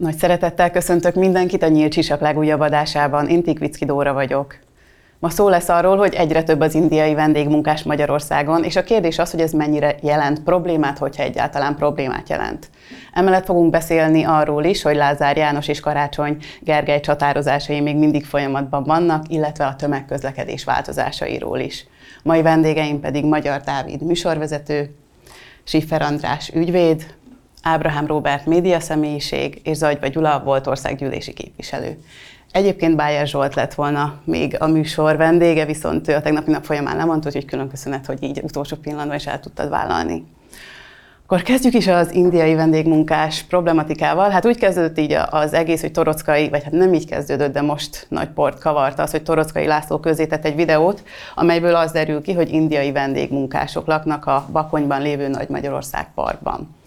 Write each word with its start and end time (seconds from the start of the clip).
Nagy 0.00 0.16
szeretettel 0.16 0.70
köszöntök 0.70 1.14
mindenkit 1.14 1.62
a 1.62 1.68
Nyílt 1.68 1.92
Csisak 1.92 2.20
legújabb 2.20 2.60
adásában. 2.60 3.28
Én 3.28 3.42
Tikvicki 3.42 3.84
Dóra 3.84 4.12
vagyok. 4.12 4.56
Ma 5.18 5.30
szó 5.30 5.48
lesz 5.48 5.68
arról, 5.68 5.96
hogy 5.96 6.14
egyre 6.14 6.42
több 6.42 6.60
az 6.60 6.74
indiai 6.74 7.14
vendégmunkás 7.14 7.82
Magyarországon, 7.82 8.64
és 8.64 8.76
a 8.76 8.82
kérdés 8.82 9.18
az, 9.18 9.30
hogy 9.30 9.40
ez 9.40 9.52
mennyire 9.52 9.94
jelent 10.02 10.42
problémát, 10.42 10.98
hogyha 10.98 11.22
egyáltalán 11.22 11.76
problémát 11.76 12.28
jelent. 12.28 12.70
Emellett 13.12 13.44
fogunk 13.44 13.70
beszélni 13.70 14.24
arról 14.24 14.64
is, 14.64 14.82
hogy 14.82 14.96
Lázár 14.96 15.36
János 15.36 15.68
és 15.68 15.80
Karácsony 15.80 16.36
Gergely 16.60 17.00
csatározásai 17.00 17.80
még 17.80 17.96
mindig 17.96 18.24
folyamatban 18.24 18.84
vannak, 18.84 19.24
illetve 19.28 19.66
a 19.66 19.76
tömegközlekedés 19.76 20.64
változásairól 20.64 21.58
is. 21.58 21.86
Mai 22.22 22.42
vendégeim 22.42 23.00
pedig 23.00 23.24
Magyar 23.24 23.60
Dávid 23.60 24.02
műsorvezető, 24.02 24.94
Siffer 25.64 26.02
András 26.02 26.50
ügyvéd, 26.54 27.06
Ábrahám 27.62 28.06
Róbert 28.06 28.46
média 28.46 28.80
személyiség 28.80 29.60
és 29.64 29.76
Zagyva 29.76 30.06
Gyula 30.06 30.42
volt 30.44 30.66
országgyűlési 30.66 31.32
képviselő. 31.32 31.98
Egyébként 32.52 32.96
Bájer 32.96 33.26
Zsolt 33.26 33.54
lett 33.54 33.74
volna 33.74 34.20
még 34.24 34.56
a 34.58 34.66
műsor 34.66 35.16
vendége, 35.16 35.64
viszont 35.64 36.08
ő 36.08 36.14
a 36.14 36.20
tegnapi 36.20 36.50
nap 36.50 36.64
folyamán 36.64 36.96
lemondta, 36.96 37.26
úgyhogy 37.28 37.44
külön 37.44 37.68
köszönet, 37.68 38.06
hogy 38.06 38.22
így 38.22 38.40
utolsó 38.42 38.76
pillanatban 38.76 39.16
is 39.16 39.26
el 39.26 39.40
tudtad 39.40 39.68
vállalni. 39.68 40.24
Akkor 41.24 41.42
kezdjük 41.42 41.74
is 41.74 41.86
az 41.86 42.12
indiai 42.14 42.54
vendégmunkás 42.54 43.42
problematikával. 43.42 44.30
Hát 44.30 44.46
úgy 44.46 44.58
kezdődött 44.58 44.98
így 44.98 45.16
az 45.30 45.52
egész, 45.52 45.80
hogy 45.80 45.92
Torockai, 45.92 46.48
vagy 46.48 46.62
hát 46.62 46.72
nem 46.72 46.94
így 46.94 47.06
kezdődött, 47.06 47.52
de 47.52 47.60
most 47.60 48.06
nagy 48.08 48.28
port 48.28 48.58
kavarta 48.58 49.02
az, 49.02 49.10
hogy 49.10 49.22
Torockai 49.22 49.66
László 49.66 49.98
közé 49.98 50.26
egy 50.42 50.54
videót, 50.54 51.02
amelyből 51.34 51.74
az 51.74 51.92
derül 51.92 52.22
ki, 52.22 52.32
hogy 52.32 52.52
indiai 52.52 52.92
vendégmunkások 52.92 53.86
laknak 53.86 54.26
a 54.26 54.46
Bakonyban 54.52 55.02
lévő 55.02 55.28
Nagy 55.28 55.48
Magyarország 55.48 56.14
parkban. 56.14 56.78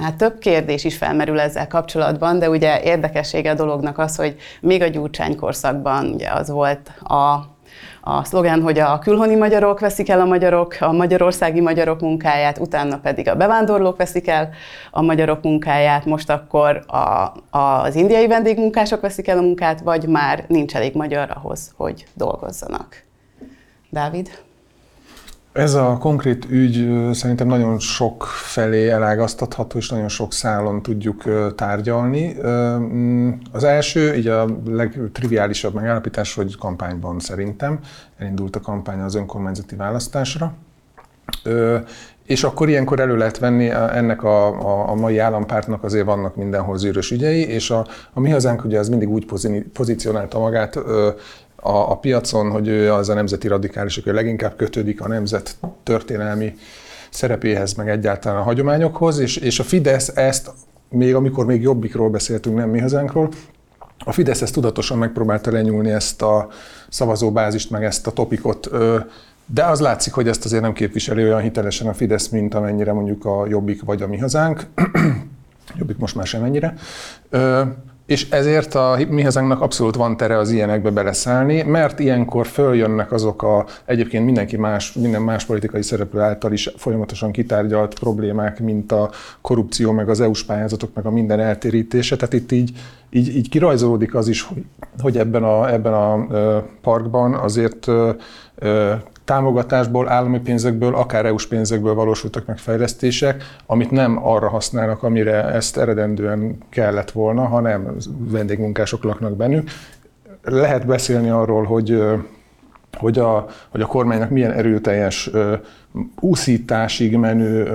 Hát 0.00 0.16
több 0.16 0.38
kérdés 0.38 0.84
is 0.84 0.96
felmerül 0.96 1.40
ezzel 1.40 1.66
kapcsolatban, 1.66 2.38
de 2.38 2.50
ugye 2.50 2.82
érdekessége 2.82 3.50
a 3.50 3.54
dolognak 3.54 3.98
az, 3.98 4.16
hogy 4.16 4.36
még 4.60 4.82
a 4.82 4.86
Gyurcsány 4.86 5.36
korszakban 5.36 6.06
ugye 6.06 6.30
az 6.30 6.50
volt 6.50 6.88
a 7.02 7.56
a 8.00 8.24
szlogán, 8.24 8.62
hogy 8.62 8.78
a 8.78 8.98
külhoni 8.98 9.34
magyarok 9.34 9.80
veszik 9.80 10.08
el 10.08 10.20
a 10.20 10.24
magyarok, 10.24 10.76
a 10.80 10.92
magyarországi 10.92 11.60
magyarok 11.60 12.00
munkáját, 12.00 12.58
utána 12.58 12.98
pedig 12.98 13.28
a 13.28 13.36
bevándorlók 13.36 13.96
veszik 13.96 14.28
el 14.28 14.50
a 14.90 15.02
magyarok 15.02 15.42
munkáját, 15.42 16.04
most 16.04 16.30
akkor 16.30 16.84
a, 16.86 17.32
az 17.58 17.94
indiai 17.94 18.26
vendégmunkások 18.26 19.00
veszik 19.00 19.28
el 19.28 19.38
a 19.38 19.40
munkát, 19.40 19.80
vagy 19.80 20.06
már 20.06 20.44
nincs 20.46 20.76
elég 20.76 20.94
magyar 20.94 21.30
ahhoz, 21.34 21.72
hogy 21.76 22.06
dolgozzanak. 22.14 23.02
Dávid? 23.90 24.30
Ez 25.58 25.74
a 25.74 25.96
konkrét 26.00 26.46
ügy 26.50 26.88
szerintem 27.12 27.46
nagyon 27.46 27.78
sok 27.78 28.24
felé 28.26 28.88
elágaztatható, 28.88 29.78
és 29.78 29.88
nagyon 29.88 30.08
sok 30.08 30.32
szálon 30.32 30.82
tudjuk 30.82 31.24
tárgyalni. 31.54 32.36
Mm, 32.46 33.30
az 33.52 33.64
első, 33.64 34.14
így 34.14 34.26
a 34.26 34.46
legtriviálisabb 34.66 35.74
megállapítás, 35.74 36.34
hogy 36.34 36.56
kampányban 36.56 37.18
szerintem 37.18 37.78
elindult 38.18 38.56
a 38.56 38.60
kampány 38.60 39.00
az 39.00 39.14
önkormányzati 39.14 39.76
választásra. 39.76 40.52
És 42.28 42.44
akkor 42.44 42.68
ilyenkor 42.68 43.00
elő 43.00 43.16
lehet 43.16 43.38
venni 43.38 43.70
ennek 43.70 44.22
a, 44.22 44.46
a, 44.46 44.90
a 44.90 44.94
mai 44.94 45.18
állampártnak 45.18 45.84
azért 45.84 46.04
vannak 46.04 46.36
mindenhol 46.36 46.78
zűrös 46.78 47.10
ügyei, 47.10 47.46
és 47.48 47.70
a, 47.70 47.86
a 48.12 48.20
mi 48.20 48.30
hazánk 48.30 48.64
ugye 48.64 48.78
az 48.78 48.88
mindig 48.88 49.08
úgy 49.08 49.26
pozícionálta 49.72 50.38
magát 50.38 50.76
a, 50.76 51.90
a 51.90 51.98
piacon, 51.98 52.50
hogy 52.50 52.68
ő 52.68 52.92
az 52.92 53.08
a 53.08 53.14
nemzeti 53.14 53.48
radikális, 53.48 53.96
aki 53.96 54.10
leginkább 54.10 54.56
kötődik 54.56 55.00
a 55.00 55.08
nemzet 55.08 55.56
történelmi 55.82 56.54
szerepéhez, 57.10 57.74
meg 57.74 57.88
egyáltalán 57.88 58.38
a 58.38 58.42
hagyományokhoz, 58.42 59.18
és, 59.18 59.36
és 59.36 59.58
a 59.58 59.64
Fidesz 59.64 60.08
ezt, 60.16 60.50
még 60.88 61.14
amikor 61.14 61.46
még 61.46 61.62
jobbikról 61.62 62.10
beszéltünk, 62.10 62.56
nem 62.56 62.68
mi 62.68 62.78
hazánkról, 62.78 63.28
a 64.04 64.12
Fidesz 64.12 64.42
ezt 64.42 64.54
tudatosan 64.54 64.98
megpróbálta 64.98 65.50
lenyúlni 65.50 65.90
ezt 65.90 66.22
a 66.22 66.48
szavazóbázist, 66.88 67.70
meg 67.70 67.84
ezt 67.84 68.06
a 68.06 68.10
topikot, 68.10 68.70
de 69.52 69.64
az 69.64 69.80
látszik, 69.80 70.12
hogy 70.12 70.28
ezt 70.28 70.44
azért 70.44 70.62
nem 70.62 70.72
képviseli 70.72 71.22
olyan 71.22 71.40
hitelesen 71.40 71.86
a 71.86 71.94
Fidesz, 71.94 72.28
mint 72.28 72.54
amennyire 72.54 72.92
mondjuk 72.92 73.24
a 73.24 73.46
Jobbik 73.48 73.82
vagy 73.82 74.02
a 74.02 74.06
mi 74.06 74.18
hazánk. 74.18 74.66
Jobbik 75.78 75.98
most 75.98 76.14
már 76.14 76.26
sem 76.26 76.44
ennyire. 76.44 76.74
És 78.06 78.30
ezért 78.30 78.74
a 78.74 78.98
mi 79.08 79.22
hazánknak 79.22 79.60
abszolút 79.60 79.94
van 79.94 80.16
tere 80.16 80.38
az 80.38 80.50
ilyenekbe 80.50 80.90
beleszállni, 80.90 81.62
mert 81.62 81.98
ilyenkor 81.98 82.46
följönnek 82.46 83.12
azok 83.12 83.42
a 83.42 83.64
egyébként 83.84 84.24
mindenki 84.24 84.56
más, 84.56 84.92
minden 84.92 85.22
más 85.22 85.44
politikai 85.44 85.82
szereplő 85.82 86.20
által 86.20 86.52
is 86.52 86.70
folyamatosan 86.76 87.32
kitárgyalt 87.32 87.98
problémák, 87.98 88.60
mint 88.60 88.92
a 88.92 89.10
korrupció, 89.40 89.92
meg 89.92 90.08
az 90.08 90.20
EU-s 90.20 90.44
pályázatok, 90.44 90.90
meg 90.94 91.06
a 91.06 91.10
minden 91.10 91.40
eltérítése. 91.40 92.16
Tehát 92.16 92.34
itt 92.34 92.52
így, 92.52 92.72
így, 93.10 93.36
így 93.36 93.48
kirajzolódik 93.48 94.14
az 94.14 94.28
is, 94.28 94.42
hogy, 94.42 94.64
hogy 94.98 95.18
ebben 95.18 95.42
a, 95.42 95.72
ebben 95.72 95.92
a 95.92 96.26
parkban 96.80 97.34
azért 97.34 97.86
támogatásból, 99.28 100.08
állami 100.08 100.40
pénzekből, 100.40 100.94
akár 100.94 101.26
EU-s 101.26 101.46
pénzekből 101.46 101.94
valósultak 101.94 102.46
meg 102.46 102.58
fejlesztések, 102.58 103.44
amit 103.66 103.90
nem 103.90 104.26
arra 104.26 104.48
használnak, 104.48 105.02
amire 105.02 105.44
ezt 105.44 105.78
eredendően 105.78 106.58
kellett 106.68 107.10
volna, 107.10 107.46
hanem 107.46 107.96
vendégmunkások 108.18 109.04
laknak 109.04 109.36
bennük. 109.36 109.70
Lehet 110.42 110.86
beszélni 110.86 111.28
arról, 111.28 111.64
hogy 111.64 112.02
hogy 112.98 113.18
a, 113.18 113.46
hogy 113.68 113.80
a 113.80 113.86
kormánynak 113.86 114.30
milyen 114.30 114.52
erőteljes 114.52 115.30
úszításig 116.20 117.16
menő 117.16 117.68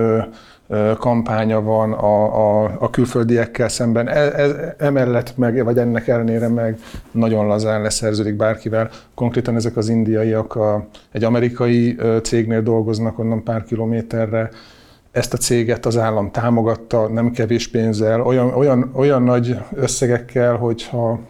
kampánya 0.98 1.62
van 1.62 1.92
a, 1.92 2.62
a, 2.62 2.76
a 2.78 2.90
külföldiekkel 2.90 3.68
szemben. 3.68 4.08
E, 4.08 4.20
e, 4.20 4.74
emellett 4.78 5.36
meg, 5.36 5.64
vagy 5.64 5.78
ennek 5.78 6.08
ellenére 6.08 6.48
meg 6.48 6.78
nagyon 7.10 7.46
lazán 7.46 7.82
leszerződik 7.82 8.36
bárkivel. 8.36 8.90
Konkrétan 9.14 9.56
ezek 9.56 9.76
az 9.76 9.88
indiaiak 9.88 10.54
a, 10.54 10.86
egy 11.12 11.24
amerikai 11.24 11.96
cégnél 12.22 12.62
dolgoznak 12.62 13.18
onnan 13.18 13.42
pár 13.42 13.64
kilométerre, 13.64 14.50
ezt 15.14 15.34
a 15.34 15.36
céget 15.36 15.86
az 15.86 15.96
állam 15.96 16.30
támogatta, 16.30 17.08
nem 17.08 17.30
kevés 17.30 17.68
pénzzel, 17.68 18.20
olyan, 18.20 18.54
olyan, 18.54 18.90
olyan 18.94 19.22
nagy 19.22 19.58
összegekkel, 19.74 20.56
hogyha 20.56 21.20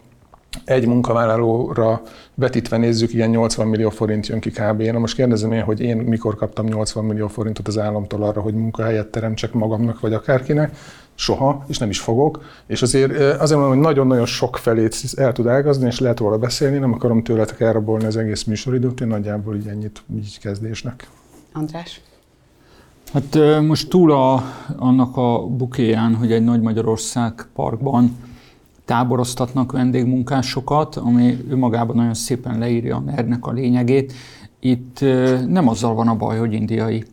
egy 0.63 0.87
munkavállalóra 0.87 2.01
vetítve 2.33 2.77
nézzük, 2.77 3.13
ilyen 3.13 3.29
80 3.29 3.67
millió 3.67 3.89
forint 3.89 4.27
jön 4.27 4.39
ki 4.39 4.49
kb. 4.49 4.81
Na 4.81 4.99
most 4.99 5.15
kérdezem 5.15 5.51
én, 5.51 5.63
hogy 5.63 5.79
én 5.79 5.97
mikor 5.97 6.35
kaptam 6.35 6.65
80 6.65 7.03
millió 7.03 7.27
forintot 7.27 7.67
az 7.67 7.77
államtól 7.77 8.23
arra, 8.23 8.41
hogy 8.41 8.53
munkahelyet 8.53 9.07
teremtsek 9.07 9.53
magamnak 9.53 9.99
vagy 9.99 10.13
akárkinek, 10.13 10.77
soha, 11.15 11.65
és 11.67 11.77
nem 11.77 11.89
is 11.89 11.99
fogok. 11.99 12.43
És 12.67 12.81
azért, 12.81 13.11
azért 13.19 13.59
mondom, 13.59 13.77
hogy 13.77 13.85
nagyon-nagyon 13.85 14.25
sok 14.25 14.57
felét 14.57 14.95
el 15.15 15.31
tud 15.31 15.47
ágazni, 15.47 15.87
és 15.87 15.99
lehet 15.99 16.19
róla 16.19 16.37
beszélni, 16.37 16.77
nem 16.77 16.93
akarom 16.93 17.23
tőletek 17.23 17.59
elrabolni 17.59 18.05
az 18.05 18.17
egész 18.17 18.43
műsoridőt, 18.43 19.01
én 19.01 19.07
nagyjából 19.07 19.55
így 19.55 19.67
ennyit 19.67 20.03
így 20.15 20.39
kezdésnek. 20.39 21.09
András? 21.53 22.01
Hát 23.13 23.61
most 23.61 23.89
túl 23.89 24.11
a, 24.11 24.43
annak 24.77 25.17
a 25.17 25.47
bukéján, 25.47 26.15
hogy 26.15 26.31
egy 26.31 26.43
Nagy 26.43 26.61
Magyarország 26.61 27.47
parkban 27.53 28.17
táboroztatnak 28.85 29.71
vendégmunkásokat, 29.71 30.95
ami 30.95 31.37
önmagában 31.49 31.95
nagyon 31.95 32.13
szépen 32.13 32.59
leírja 32.59 32.95
a 32.95 32.99
ner 32.99 33.37
a 33.39 33.51
lényegét. 33.51 34.13
Itt 34.59 34.99
nem 35.47 35.67
azzal 35.67 35.93
van 35.93 36.07
a 36.07 36.15
baj, 36.15 36.37
hogy 36.37 36.53
indiai. 36.53 37.03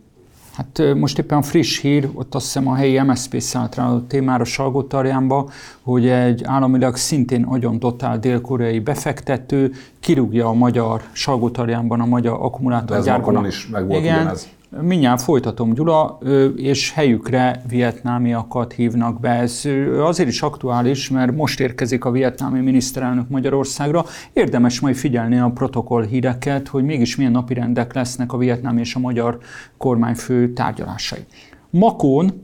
Hát 0.52 0.82
most 0.94 1.18
éppen 1.18 1.38
a 1.38 1.42
friss 1.42 1.80
hír, 1.80 2.08
ott 2.14 2.34
azt 2.34 2.44
hiszem 2.44 2.68
a 2.68 2.74
helyi 2.74 3.00
MSZP 3.00 3.40
szállt 3.40 3.74
rá 3.74 3.88
a 3.88 4.06
témára 4.06 4.44
Salgótarjánba, 4.44 5.50
hogy 5.82 6.08
egy 6.08 6.44
államilag 6.44 6.96
szintén 6.96 7.46
nagyon 7.50 7.78
dotál 7.78 8.18
dél-koreai 8.18 8.78
befektető 8.78 9.72
kirúgja 10.00 10.46
a 10.48 10.52
magyar 10.52 11.02
Salgótarjánban 11.12 12.00
a 12.00 12.06
magyar 12.06 12.38
akkumulátorgyárban. 12.40 13.44
Ez 13.44 13.52
is 13.52 13.68
meg 13.68 13.86
volt 13.86 14.00
Igen, 14.00 14.20
ugyanez. 14.20 14.48
Mindjárt 14.80 15.22
folytatom, 15.22 15.74
Gyula, 15.74 16.18
és 16.56 16.92
helyükre 16.92 17.62
vietnámiakat 17.68 18.72
hívnak 18.72 19.20
be. 19.20 19.30
Ez 19.30 19.62
azért 19.98 20.28
is 20.28 20.42
aktuális, 20.42 21.10
mert 21.10 21.36
most 21.36 21.60
érkezik 21.60 22.04
a 22.04 22.10
vietnámi 22.10 22.60
miniszterelnök 22.60 23.28
Magyarországra. 23.28 24.04
Érdemes 24.32 24.80
majd 24.80 24.94
figyelni 24.94 25.38
a 25.38 25.50
protokoll 25.54 26.04
híreket, 26.04 26.68
hogy 26.68 26.84
mégis 26.84 27.16
milyen 27.16 27.32
napirendek 27.32 27.94
lesznek 27.94 28.32
a 28.32 28.36
vietnámi 28.36 28.80
és 28.80 28.94
a 28.94 28.98
magyar 28.98 29.38
kormányfő 29.76 30.52
tárgyalásai. 30.52 31.24
Makón, 31.70 32.42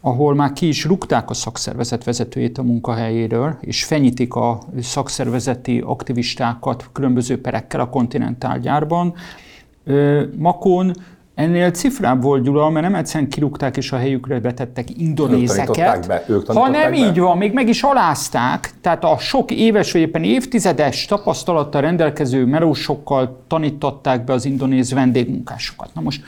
ahol 0.00 0.34
már 0.34 0.52
ki 0.52 0.68
is 0.68 0.84
rúgták 0.84 1.30
a 1.30 1.34
szakszervezet 1.34 2.04
vezetőjét 2.04 2.58
a 2.58 2.62
munkahelyéről, 2.62 3.56
és 3.60 3.84
fenyítik 3.84 4.34
a 4.34 4.58
szakszervezeti 4.80 5.82
aktivistákat 5.86 6.88
különböző 6.92 7.40
perekkel 7.40 7.80
a 7.80 7.88
kontinentál 7.88 8.58
gyárban. 8.58 9.14
Makón 10.36 10.92
Ennél 11.40 11.70
cifrább 11.70 12.22
volt 12.22 12.42
Gyula, 12.42 12.70
mert 12.70 12.86
nem 12.86 12.94
egyszerűen 12.94 13.30
kirúgták 13.30 13.76
és 13.76 13.92
a 13.92 13.96
helyükre 13.96 14.40
betettek 14.40 14.98
indonézeket, 14.98 16.06
be, 16.06 16.24
hanem 16.46 16.92
így 16.92 17.18
van, 17.18 17.36
még 17.36 17.52
meg 17.52 17.68
is 17.68 17.82
alázták, 17.82 18.70
tehát 18.80 19.04
a 19.04 19.18
sok 19.18 19.50
éves 19.50 19.92
vagy 19.92 20.00
éppen 20.00 20.24
évtizedes 20.24 21.04
tapasztalattal 21.04 21.80
rendelkező 21.80 22.44
melósokkal 22.44 23.44
tanították 23.46 24.24
be 24.24 24.32
az 24.32 24.44
indonéz 24.44 24.92
vendégmunkásokat. 24.92 25.90
Na 25.94 26.00
most 26.00 26.22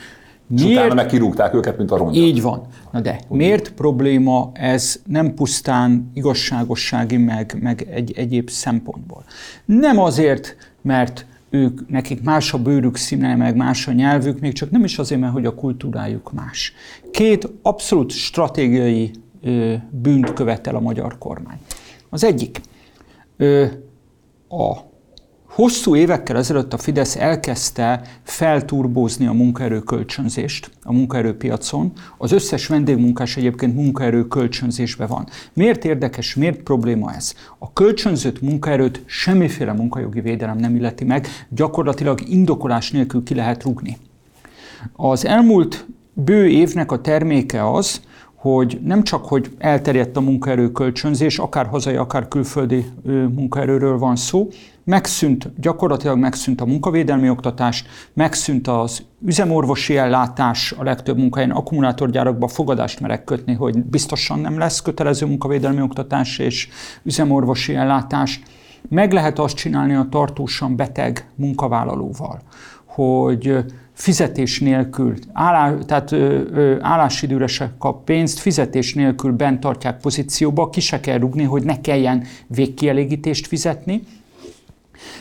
És 0.57 0.65
utána 0.65 0.95
meg 0.95 1.07
kirúgták 1.07 1.55
őket, 1.55 1.79
mint 1.79 1.91
a 1.91 1.97
rongyot. 1.97 2.25
Így 2.25 2.43
van. 2.43 2.63
Na 2.91 3.01
de 3.01 3.21
miért 3.29 3.73
probléma 3.73 4.51
ez 4.53 5.01
nem 5.07 5.35
pusztán 5.35 6.11
igazságossági, 6.15 7.17
meg, 7.17 7.57
meg 7.61 7.87
egy 7.91 8.13
egyéb 8.17 8.51
szempontból? 8.51 9.25
Nem 9.65 9.99
azért, 9.99 10.57
mert 10.83 11.27
ők, 11.53 11.89
nekik 11.89 12.23
más 12.23 12.53
a 12.53 12.59
bőrük 12.59 12.97
színe, 12.97 13.37
meg 13.37 13.57
más 13.57 13.89
a 13.89 13.93
nyelvük, 13.93 14.41
még 14.41 14.53
csak 14.53 14.71
nem 14.71 14.85
is 14.85 14.99
azért, 14.99 15.21
mert 15.21 15.33
hogy 15.33 15.47
a 15.47 15.55
kultúrájuk 15.55 16.33
más. 16.33 16.73
Két 17.11 17.49
abszolút 17.63 18.11
stratégiai 18.11 19.11
ö, 19.43 19.75
bűnt 19.91 20.33
követel 20.33 20.75
a 20.75 20.81
magyar 20.81 21.19
kormány. 21.19 21.59
Az 22.09 22.25
egyik, 22.25 22.61
ö, 23.37 23.67
a 24.49 24.92
Hosszú 25.55 25.97
évekkel 25.97 26.37
ezelőtt 26.37 26.73
a 26.73 26.79
Fidesz 26.79 27.17
elkezdte 27.17 28.03
felturbózni 28.23 29.27
a 29.27 29.33
munkaerő 29.33 29.79
kölcsönzést 29.81 30.71
a 30.83 30.93
munkaerőpiacon. 30.93 31.93
Az 32.19 32.33
összes 32.33 32.67
vendégmunkás 32.67 33.37
egyébként 33.37 33.75
munkaerő 33.75 34.29
kölcsönzésben 34.29 35.09
van. 35.09 35.27
Miért 35.53 35.85
érdekes, 35.85 36.35
miért 36.35 36.63
probléma 36.63 37.15
ez? 37.15 37.35
A 37.59 37.73
kölcsönzött 37.73 38.41
munkaerőt 38.41 39.03
semmiféle 39.07 39.73
munkajogi 39.73 40.21
védelem 40.21 40.57
nem 40.57 40.77
illeti 40.77 41.05
meg, 41.05 41.27
gyakorlatilag 41.49 42.21
indokolás 42.29 42.91
nélkül 42.91 43.23
ki 43.23 43.35
lehet 43.35 43.63
rugni. 43.63 43.97
Az 44.93 45.27
elmúlt 45.27 45.87
bő 46.13 46.49
évnek 46.49 46.93
a 46.93 47.01
terméke 47.01 47.71
az, 47.71 48.01
hogy 48.35 48.81
nem 48.85 49.03
csak, 49.03 49.25
hogy 49.25 49.51
elterjedt 49.59 50.17
a 50.17 50.21
munkaerő 50.21 50.73
kölcsönzés, 50.73 51.39
akár 51.39 51.67
hazai, 51.67 51.97
akár 51.97 52.29
külföldi 52.29 52.85
munkaerőről 53.35 53.99
van 53.99 54.17
szó, 54.17 54.49
megszűnt, 54.85 55.61
gyakorlatilag 55.61 56.19
megszűnt 56.19 56.61
a 56.61 56.67
munkavédelmi 56.67 57.31
oktatás, 57.31 57.85
megszűnt 58.13 58.69
az 58.69 59.03
üzemorvosi 59.27 59.97
ellátás 59.97 60.75
a 60.79 60.83
legtöbb 60.83 61.17
munkahelyen, 61.17 61.51
akkumulátorgyárakba 61.57 62.49
fogadást 62.49 63.01
merek 63.01 63.25
kötni, 63.25 63.55
hogy 63.55 63.85
biztosan 63.85 64.39
nem 64.39 64.59
lesz 64.59 64.83
kötelező 64.83 65.27
munkavédelmi 65.27 65.83
oktatás 65.83 66.39
és 66.39 66.69
üzemorvosi 67.03 67.75
ellátás. 67.75 68.41
Meg 68.89 69.13
lehet 69.13 69.39
azt 69.39 69.57
csinálni 69.57 69.95
a 69.95 70.07
tartósan 70.11 70.77
beteg 70.77 71.29
munkavállalóval, 71.35 72.41
hogy 72.85 73.65
fizetés 73.93 74.61
nélkül, 74.61 75.15
állá, 75.33 75.75
tehát 75.87 76.13
ö, 76.13 76.41
ö, 76.53 76.77
állásidőre 76.81 77.47
se 77.47 77.73
kap 77.79 78.05
pénzt, 78.05 78.39
fizetés 78.39 78.95
nélkül 78.95 79.33
bent 79.33 79.61
tartják 79.61 80.01
pozícióba, 80.01 80.71
ki 80.71 80.81
se 80.81 81.01
kell 81.01 81.19
rugni, 81.19 81.43
hogy 81.43 81.63
ne 81.63 81.81
kelljen 81.81 82.25
végkielégítést 82.47 83.47
fizetni. 83.47 84.03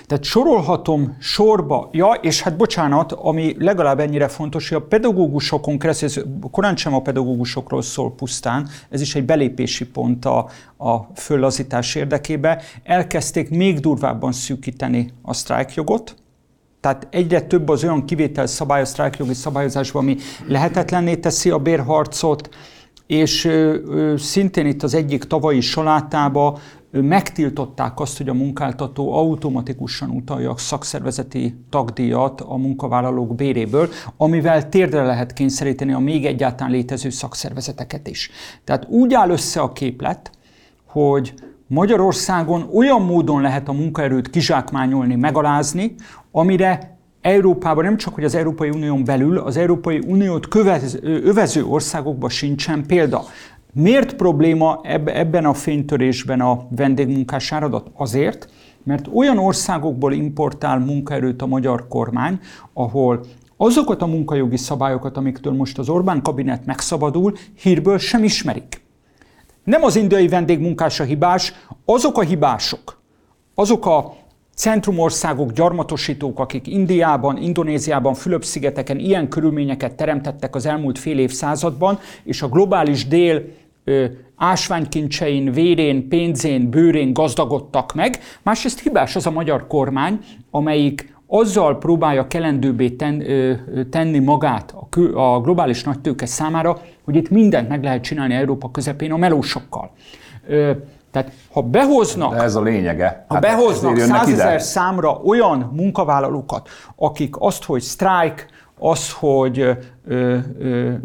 Tehát 0.06 0.24
sorolhatom 0.24 1.16
sorba, 1.20 1.90
ja, 1.92 2.12
és 2.22 2.42
hát 2.42 2.58
bocsánat, 2.58 3.12
ami 3.12 3.56
legalább 3.60 4.00
ennyire 4.00 4.28
fontos, 4.28 4.70
hogy 4.70 4.78
a 4.78 4.86
pedagógusokon 4.86 5.80
keresztül, 5.80 6.08
ez 6.08 6.24
korán 6.52 6.76
sem 6.76 6.94
a 6.94 7.02
pedagógusokról 7.02 7.82
szól 7.82 8.16
pusztán, 8.16 8.68
ez 8.90 9.02
is 9.02 9.16
egy 9.16 9.26
belépési 9.26 9.86
pont 9.86 10.26
a, 10.26 10.50
a 10.78 10.98
föllazítás 11.16 11.96
érdekébe, 11.96 12.62
elkezdték 12.84 13.50
még 13.50 13.80
durvábban 13.80 14.32
szűkíteni 14.32 15.14
a 15.22 15.34
sztrájkjogot, 15.34 16.16
tehát 16.82 17.08
egyre 17.12 17.42
több 17.42 17.70
az 17.70 17.84
olyan 17.84 18.06
kivétel 18.06 18.46
szabály 18.46 18.82
a 18.82 18.86
sztrájkjogi 18.86 19.34
szabályozásban, 19.34 20.02
ami 20.02 20.18
lehetetlenné 20.48 21.16
teszi 21.16 21.50
a 21.50 21.58
bérharcot, 21.58 22.50
és 23.08 23.46
ö, 23.46 23.78
ö, 23.86 24.18
szintén 24.18 24.66
itt 24.66 24.84
az 24.84 24.94
egyik 24.94 25.24
tavalyi 25.24 25.60
salátába 25.60 26.60
megtiltották 26.92 28.00
azt, 28.00 28.18
hogy 28.18 28.30
a 28.30 28.34
munkáltató 28.34 29.14
automatikusan 29.14 30.10
utalja 30.10 30.58
szakszervezeti 30.58 31.56
tagdíjat 31.70 32.42
a 32.42 32.56
munkavállalók 32.56 33.36
béréből, 33.36 33.90
amivel 34.18 34.70
térdre 34.70 35.04
lehet 35.04 35.34
kényszeríteni 35.34 35.94
a 35.94 36.00
még 36.00 36.26
egyáltalán 36.26 36.72
létező 36.72 37.10
szakszervezeteket 37.10 38.08
is. 38.08 38.30
Tehát 38.64 38.88
úgy 38.90 39.14
áll 39.14 39.30
össze 39.30 39.62
a 39.62 39.72
képlet, 39.72 40.32
hogy 40.86 41.34
Magyarországon 41.68 42.70
olyan 42.74 43.02
módon 43.02 43.42
lehet 43.42 43.68
a 43.68 43.72
munkaerőt 43.72 44.30
kizsákmányolni, 44.30 45.16
megalázni, 45.16 45.96
amire 46.32 47.00
Európában 47.22 47.84
nem 47.84 47.98
csak, 47.98 48.14
hogy 48.14 48.24
az 48.24 48.36
Európai 48.36 48.70
Unión 48.70 49.04
belül, 49.04 49.38
az 49.38 49.58
Európai 49.58 50.00
Uniót 50.08 50.48
kövez, 50.48 50.98
övező 51.02 51.66
országokban 51.66 52.30
sincsen 52.30 52.86
példa. 52.86 53.24
Miért 53.74 54.16
probléma 54.16 54.82
ebben 55.06 55.46
a 55.46 55.54
fénytörésben 55.54 56.42
a 56.42 56.68
vendégmunkás 56.76 57.52
áradat? 57.52 57.88
Azért, 57.94 58.50
mert 58.84 59.08
olyan 59.14 59.38
országokból 59.38 60.14
importál 60.14 60.80
munkaerőt 60.80 61.42
a 61.42 61.46
magyar 61.46 61.88
kormány, 61.88 62.40
ahol 62.74 63.26
azokat 63.58 64.02
a 64.02 64.06
munkajogi 64.06 64.58
szabályokat, 64.58 65.18
amiktől 65.18 65.54
most 65.54 65.78
az 65.78 65.90
Orbán 65.90 66.22
kabinet 66.22 66.66
megszabadul, 66.66 67.34
hírből 67.62 67.98
sem 67.98 68.24
ismerik. 68.24 68.82
Nem 69.64 69.84
az 69.84 69.96
indiai 69.96 70.28
vendégmunkás 70.28 71.00
a 71.00 71.04
hibás, 71.04 71.54
azok 71.86 72.18
a 72.18 72.22
hibások, 72.22 73.02
azok 73.56 73.86
a 73.86 74.14
centrumországok, 74.56 75.52
gyarmatosítók, 75.52 76.40
akik 76.40 76.68
Indiában, 76.68 77.38
Indonéziában, 77.38 78.14
Fülöp-szigeteken 78.14 79.00
ilyen 79.00 79.30
körülményeket 79.30 79.96
teremtettek 79.96 80.56
az 80.56 80.66
elmúlt 80.66 81.00
fél 81.00 81.20
évszázadban, 81.20 82.00
és 82.24 82.42
a 82.42 82.48
globális 82.48 83.08
dél 83.08 83.44
ásványkincsein, 84.36 85.52
vérén, 85.52 86.08
pénzén, 86.08 86.70
bőrén 86.70 87.14
gazdagodtak 87.14 87.94
meg. 87.94 88.20
Másrészt 88.42 88.80
hibás 88.80 89.16
az 89.16 89.26
a 89.26 89.32
magyar 89.32 89.68
kormány, 89.68 90.20
amelyik 90.52 91.14
azzal 91.28 91.78
próbálja 91.78 92.28
kelendőbbé 92.28 92.90
ten, 92.90 93.30
ö, 93.30 93.54
tenni 93.90 94.20
magát 94.20 94.76
a, 94.92 95.20
a 95.20 95.42
globális 95.42 95.84
nagytőke 95.84 96.26
számára, 96.26 96.82
hogy 97.04 97.16
itt 97.16 97.30
mindent 97.30 97.70
meg 97.70 97.84
lehet 97.84 98.04
csinálni 98.04 98.34
Európa 98.34 98.72
közepén 98.72 99.12
a 99.12 99.18
melósokkal. 99.18 99.92
Ö, 100.48 100.72
tehát 101.12 101.32
ha 101.52 101.62
behoznak, 101.62 102.36
De 102.36 102.42
ez 102.42 102.56
a 102.56 102.62
lényege. 102.62 103.26
ha 103.28 103.34
Hát 103.34 103.44
behoznak 103.44 103.98
százezer 103.98 104.62
számra 104.62 105.12
olyan 105.12 105.72
munkavállalókat, 105.76 106.70
akik 106.96 107.36
azt, 107.40 107.64
hogy 107.64 107.82
sztrájk, 107.82 108.46
az, 108.84 109.12
hogy 109.12 109.78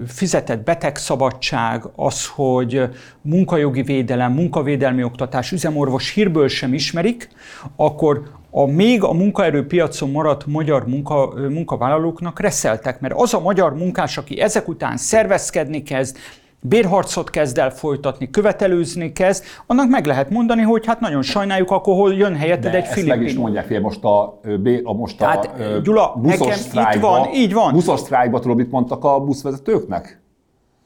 fizetett 0.06 0.64
betegszabadság, 0.64 1.84
az, 1.96 2.26
hogy 2.26 2.88
munkajogi 3.22 3.82
védelem, 3.82 4.32
munkavédelmi 4.32 5.02
oktatás, 5.02 5.52
üzemorvos 5.52 6.12
hírből 6.12 6.48
sem 6.48 6.74
ismerik, 6.74 7.28
akkor 7.76 8.22
a 8.50 8.66
még 8.66 9.02
a 9.02 9.12
munkaerőpiacon 9.12 10.10
maradt 10.10 10.46
magyar 10.46 10.86
munka, 10.86 11.32
munkavállalóknak 11.48 12.40
reszeltek, 12.40 13.00
mert 13.00 13.14
az 13.16 13.34
a 13.34 13.40
magyar 13.40 13.74
munkás, 13.74 14.18
aki 14.18 14.40
ezek 14.40 14.68
után 14.68 14.96
szervezkedni 14.96 15.82
kezd, 15.82 16.16
bérharcot 16.60 17.30
kezd 17.30 17.58
el 17.58 17.70
folytatni, 17.70 18.30
követelőzni 18.30 19.12
kezd, 19.12 19.44
annak 19.66 19.88
meg 19.88 20.06
lehet 20.06 20.30
mondani, 20.30 20.62
hogy 20.62 20.86
hát 20.86 21.00
nagyon 21.00 21.22
sajnáljuk, 21.22 21.70
akkor 21.70 21.94
hol 21.94 22.14
jön 22.14 22.36
helyetted 22.36 22.70
De 22.70 22.76
egy 22.76 22.84
ezt 22.84 23.06
meg 23.06 23.22
is 23.22 23.34
mondják, 23.34 23.68
hogy 23.68 23.80
most 23.80 24.04
a, 24.04 24.40
a, 24.82 24.92
most 24.92 25.20
a 25.20 25.24
Tehát, 25.24 25.50
ö, 25.58 25.80
Gyula, 25.82 26.14
buszos 26.22 26.66
nekem 26.72 26.92
itt 26.92 27.00
van, 27.00 27.28
így 27.34 27.52
van. 27.52 27.72
Buszos 27.72 28.00
sztrájkba 28.00 28.38
tudod, 28.38 28.56
mit 28.56 28.70
mondtak 28.70 29.04
a 29.04 29.20
buszvezetőknek? 29.20 30.24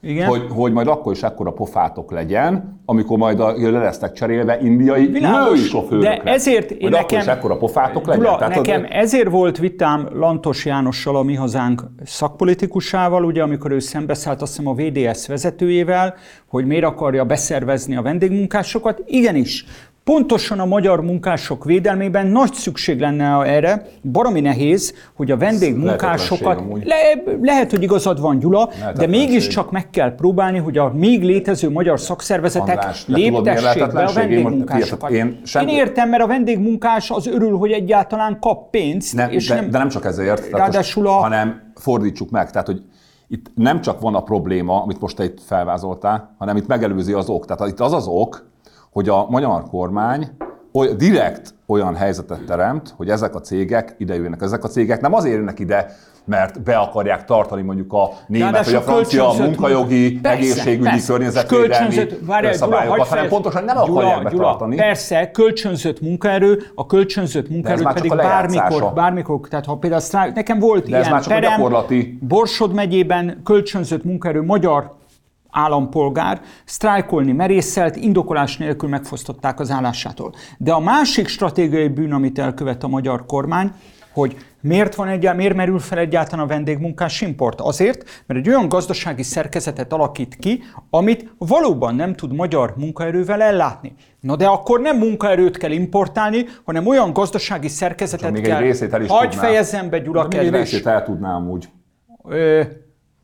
Igen? 0.02 0.28
Hogy, 0.28 0.47
hogy 0.50 0.73
majd 0.73 0.87
akkor 0.87 1.12
is 1.12 1.23
ekkora 1.23 1.50
pofátok 1.50 2.11
legyen, 2.11 2.80
amikor 2.85 3.19
majd 3.19 3.40
a, 3.40 3.52
le 3.57 3.78
lesznek 3.78 4.12
cserélve 4.12 4.61
indiai 4.61 5.07
Világos, 5.07 5.59
női 5.59 5.69
sofőrökre. 5.69 6.23
de 6.23 6.30
ezért 6.30 6.71
én 6.71 6.78
majd 6.80 6.92
akkor 6.92 7.02
nekem, 7.02 7.21
is 7.21 7.26
ekkora 7.26 7.57
pofátok 7.57 8.07
legyen. 8.07 8.23
Gyula, 8.23 8.37
Tehát 8.37 8.54
nekem 8.54 8.83
az, 8.83 8.88
ezért 8.90 9.30
volt 9.30 9.59
vitám 9.59 10.09
Lantos 10.12 10.64
Jánossal, 10.64 11.16
a 11.16 11.23
mi 11.23 11.35
hazánk 11.35 11.83
szakpolitikusával, 12.04 13.25
ugye 13.25 13.42
amikor 13.42 13.71
ő 13.71 13.78
szembeszállt 13.78 14.42
azt 14.42 14.57
hiszem 14.57 14.73
a 14.73 14.75
VDS 14.75 15.26
vezetőjével, 15.26 16.14
hogy 16.47 16.66
miért 16.66 16.85
akarja 16.85 17.25
beszervezni 17.25 17.97
a 17.97 18.02
vendégmunkásokat. 18.02 19.02
Igenis, 19.07 19.64
Pontosan 20.11 20.61
a 20.61 20.64
magyar 20.64 21.02
munkások 21.02 21.64
védelmében 21.64 22.26
nagy 22.26 22.52
szükség 22.52 23.00
lenne 23.00 23.43
erre, 23.43 23.87
baromi 24.12 24.40
nehéz, 24.40 24.95
hogy 25.14 25.31
a 25.31 25.37
vendégmunkásokat, 25.37 26.62
le, 26.85 26.97
lehet, 27.40 27.71
hogy 27.71 27.83
igazad 27.83 28.21
van 28.21 28.38
Gyula, 28.38 28.71
de 28.95 29.07
mégiscsak 29.07 29.71
meg 29.71 29.90
kell 29.90 30.14
próbálni, 30.14 30.59
hogy 30.59 30.79
a 30.79 30.93
még 30.95 31.23
létező 31.23 31.71
magyar 31.71 32.00
szakszervezetek 32.00 32.76
András, 32.76 33.07
léptessék 33.07 33.93
be 33.93 34.02
a 34.05 34.12
vendégmunkásokat. 34.12 35.11
Én, 35.11 35.40
semmi- 35.45 35.73
én 35.73 35.79
értem, 35.79 36.09
mert 36.09 36.23
a 36.23 36.26
vendégmunkás 36.26 37.11
az 37.11 37.26
örül, 37.26 37.57
hogy 37.57 37.71
egyáltalán 37.71 38.38
kap 38.40 38.71
pénzt, 38.71 39.14
nem, 39.14 39.31
és 39.31 39.49
de, 39.49 39.55
nem, 39.55 39.71
de 39.71 39.79
nem 39.79 39.88
csak 39.88 40.05
ezért, 40.05 40.50
Ráadásul 40.50 41.07
a- 41.07 41.11
hanem 41.11 41.73
fordítsuk 41.75 42.31
meg. 42.31 42.50
Tehát, 42.50 42.67
hogy 42.67 42.83
itt 43.29 43.47
nem 43.55 43.81
csak 43.81 44.00
van 44.00 44.14
a 44.14 44.23
probléma, 44.23 44.83
amit 44.83 45.00
most 45.00 45.17
te 45.17 45.25
itt 45.25 45.40
felvázoltál, 45.43 46.35
hanem 46.38 46.57
itt 46.57 46.67
megelőzi 46.67 47.12
az 47.12 47.29
ok. 47.29 47.47
Tehát 47.47 47.73
itt 47.73 47.81
az 47.81 47.93
az 47.93 48.07
ok, 48.07 48.50
hogy 48.91 49.09
a 49.09 49.27
magyar 49.29 49.63
kormány 49.71 50.29
oly, 50.73 50.95
direkt 50.95 51.55
olyan 51.67 51.95
helyzetet 51.95 52.45
teremt, 52.47 52.95
hogy 52.97 53.09
ezek 53.11 53.35
a 53.35 53.41
cégek 53.41 53.95
ide 53.99 54.15
jönnek. 54.15 54.43
Ezek 54.43 54.65
a 54.65 54.69
cégek 54.69 55.01
nem 55.01 55.15
azért 55.15 55.35
jönnek 55.35 55.59
ide, 55.59 55.87
mert 56.25 56.63
be 56.63 56.77
akarják 56.77 57.25
tartani 57.25 57.63
mondjuk 57.63 57.93
a 57.93 58.09
német 58.27 58.51
Ráadásul 58.51 58.73
vagy 58.73 58.83
a 58.83 58.85
francia 58.91 59.21
kölcsönzött 59.23 59.47
munkajogi, 59.59 60.03
munka- 60.13 60.21
Persze, 60.29 60.39
egészségügyi, 60.39 60.83
persze. 60.89 61.13
környezetvédelmi 61.47 62.55
szabályokat, 62.55 63.07
hanem 63.07 63.29
pontosan 63.29 63.65
nem 63.65 63.77
Gyula, 63.85 63.99
akarják 64.01 64.31
Gyula, 64.33 64.43
betartani. 64.43 64.77
Persze, 64.77 65.31
kölcsönzött 65.31 66.01
munkaerő, 66.01 66.63
a 66.75 66.87
kölcsönzött 66.87 67.49
munkaerő 67.49 67.83
pedig 67.95 68.13
a 68.13 68.17
bármikor, 68.17 68.93
bármikor, 68.95 69.41
tehát 69.49 69.65
ha 69.65 69.77
például 69.77 70.33
nekem 70.35 70.59
volt 70.59 70.89
De 70.89 70.97
ez 70.97 71.01
ilyen 71.03 71.13
már 71.13 71.23
csak 71.23 71.33
a 71.33 71.35
perem, 71.35 71.51
gyakorlati- 71.57 72.19
Borsod 72.29 72.73
megyében 72.75 73.41
kölcsönzött 73.45 74.05
munkaerő, 74.05 74.43
magyar 74.43 74.99
állampolgár 75.50 76.40
sztrájkolni 76.64 77.33
merészelt, 77.33 77.97
indokolás 77.97 78.57
nélkül 78.57 78.88
megfosztották 78.88 79.61
az 79.61 79.71
állásától. 79.71 80.33
De 80.59 80.73
a 80.73 80.80
másik 80.80 81.28
stratégiai 81.28 81.88
bűn, 81.88 82.12
amit 82.12 82.38
elkövet 82.38 82.85
a 82.85 82.88
magyar 82.88 83.26
kormány, 83.26 83.73
hogy 84.12 84.37
miért, 84.61 84.95
van 84.95 85.07
egyáltalán, 85.09 85.37
miért 85.37 85.54
merül 85.54 85.78
fel 85.78 85.99
egyáltalán 85.99 86.45
a 86.45 86.49
vendégmunkás 86.49 87.21
import? 87.21 87.61
Azért, 87.61 88.23
mert 88.26 88.40
egy 88.40 88.49
olyan 88.49 88.69
gazdasági 88.69 89.23
szerkezetet 89.23 89.92
alakít 89.92 90.37
ki, 90.37 90.62
amit 90.90 91.35
valóban 91.38 91.95
nem 91.95 92.14
tud 92.14 92.35
magyar 92.35 92.75
munkaerővel 92.76 93.42
ellátni. 93.42 93.95
Na 94.21 94.37
de 94.37 94.47
akkor 94.47 94.80
nem 94.80 94.99
munkaerőt 94.99 95.57
kell 95.57 95.71
importálni, 95.71 96.45
hanem 96.64 96.87
olyan 96.87 97.12
gazdasági 97.12 97.69
szerkezetet 97.69 98.30
még 98.33 98.42
egy 98.45 98.49
kell... 98.50 98.61
részét 98.61 98.92
el 98.92 99.02
is 99.02 99.09
Hagy 99.09 99.28
tudná. 99.28 99.45
fejezzem 99.47 99.90
be, 99.90 99.99
Gyula 99.99 100.23
De 100.23 100.28
még 100.28 100.38
egy 100.47 100.52
kedves. 100.52 100.71
részét 100.71 100.87
el 100.87 101.04
tudnám 101.04 101.50
úgy. 101.50 101.69
Ö, 102.28 102.62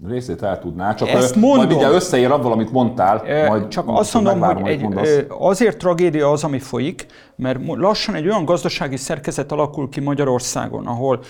Részét 0.04 0.42
el 0.42 0.58
tudná, 0.58 0.94
csak 0.94 1.08
Ezt 1.08 1.36
ö, 1.36 1.38
mondom. 1.40 1.66
majd 1.66 1.76
ugye 1.76 1.88
összeér 1.88 2.30
avval, 2.30 2.52
amit 2.52 2.72
mondtál, 2.72 3.22
Ö, 3.26 3.46
majd 3.46 3.68
Csak 3.68 3.84
azt 3.88 4.14
mondom, 4.14 4.40
hogy 4.40 4.68
egy, 4.68 4.80
mondasz. 4.80 5.18
azért 5.38 5.76
tragédia 5.78 6.30
az, 6.30 6.44
ami 6.44 6.58
folyik, 6.58 7.06
mert 7.36 7.58
lassan 7.66 8.14
egy 8.14 8.26
olyan 8.28 8.44
gazdasági 8.44 8.96
szerkezet 8.96 9.52
alakul 9.52 9.88
ki 9.88 10.00
Magyarországon, 10.00 10.86
ahol 10.86 11.20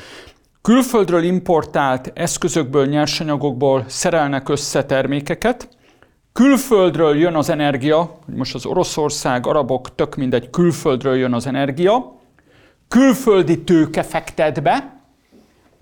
külföldről 0.63 1.23
importált 1.23 2.13
eszközökből, 2.15 2.87
nyersanyagokból 2.87 3.85
szerelnek 3.87 4.49
össze 4.49 4.85
termékeket, 4.85 5.69
külföldről 6.33 7.17
jön 7.17 7.35
az 7.35 7.49
energia, 7.51 8.19
most 8.37 8.55
az 8.55 8.67
Oroszország, 8.67 9.47
arabok, 9.47 9.95
tök 9.95 10.15
mindegy, 10.17 10.51
külföldről 10.51 11.17
jön 11.17 11.33
az 11.33 11.47
energia, 11.47 12.15
külföldi 12.89 13.63
tőke 13.65 14.03
fektet 14.03 14.63
be, 14.63 14.96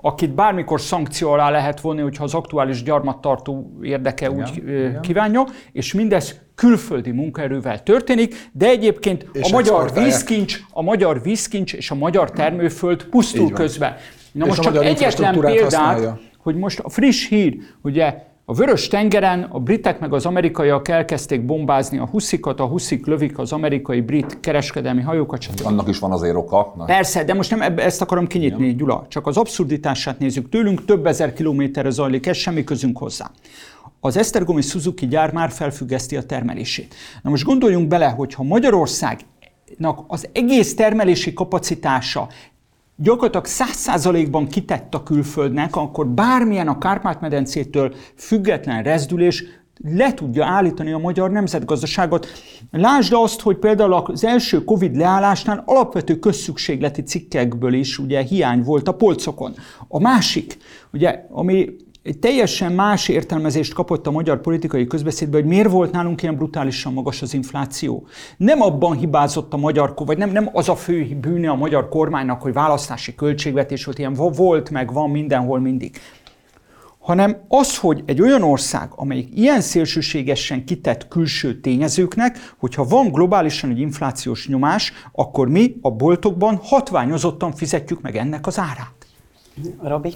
akit 0.07 0.35
bármikor 0.35 0.81
szankció 0.81 1.31
alá 1.31 1.51
lehet 1.51 1.81
vonni, 1.81 2.01
hogyha 2.01 2.25
az 2.25 2.35
aktuális 2.35 2.83
gyarmattartó 2.83 3.79
érdeke 3.83 4.27
igen, 4.27 4.39
úgy 4.39 4.57
igen. 4.57 5.01
kívánja, 5.01 5.45
és 5.73 5.93
mindez 5.93 6.41
külföldi 6.55 7.11
munkaerővel 7.11 7.83
történik, 7.83 8.49
de 8.53 8.67
egyébként 8.67 9.27
És 9.33 9.53
a 9.53 9.55
magyar 9.55 9.93
vízkincs, 9.93 10.61
a 10.71 10.83
magyar 10.83 11.23
vízkincs 11.23 11.75
és 11.75 11.91
a 11.91 11.95
magyar 11.95 12.31
termőföld 12.31 13.05
pusztul 13.05 13.51
közben. 13.51 13.97
Na 14.33 14.45
És 14.45 14.49
most 14.57 14.69
a 14.69 14.73
csak 14.73 14.85
egyetlen 14.85 15.41
példát, 15.41 15.63
használja. 15.63 16.21
hogy 16.39 16.57
most 16.57 16.79
a 16.79 16.89
friss 16.89 17.29
hír, 17.29 17.57
ugye 17.83 18.15
a 18.47 18.55
Vörös 18.55 18.89
tengeren 18.89 19.43
a 19.43 19.59
britek 19.59 20.01
meg 20.01 20.13
az 20.13 20.27
amerikaiak 20.27 20.89
elkezdték 20.89 21.45
bombázni 21.45 21.99
a 21.99 22.07
huszikat, 22.07 22.61
a 22.61 22.67
huszik 22.67 23.07
lövik 23.07 23.39
az 23.39 23.53
amerikai-brit 23.53 24.41
kereskedelmi 24.41 25.03
hajókat, 25.03 25.41
stb. 25.41 25.67
Annak 25.67 25.89
is 25.89 25.99
van 25.99 26.13
azért 26.13 26.37
oka. 26.37 26.75
Na, 26.77 26.85
Persze, 26.85 27.25
de 27.25 27.35
most 27.35 27.51
nem 27.51 27.63
ebbe, 27.63 27.83
ezt 27.85 28.03
akarom 28.03 28.27
kinyitni, 28.27 28.65
Igen. 28.65 28.77
Gyula. 28.77 29.07
Csak 29.09 29.27
az 29.27 29.37
abszurditását 29.37 30.19
nézzük 30.19 30.49
tőlünk, 30.49 30.85
több 30.85 31.07
ezer 31.07 31.33
kilométerre 31.33 31.91
zajlik, 31.91 32.27
ez 32.27 32.37
semmi 32.37 32.65
közünk 32.65 32.99
hozzá. 32.99 33.31
Az 34.01 34.17
Esztergomi 34.17 34.61
Suzuki 34.61 35.07
gyár 35.07 35.33
már 35.33 35.51
felfüggeszti 35.51 36.17
a 36.17 36.23
termelését. 36.23 36.95
Na 37.23 37.31
most 37.31 37.45
gondoljunk 37.45 37.89
bele, 37.89 38.07
hogy 38.09 38.35
ha 38.35 38.43
Magyarországnak 38.43 40.05
az 40.07 40.29
egész 40.33 40.75
termelési 40.75 41.33
kapacitása 41.33 42.29
gyakorlatilag 42.97 43.47
száz 43.47 43.75
százalékban 43.75 44.47
kitett 44.47 44.95
a 44.95 45.03
külföldnek, 45.03 45.77
akkor 45.77 46.09
bármilyen 46.09 46.69
a 46.69 46.79
Kárpát-medencétől 46.79 47.95
független 48.17 48.83
rezdülés 48.83 49.45
le 49.83 50.15
tudja 50.15 50.45
állítani 50.45 50.93
a 50.93 50.99
magyar 50.99 51.31
nemzetgazdaságot. 51.31 52.27
Lásd 52.71 53.13
azt, 53.13 53.41
hogy 53.41 53.57
például 53.57 53.93
az 53.93 54.25
első 54.25 54.65
Covid 54.65 54.97
leállásnál 54.97 55.63
alapvető 55.67 56.19
közszükségleti 56.19 57.03
cikkekből 57.03 57.73
is 57.73 57.99
ugye 57.99 58.21
hiány 58.21 58.63
volt 58.63 58.89
a 58.89 58.95
polcokon. 58.95 59.55
A 59.89 60.01
másik, 60.01 60.57
ugye, 60.93 61.27
ami 61.31 61.77
egy 62.05 62.19
teljesen 62.19 62.73
más 62.73 63.09
értelmezést 63.09 63.75
kapott 63.75 64.07
a 64.07 64.11
magyar 64.11 64.41
politikai 64.41 64.87
közbeszédben, 64.87 65.41
hogy 65.41 65.51
miért 65.51 65.71
volt 65.71 65.93
nálunk 65.93 66.23
ilyen 66.23 66.37
brutálisan 66.37 66.93
magas 66.93 67.23
az 67.23 67.35
infláció. 67.35 68.07
Nem 68.37 68.61
abban 68.61 68.97
hibázott 68.97 69.53
a 69.53 69.57
magyar, 69.57 69.95
vagy 69.97 70.19
nem, 70.19 70.31
nem 70.31 70.51
az 70.53 70.69
a 70.69 70.77
fő 70.77 71.17
bűne 71.21 71.51
a 71.51 71.55
magyar 71.55 71.89
kormánynak, 71.89 72.43
hogy 72.43 72.53
választási 72.53 73.15
költségvetés 73.15 73.85
volt, 73.85 73.99
ilyen 73.99 74.15
volt, 74.15 74.71
meg 74.71 74.93
van 74.93 75.11
mindenhol 75.11 75.61
mindig 75.61 76.01
hanem 76.99 77.45
az, 77.49 77.79
hogy 77.79 78.03
egy 78.07 78.21
olyan 78.21 78.43
ország, 78.43 78.89
amelyik 78.97 79.29
ilyen 79.35 79.61
szélsőségesen 79.61 80.65
kitett 80.65 81.09
külső 81.09 81.61
tényezőknek, 81.61 82.55
hogyha 82.59 82.85
van 82.85 83.13
globálisan 83.13 83.71
egy 83.71 83.79
inflációs 83.79 84.49
nyomás, 84.49 84.93
akkor 85.13 85.49
mi 85.49 85.77
a 85.81 85.91
boltokban 85.91 86.61
hatványozottan 86.63 87.53
fizetjük 87.53 88.01
meg 88.01 88.17
ennek 88.17 88.47
az 88.47 88.59
árát. 88.59 89.07
Robi? 89.83 90.15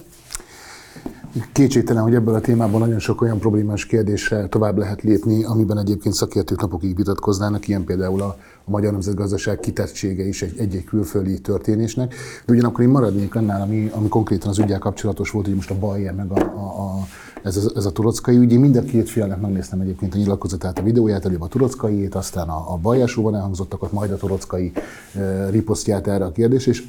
Kétségtelen, 1.53 2.03
hogy 2.03 2.15
ebből 2.15 2.35
a 2.35 2.41
témában 2.41 2.81
nagyon 2.81 2.99
sok 2.99 3.21
olyan 3.21 3.39
problémás 3.39 3.87
kérdésre 3.87 4.47
tovább 4.47 4.79
lehet 4.79 5.03
lépni, 5.03 5.45
amiben 5.45 5.79
egyébként 5.79 6.15
szakértők 6.15 6.61
napokig 6.61 6.97
vitatkoznának, 6.97 7.69
ilyen 7.69 7.85
például 7.85 8.23
a, 8.23 8.37
a 8.65 8.71
magyar 8.71 8.93
nemzetgazdaság 8.93 9.61
kitettsége 9.61 10.25
is 10.25 10.43
egy- 10.43 10.59
egy-egy 10.59 10.85
külföldi 10.85 11.41
történésnek. 11.41 12.15
De 12.47 12.53
ugyanakkor 12.53 12.85
én 12.85 12.91
maradnék 12.91 13.35
annál, 13.35 13.61
ami, 13.61 13.91
ami 13.95 14.09
konkrétan 14.09 14.49
az 14.49 14.59
ügyel 14.59 14.79
kapcsolatos 14.79 15.31
volt, 15.31 15.47
hogy 15.47 15.55
most 15.55 15.71
a 15.71 15.79
Bayer 15.79 16.15
meg 16.15 16.31
a, 16.31 16.39
a, 16.39 16.83
a 16.83 17.07
ez, 17.43 17.57
a, 17.57 17.71
ez 17.75 17.85
a 17.85 17.93
turockai 17.93 18.37
ügy. 18.37 18.59
Mind 18.59 18.77
a 18.77 18.83
két 18.83 19.11
félnek 19.11 19.41
megnéztem 19.41 19.81
egyébként 19.81 20.15
a 20.15 20.19
nyilatkozatát, 20.19 20.79
a 20.79 20.83
videóját, 20.83 21.25
előbb 21.25 21.43
a 21.43 21.47
turockaiét, 21.49 22.15
aztán 22.15 22.49
a, 22.49 22.73
a 22.73 22.77
Bayer 22.77 23.09
show-ban 23.09 23.35
elhangzottakat, 23.35 23.93
majd 23.93 24.11
a 24.11 24.17
turockai 24.17 24.73
e, 25.15 25.51
riposztját 25.51 26.07
erre 26.07 26.25
a 26.25 26.33
kérdés, 26.33 26.67
és 26.67 26.87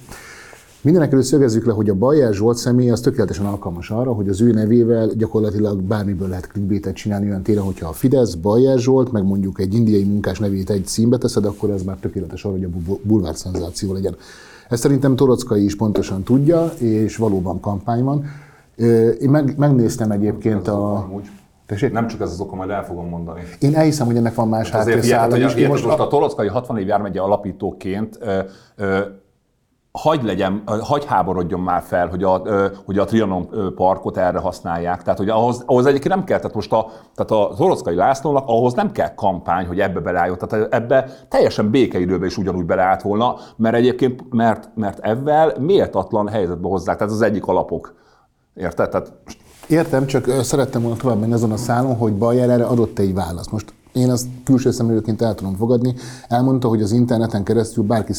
Mindenek 0.81 1.11
előtt 1.11 1.25
szögezzük 1.25 1.65
le, 1.65 1.73
hogy 1.73 1.89
a 1.89 1.93
Bajer 1.93 2.33
Zsolt 2.33 2.57
személy 2.57 2.89
az 2.91 3.01
tökéletesen 3.01 3.45
alkalmas 3.45 3.89
arra, 3.89 4.13
hogy 4.13 4.29
az 4.29 4.41
ő 4.41 4.51
nevével 4.51 5.07
gyakorlatilag 5.07 5.81
bármiből 5.81 6.27
lehet 6.27 6.47
clickbaitet 6.47 6.95
csinálni 6.95 7.27
olyan 7.27 7.41
téren, 7.43 7.63
hogyha 7.63 7.87
a 7.87 7.91
Fidesz, 7.91 8.33
Bajer 8.33 8.77
Zsolt, 8.79 9.11
meg 9.11 9.23
mondjuk 9.23 9.59
egy 9.59 9.73
indiai 9.73 10.03
munkás 10.03 10.39
nevét 10.39 10.69
egy 10.69 10.85
címbe 10.85 11.17
teszed, 11.17 11.45
akkor 11.45 11.69
ez 11.69 11.83
már 11.83 11.97
tökéletes 11.97 12.43
arra, 12.43 12.53
hogy 12.53 12.63
a 12.63 12.69
bu- 12.69 12.99
bulvár 13.03 13.35
szenzáció 13.35 13.93
legyen. 13.93 14.15
Ezt 14.69 14.81
szerintem 14.81 15.15
Torockai 15.15 15.63
is 15.63 15.75
pontosan 15.75 16.23
tudja, 16.23 16.65
és 16.77 17.17
valóban 17.17 17.59
kampány 17.59 18.03
van. 18.03 18.25
Én 19.19 19.29
meg, 19.29 19.53
megnéztem 19.57 20.11
egyébként 20.11 20.67
a... 20.67 21.09
Tessék? 21.65 21.91
Nem 21.91 22.07
csak 22.07 22.21
ez 22.21 22.31
az 22.31 22.39
oka, 22.39 22.55
majd 22.55 22.69
el 22.69 22.85
fogom 22.85 23.07
mondani. 23.09 23.41
Én 23.59 23.75
elhiszem, 23.75 24.05
hogy 24.07 24.15
ennek 24.15 24.35
van 24.35 24.47
más 24.47 24.69
Hát 24.69 24.79
háttérszála 24.83 25.37
is. 25.37 25.67
most 25.67 25.85
most 25.85 25.99
a 25.99 26.07
Torockai 26.07 26.47
60 26.47 26.77
év 26.77 26.87
jármegye 26.87 27.19
alapítóként 27.21 28.17
ö, 28.21 28.39
ö, 28.75 28.99
hagy 29.91 30.23
legyen, 30.23 30.63
hagy 30.81 31.05
háborodjon 31.05 31.59
már 31.59 31.81
fel, 31.81 32.07
hogy 32.07 32.23
a, 32.23 32.41
hogy 32.85 32.97
a 32.97 33.05
Trianon 33.05 33.73
parkot 33.75 34.17
erre 34.17 34.39
használják. 34.39 35.03
Tehát, 35.03 35.19
hogy 35.19 35.29
ahhoz, 35.29 35.63
ahhoz 35.65 35.85
egyébként 35.85 36.15
nem 36.15 36.23
kell, 36.23 36.37
tehát 36.37 36.55
most 36.55 36.73
a, 36.73 36.91
tehát 37.15 37.31
a 37.31 37.55
Torockai 37.57 37.95
Lászlónak 37.95 38.47
ahhoz 38.47 38.73
nem 38.73 38.91
kell 38.91 39.13
kampány, 39.13 39.67
hogy 39.67 39.79
ebbe 39.79 39.99
beleálljon. 39.99 40.37
Tehát 40.37 40.73
ebbe 40.73 41.09
teljesen 41.29 41.69
békeidőben 41.69 42.27
is 42.27 42.37
ugyanúgy 42.37 42.65
beleállt 42.65 43.01
volna, 43.01 43.35
mert 43.55 43.75
egyébként, 43.75 44.23
mert, 44.29 44.69
mert 44.75 44.99
ebben 44.99 45.53
méltatlan 45.59 46.27
helyzetbe 46.27 46.67
hozzák. 46.67 46.97
Tehát 46.97 47.13
az 47.13 47.21
egyik 47.21 47.47
alapok. 47.47 47.93
Érted? 48.55 48.89
Tehát 48.89 49.13
Értem, 49.67 50.05
csak 50.05 50.29
szerettem 50.41 50.81
volna 50.81 50.97
tovább 50.97 51.19
menni 51.19 51.33
azon 51.33 51.51
a 51.51 51.57
szálon, 51.57 51.95
hogy 51.95 52.13
Bayer 52.13 52.49
erre 52.49 52.65
adott 52.65 52.99
egy 52.99 53.13
választ. 53.13 53.51
Most 53.51 53.73
én 53.93 54.09
azt 54.09 54.27
külső 54.43 54.71
szemlélőként 54.71 55.21
el 55.21 55.35
tudom 55.35 55.55
fogadni. 55.55 55.93
Elmondta, 56.27 56.67
hogy 56.67 56.81
az 56.81 56.91
interneten 56.91 57.43
keresztül 57.43 57.83
bárki 57.83 58.13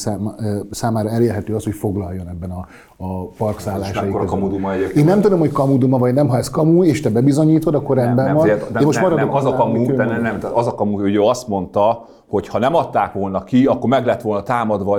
számára 0.71 1.09
elérhető 1.11 1.55
az, 1.55 1.65
hogy 1.65 1.75
foglaljon 1.75 2.29
ebben 2.29 2.51
a, 2.51 2.67
a 2.97 3.27
parkszállásai 3.27 4.13
között. 4.13 4.27
kamuduma 4.27 4.73
egyébként. 4.73 4.97
Én 4.97 5.05
nem 5.05 5.21
tudom, 5.21 5.39
hogy 5.39 5.53
kamuduma 5.53 5.99
vagy 5.99 6.15
nem, 6.15 6.29
ha 6.29 6.37
ez 6.37 6.51
kamu, 6.51 6.85
és 6.85 7.01
te 7.01 7.11
bebizonyítod, 7.11 7.75
akkor 7.75 7.97
rendben 7.97 8.25
nem, 8.25 8.35
van. 8.35 8.49
Én 8.49 8.57
most 8.85 9.01
nem, 9.01 9.15
nem, 9.15 9.35
az 9.35 9.45
a 9.45 9.55
kamu, 9.55 9.87
de 9.87 10.05
nem, 10.05 10.23
nem, 10.23 10.39
tehát 10.39 10.57
az 10.57 10.67
a 10.67 10.75
kamu, 10.75 11.01
hogy 11.01 11.15
ő 11.15 11.23
azt 11.23 11.49
mondta, 11.49 12.07
hogy 12.29 12.49
ha 12.49 12.59
nem 12.59 12.75
adták 12.75 13.13
volna 13.13 13.45
ki, 13.45 13.67
akkor 13.67 13.89
meg 13.89 14.07
lett 14.07 14.23
volna 14.23 14.43
támadva. 14.43 14.99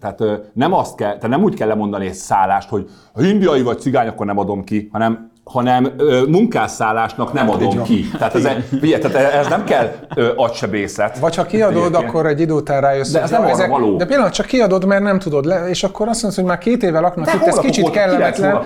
Tehát 0.00 0.50
nem 0.52 0.72
azt 0.72 0.94
kell, 0.94 1.14
tehát 1.14 1.28
nem 1.28 1.42
úgy 1.42 1.54
kell 1.54 1.68
lemondani 1.68 2.06
egy 2.06 2.12
szállást, 2.12 2.68
hogy 2.68 2.88
ha 3.14 3.22
indiai 3.22 3.62
vagy 3.62 3.80
cigány, 3.80 4.08
akkor 4.08 4.26
nem 4.26 4.38
adom 4.38 4.64
ki, 4.64 4.88
hanem 4.92 5.29
hanem 5.52 5.92
ö, 5.96 6.22
munkásszállásnak 6.28 7.32
nem 7.32 7.50
adom 7.50 7.82
ki. 7.82 8.08
Tehát 8.18 8.34
ez, 8.34 8.48
figyelj, 8.80 9.02
tehát 9.02 9.34
ez 9.34 9.48
nem 9.48 9.64
kell 9.64 9.90
ö, 10.14 10.32
agysebészet. 10.36 11.18
Vagy 11.18 11.34
ha 11.34 11.44
kiadod, 11.44 11.94
akkor 11.94 12.26
egy 12.26 12.40
idő 12.40 12.52
után 12.52 12.80
rájössz, 12.80 13.10
De 13.10 13.22
ez 13.22 13.30
nem 13.30 13.44
arra 13.44 13.68
való. 13.68 13.96
De 13.96 14.06
pillanat, 14.06 14.32
csak 14.32 14.46
kiadod, 14.46 14.84
mert 14.84 15.02
nem 15.02 15.18
tudod 15.18 15.44
le, 15.44 15.68
és 15.68 15.82
akkor 15.82 16.08
azt 16.08 16.22
mondod, 16.22 16.40
hogy 16.40 16.48
már 16.48 16.58
két 16.58 16.82
éve 16.82 17.00
laknak 17.00 17.26
De 17.26 17.32
itt, 17.34 17.42
ez 17.42 17.58
kicsit 17.58 17.90
kellemetlen. 17.90 18.62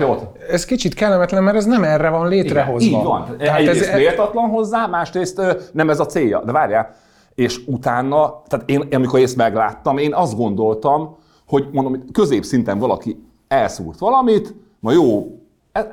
Ez 0.50 0.64
kicsit 0.64 0.94
kellemetlen, 0.94 1.42
mert 1.42 1.56
ez 1.56 1.64
nem 1.64 1.84
erre 1.84 2.08
van 2.08 2.28
létrehozva. 2.28 2.86
Igen, 2.86 2.98
így 2.98 3.04
van. 3.06 3.36
Tehát 3.38 3.58
Egyrészt 3.58 3.88
ez, 3.88 3.96
méltatlan 3.96 4.48
hozzá, 4.48 4.86
másrészt 4.86 5.38
ö, 5.38 5.52
nem 5.72 5.90
ez 5.90 6.00
a 6.00 6.06
célja. 6.06 6.42
De 6.44 6.52
várjál, 6.52 6.94
és 7.34 7.60
utána, 7.66 8.42
tehát 8.46 8.70
én, 8.70 8.88
amikor 8.92 9.20
ezt 9.20 9.36
megláttam, 9.36 9.98
én 9.98 10.14
azt 10.14 10.36
gondoltam, 10.36 11.16
hogy 11.46 11.68
mondom, 11.72 11.92
hogy 11.92 12.02
középszinten 12.12 12.78
valaki 12.78 13.24
elszúrt 13.48 13.98
valamit, 13.98 14.54
ma 14.80 14.92
jó, 14.92 15.38
ez 15.72 15.84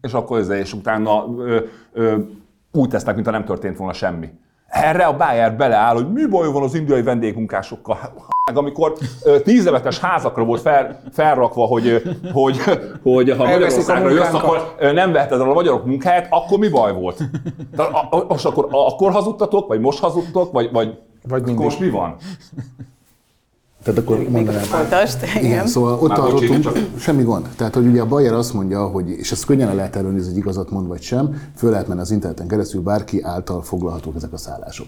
és 0.00 0.12
akkor 0.12 0.38
ez, 0.38 0.48
és 0.48 0.72
utána 0.72 1.24
ö, 1.38 1.60
ö, 1.92 2.16
úgy 2.72 2.88
tesznek, 2.88 3.14
mintha 3.14 3.32
nem 3.32 3.44
történt 3.44 3.76
volna 3.76 3.92
semmi. 3.92 4.28
Erre 4.66 5.04
a 5.04 5.16
Bayer 5.16 5.56
beleáll, 5.56 5.94
hogy 5.94 6.12
mi 6.12 6.26
baj 6.26 6.52
van 6.52 6.62
az 6.62 6.74
indiai 6.74 7.02
vendégmunkásokkal. 7.02 7.96
Hát, 7.96 8.56
amikor 8.56 8.92
ö, 9.24 9.40
tízemeletes 9.40 9.98
házakra 9.98 10.44
volt 10.44 10.60
fel, 10.60 11.00
felrakva, 11.12 11.64
hogy, 11.66 12.02
hogy, 12.32 12.56
hogy 13.02 13.30
ha 13.30 13.42
a 13.42 13.46
Magyarországra 13.46 14.10
jössz, 14.10 14.32
akkor 14.32 14.74
nem 14.80 15.12
veheted 15.12 15.40
el 15.40 15.50
a 15.50 15.54
magyarok 15.54 15.84
munkáját, 15.84 16.26
akkor 16.30 16.58
mi 16.58 16.68
baj 16.68 16.92
volt? 16.92 17.22
De, 17.76 17.82
a, 17.82 18.06
a, 18.10 18.24
most 18.28 18.44
akkor, 18.44 18.68
akkor 18.70 19.12
hazudtatok, 19.12 19.68
vagy 19.68 19.80
most 19.80 19.98
hazudtok, 19.98 20.52
vagy, 20.52 20.70
vagy, 20.72 20.98
Vagy 21.22 21.42
mindig. 21.42 21.64
most 21.64 21.80
mi 21.80 21.90
van? 21.90 22.16
Tehát 23.88 24.02
akkor 24.02 24.28
mondanám. 24.28 24.62
Folytasd, 24.62 25.22
igen. 25.22 25.44
Igen, 25.44 25.66
szóval 25.66 25.98
ott 26.00 26.08
Már 26.08 26.18
tartottunk, 26.18 26.68
semmi 26.98 27.22
gond. 27.22 27.48
Tehát, 27.56 27.74
hogy 27.74 27.86
ugye 27.86 28.00
a 28.00 28.06
Bayer 28.06 28.32
azt 28.32 28.52
mondja, 28.52 28.86
hogy, 28.86 29.10
és 29.10 29.32
ezt 29.32 29.44
könnyen 29.44 29.74
lehet 29.74 29.96
ellenőrizni, 29.96 30.28
hogy 30.28 30.38
igazat 30.38 30.70
mond 30.70 30.86
vagy 30.86 31.02
sem, 31.02 31.42
föl 31.56 31.70
lehet 31.70 31.88
menni 31.88 32.00
az 32.00 32.10
interneten 32.10 32.46
keresztül, 32.46 32.80
bárki 32.80 33.22
által 33.22 33.62
foglalhatók 33.62 34.16
ezek 34.16 34.32
a 34.32 34.36
szállások. 34.36 34.86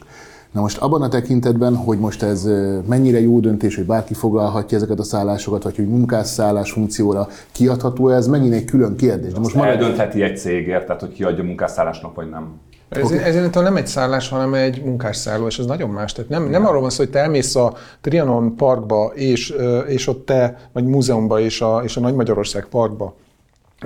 Na 0.53 0.61
most 0.61 0.79
abban 0.79 1.03
a 1.03 1.09
tekintetben, 1.09 1.77
hogy 1.77 1.99
most 1.99 2.23
ez 2.23 2.49
mennyire 2.89 3.21
jó 3.21 3.41
döntés, 3.41 3.77
hogy 3.77 3.87
bárki 3.87 4.15
foglalhatja 4.15 4.77
ezeket 4.77 4.99
a 4.99 5.03
szállásokat, 5.03 5.63
vagy 5.63 5.77
hogy 5.77 5.89
munkásszállás 5.89 6.73
funkcióra 6.73 7.29
kiadható 7.53 8.09
ez, 8.09 8.27
megint 8.27 8.55
egy 8.55 8.65
külön 8.65 8.97
kérdés. 8.97 9.33
De 9.33 9.39
most 9.39 9.55
maradjunk 9.55 9.83
eldöntheti 9.83 10.23
egy 10.23 10.39
cégért, 10.39 10.87
tehát 10.87 11.01
hogy 11.01 11.13
kiadja 11.13 11.45
munkásszállásnak, 11.45 12.15
vagy 12.15 12.31
nem. 12.31 12.49
Ez, 12.91 13.11
ez 13.11 13.47
okay. 13.47 13.63
nem 13.63 13.77
egy 13.77 13.87
szállás, 13.87 14.29
hanem 14.29 14.55
egy 14.55 14.83
munkásszálló, 14.85 15.47
és 15.47 15.59
ez 15.59 15.67
nagyon 15.67 15.91
más. 15.91 16.13
Tehát 16.13 16.31
nem, 16.31 16.49
nem 16.49 16.67
arról 16.67 16.81
van 16.81 16.91
szó, 16.91 16.97
hogy 16.97 17.11
te 17.11 17.19
elmész 17.19 17.55
a 17.55 17.75
Trianon 18.01 18.57
parkba, 18.57 19.13
és, 19.15 19.55
és 19.87 20.07
ott 20.07 20.27
te, 20.27 20.57
vagy 20.73 20.85
múzeumba, 20.85 21.41
és 21.41 21.61
a, 21.61 21.81
és 21.85 21.97
a 21.97 22.01
Nagy 22.01 22.15
Magyarország 22.15 22.67
parkba, 22.67 23.15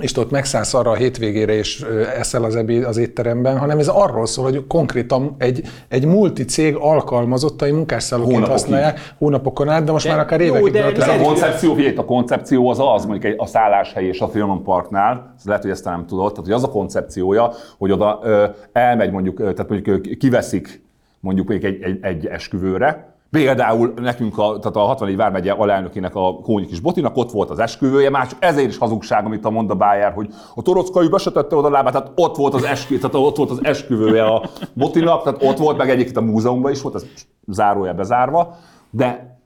és 0.01 0.11
te 0.11 0.19
ott 0.21 0.31
megszállsz 0.31 0.73
arra 0.73 0.91
a 0.91 0.95
hétvégére, 0.95 1.53
és 1.53 1.85
eszel 2.17 2.43
az 2.43 2.55
ebéd 2.55 2.83
az 2.83 2.97
étteremben, 2.97 3.57
hanem 3.57 3.79
ez 3.79 3.87
arról 3.87 4.25
szól, 4.25 4.43
hogy 4.43 4.67
konkrétan 4.67 5.35
egy, 5.37 5.67
egy 5.87 6.05
multicég 6.05 6.75
alkalmazottai 6.75 7.71
munkásszállóként 7.71 8.47
használják 8.47 9.13
hónapokon 9.17 9.69
át, 9.69 9.83
de 9.83 9.91
most 9.91 10.05
De 10.05 10.11
már 10.11 10.19
akár 10.19 10.41
jó, 10.41 10.55
évekig. 10.55 10.71
de 10.71 10.83
Ez 10.83 11.21
a 11.21 11.23
koncepció, 11.23 11.73
figyelj, 11.73 11.95
a 11.95 12.05
koncepció 12.05 12.69
az 12.69 12.79
az, 12.79 13.05
mondjuk 13.05 13.33
egy, 13.33 13.35
a 13.37 13.45
szálláshely 13.45 14.05
és 14.05 14.19
a 14.19 14.27
Trianon 14.27 14.63
Parknál, 14.63 15.33
ez 15.37 15.45
lehet, 15.45 15.61
hogy 15.61 15.71
ezt 15.71 15.85
nem 15.85 16.05
tudod, 16.05 16.29
tehát 16.31 16.45
hogy 16.45 16.55
az 16.55 16.63
a 16.63 16.69
koncepciója, 16.69 17.51
hogy 17.77 17.91
oda 17.91 18.19
ö, 18.23 18.45
elmegy 18.71 19.11
mondjuk, 19.11 19.37
tehát 19.37 19.69
mondjuk 19.69 20.17
kiveszik 20.17 20.83
mondjuk 21.19 21.47
mondjuk 21.47 21.73
egy, 21.73 21.81
egy, 21.83 21.97
egy 22.01 22.25
esküvőre, 22.25 23.14
Például 23.29 23.93
nekünk, 23.95 24.37
a, 24.37 24.59
tehát 24.59 24.75
a 24.75 24.79
64 24.79 25.15
vármegye 25.15 25.51
alelnökének 25.51 26.15
a 26.15 26.39
Kónyi 26.39 26.65
kis 26.65 26.79
Botinak 26.79 27.17
ott 27.17 27.31
volt 27.31 27.49
az 27.49 27.59
esküvője, 27.59 28.09
csak 28.09 28.37
ezért 28.39 28.69
is 28.69 28.77
hazugság, 28.77 29.25
amit 29.25 29.45
a 29.45 29.49
mond 29.49 29.69
a 29.69 29.75
Bayer, 29.75 30.13
hogy 30.13 30.33
a 30.55 30.61
torockai 30.61 31.07
besetette 31.07 31.55
oda 31.55 31.67
a 31.67 31.71
lábát, 31.71 31.93
tehát 31.93 32.11
ott 32.15 32.35
volt 32.35 32.53
az, 32.53 32.63
eskü, 32.63 32.97
tehát 32.97 33.15
ott 33.15 33.35
volt 33.35 33.49
az 33.49 33.63
esküvője 33.63 34.23
a 34.23 34.49
Botinak, 34.73 35.23
tehát 35.23 35.43
ott 35.43 35.57
volt, 35.57 35.77
meg 35.77 35.89
egyébként 35.89 36.17
a 36.17 36.21
múzeumban 36.21 36.71
is 36.71 36.81
volt, 36.81 36.95
ez 36.95 37.05
zárója 37.47 37.93
bezárva, 37.93 38.55
de 38.89 39.39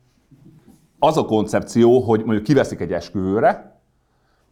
az 1.00 1.17
a 1.17 1.25
koncepció, 1.25 2.00
hogy 2.00 2.19
mondjuk 2.24 2.43
kiveszik 2.43 2.79
egy 2.79 2.91
esküvőre, 2.91 3.81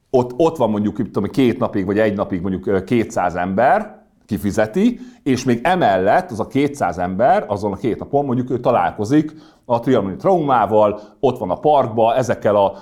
ott, 0.10 0.34
ott 0.38 0.58
van 0.58 0.70
mondjuk 0.70 1.12
tudom, 1.12 1.30
két 1.30 1.60
napig 1.60 1.86
vagy 1.86 2.00
egy 2.00 2.16
napig 2.16 2.42
mondjuk 2.42 2.68
ö, 2.68 2.84
200 2.84 3.36
ember, 3.36 3.97
kifizeti, 4.28 5.00
és 5.24 5.44
még 5.44 5.60
emellett 5.64 6.32
az 6.32 6.40
a 6.40 6.48
200 6.48 6.98
ember 6.98 7.46
azon 7.48 7.72
a 7.72 7.76
két 7.76 8.00
napon 8.00 8.26
mondjuk 8.26 8.50
ő 8.50 8.60
találkozik 8.60 9.32
a 9.66 9.80
trianoni 9.80 10.16
traumával, 10.16 11.00
ott 11.20 11.38
van 11.38 11.50
a 11.50 11.60
parkba, 11.60 12.16
ezekkel 12.16 12.56
a, 12.56 12.74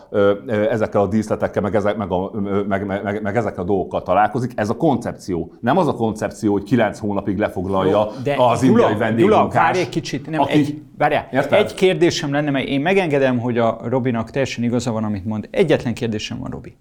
ezekkel 0.70 1.02
a 1.02 1.08
díszletekkel, 1.08 1.62
meg, 1.62 1.76
ezek, 1.76 1.98
meg, 1.98 2.12
a, 2.12 2.32
meg, 2.68 2.86
meg, 2.86 3.04
meg, 3.04 3.22
meg 3.22 3.36
ezekkel 3.36 3.64
a 3.64 3.66
dolgokkal 3.66 4.04
találkozik. 4.04 4.52
Ez 4.56 4.70
a 4.70 4.76
koncepció. 4.76 5.54
Nem 5.60 5.78
az 5.78 5.88
a 5.88 5.94
koncepció, 5.94 6.52
hogy 6.52 6.64
9 6.64 7.00
hónapig 7.00 7.38
lefoglalja 7.38 8.08
De 8.24 8.36
az 8.38 8.62
Gyula, 8.62 8.72
indiai 8.72 8.94
Gyula, 8.94 8.98
vendégmunkás. 8.98 9.62
várj 9.64 9.80
egy 9.80 9.90
kicsit, 9.90 10.30
nem, 10.30 10.42
aki- 10.42 10.52
egy, 10.52 10.82
várjál, 10.98 11.28
Érted? 11.32 11.60
egy 11.60 11.74
kérdésem 11.74 12.32
lenne, 12.32 12.52
mert 12.52 12.68
én 12.68 12.82
megengedem, 12.82 13.40
hogy 13.40 13.58
a 13.58 13.80
Robinak 13.84 14.30
teljesen 14.30 14.64
igaza 14.64 14.92
van, 14.92 15.04
amit 15.04 15.26
mond. 15.26 15.48
Egyetlen 15.52 15.94
kérdésem 15.94 16.40
van, 16.40 16.50
Robi. 16.50 16.78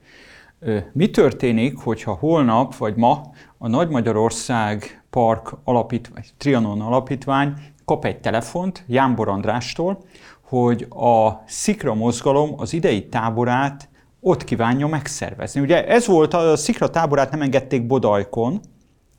Mi 0.92 1.10
történik, 1.10 1.78
hogyha 1.78 2.12
holnap 2.12 2.76
vagy 2.76 2.94
ma 2.96 3.20
a 3.64 3.68
Nagy 3.68 3.88
Magyarország 3.88 5.04
Park 5.10 5.56
alapítvány, 5.64 6.24
Trianon 6.38 6.80
alapítvány 6.80 7.54
kap 7.84 8.04
egy 8.04 8.20
telefont 8.20 8.84
Jánbor 8.86 9.28
Andrástól, 9.28 10.04
hogy 10.40 10.86
a 10.90 11.42
Szikra 11.46 11.94
mozgalom 11.94 12.54
az 12.56 12.72
idei 12.72 13.08
táborát 13.08 13.88
ott 14.20 14.44
kívánja 14.44 14.86
megszervezni. 14.86 15.60
Ugye 15.60 15.86
ez 15.86 16.06
volt, 16.06 16.34
a 16.34 16.56
Szikra 16.56 16.90
táborát 16.90 17.30
nem 17.30 17.42
engedték 17.42 17.86
Bodajkon, 17.86 18.60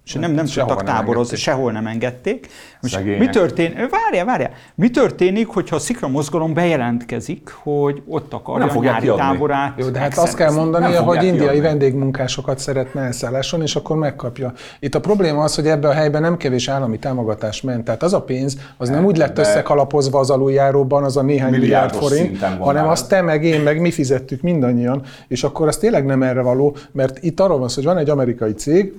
és 0.05 0.13
nem, 0.13 0.31
nem 0.31 0.45
Sehova 0.45 0.71
tudtak 0.75 0.87
nem 0.87 0.95
táborozni, 0.95 1.21
engedték. 1.21 1.53
sehol 1.53 1.71
nem 1.71 1.87
engedték. 1.87 2.47
Most 2.81 2.93
Szegények. 2.93 3.19
mi 3.19 3.27
történik? 3.29 3.75
Várjál, 3.89 4.25
várjál. 4.25 4.51
Mi 4.75 4.89
történik, 4.89 5.47
hogyha 5.47 5.75
a 5.75 5.79
Szikra 5.79 6.07
mozgalom 6.07 6.53
bejelentkezik, 6.53 7.49
hogy 7.63 8.01
ott 8.07 8.33
akarja 8.33 8.65
Nem 8.65 8.77
a 8.77 8.81
nyári 8.81 9.01
kiadni. 9.01 9.21
táborát 9.21 9.73
Jó, 9.79 9.87
de 9.89 9.99
hát 9.99 10.17
azt 10.17 10.35
kell 10.35 10.51
mondania, 10.51 10.89
Nem 10.89 11.03
hogy 11.03 11.23
indiai 11.23 11.37
kiadni. 11.39 11.59
vendégmunkásokat 11.59 12.59
szeretne 12.59 13.01
elszálláson, 13.01 13.61
és 13.61 13.75
akkor 13.75 13.97
megkapja. 13.97 14.53
Itt 14.79 14.95
a 14.95 14.99
probléma 14.99 15.43
az, 15.43 15.55
hogy 15.55 15.67
ebbe 15.67 15.87
a 15.87 15.93
helyben 15.93 16.21
nem 16.21 16.37
kevés 16.37 16.67
állami 16.67 16.99
támogatás 16.99 17.61
ment. 17.61 17.83
Tehát 17.83 18.03
az 18.03 18.13
a 18.13 18.21
pénz, 18.21 18.57
az 18.77 18.89
nem 18.89 19.05
úgy 19.05 19.17
lett 19.17 19.37
összekalapozva 19.37 20.19
az 20.19 20.29
aluljáróban, 20.29 21.03
az 21.03 21.17
a 21.17 21.21
néhány 21.21 21.51
milliárd 21.51 21.93
forint, 21.95 22.41
hanem 22.41 22.87
azt 22.87 23.09
te 23.09 23.21
meg 23.21 23.43
én 23.43 23.61
meg 23.61 23.79
mi 23.81 23.91
fizettük 23.91 24.41
mindannyian, 24.41 25.01
és 25.27 25.43
akkor 25.43 25.67
az 25.67 25.77
tényleg 25.77 26.05
nem 26.05 26.23
erre 26.23 26.41
való, 26.41 26.75
mert 26.91 27.23
itt 27.23 27.39
arról 27.39 27.57
van 27.59 27.67
szó, 27.67 27.75
hogy 27.75 27.85
van 27.85 27.97
egy 27.97 28.09
amerikai 28.09 28.53
cég, 28.53 28.93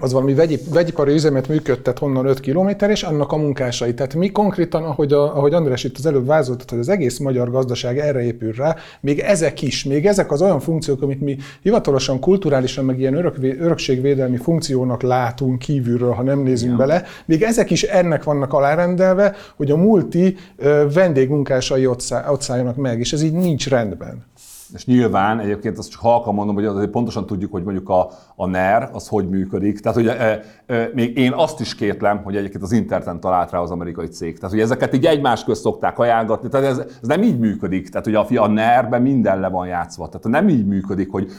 az 0.00 0.12
valami 0.12 0.34
vegyi, 0.34 0.58
vegyipari 0.72 1.12
üzemet 1.12 1.48
működtet 1.48 1.98
honnan 1.98 2.26
5 2.26 2.40
kilométer, 2.40 2.90
és 2.90 3.02
annak 3.02 3.32
a 3.32 3.36
munkásai. 3.36 3.94
Tehát 3.94 4.14
mi 4.14 4.30
konkrétan, 4.30 4.84
ahogy, 4.84 5.12
a, 5.12 5.36
ahogy 5.36 5.54
András 5.54 5.84
itt 5.84 5.98
az 5.98 6.06
előbb 6.06 6.26
vázoltat, 6.26 6.70
hogy 6.70 6.78
az 6.78 6.88
egész 6.88 7.18
magyar 7.18 7.50
gazdaság 7.50 7.98
erre 7.98 8.22
épül 8.22 8.52
rá, 8.52 8.76
még 9.00 9.18
ezek 9.18 9.62
is, 9.62 9.84
még 9.84 10.06
ezek 10.06 10.32
az 10.32 10.42
olyan 10.42 10.60
funkciók, 10.60 11.02
amit 11.02 11.20
mi 11.20 11.36
hivatalosan, 11.62 12.20
kulturálisan, 12.20 12.84
meg 12.84 12.98
ilyen 12.98 13.14
örökvé, 13.14 13.56
örökségvédelmi 13.58 14.36
funkciónak 14.36 15.02
látunk 15.02 15.58
kívülről, 15.58 16.12
ha 16.12 16.22
nem 16.22 16.38
nézünk 16.38 16.76
bele, 16.76 17.04
még 17.24 17.42
ezek 17.42 17.70
is 17.70 17.82
ennek 17.82 18.24
vannak 18.24 18.52
alárendelve, 18.52 19.34
hogy 19.56 19.70
a 19.70 19.76
multi 19.76 20.36
ö, 20.56 20.86
vendégmunkásai 20.92 21.86
ott, 21.86 22.00
szá, 22.00 22.30
ott 22.30 22.40
szálljanak 22.40 22.76
meg, 22.76 22.98
és 22.98 23.12
ez 23.12 23.22
így 23.22 23.32
nincs 23.32 23.68
rendben. 23.68 24.24
És 24.74 24.86
nyilván 24.86 25.40
egyébként 25.40 25.78
azt 25.78 25.90
csak 25.90 26.00
halkan 26.00 26.34
mondom, 26.34 26.54
hogy 26.54 26.64
azért 26.64 26.90
pontosan 26.90 27.26
tudjuk, 27.26 27.52
hogy 27.52 27.62
mondjuk 27.62 27.88
a, 27.88 28.10
a 28.36 28.46
NER 28.46 28.88
az 28.92 29.08
hogy 29.08 29.28
működik. 29.28 29.80
Tehát, 29.80 29.96
hogy 29.96 30.06
e, 30.06 30.40
e, 30.66 30.90
még 30.94 31.18
én 31.18 31.32
azt 31.32 31.60
is 31.60 31.74
kétlem, 31.74 32.22
hogy 32.22 32.36
egyébként 32.36 32.62
az 32.62 32.72
interneten 32.72 33.20
talált 33.20 33.50
rá 33.50 33.58
az 33.58 33.70
amerikai 33.70 34.06
cég. 34.06 34.36
Tehát, 34.36 34.50
hogy 34.50 34.60
ezeket 34.60 34.94
így 34.94 35.06
egymás 35.06 35.44
közt 35.44 35.60
szokták 35.60 35.98
ajánlgatni. 35.98 36.48
Tehát 36.48 36.66
ez, 36.66 36.78
ez 36.78 37.08
nem 37.08 37.22
így 37.22 37.38
működik. 37.38 37.88
Tehát, 37.88 38.04
hogy 38.04 38.14
a, 38.14 38.24
fia- 38.24 38.42
a 38.42 38.48
NER-ben 38.48 39.02
minden 39.02 39.40
le 39.40 39.48
van 39.48 39.66
játszva. 39.66 40.08
Tehát 40.08 40.42
nem 40.42 40.48
így 40.48 40.66
működik, 40.66 41.10
hogy 41.10 41.30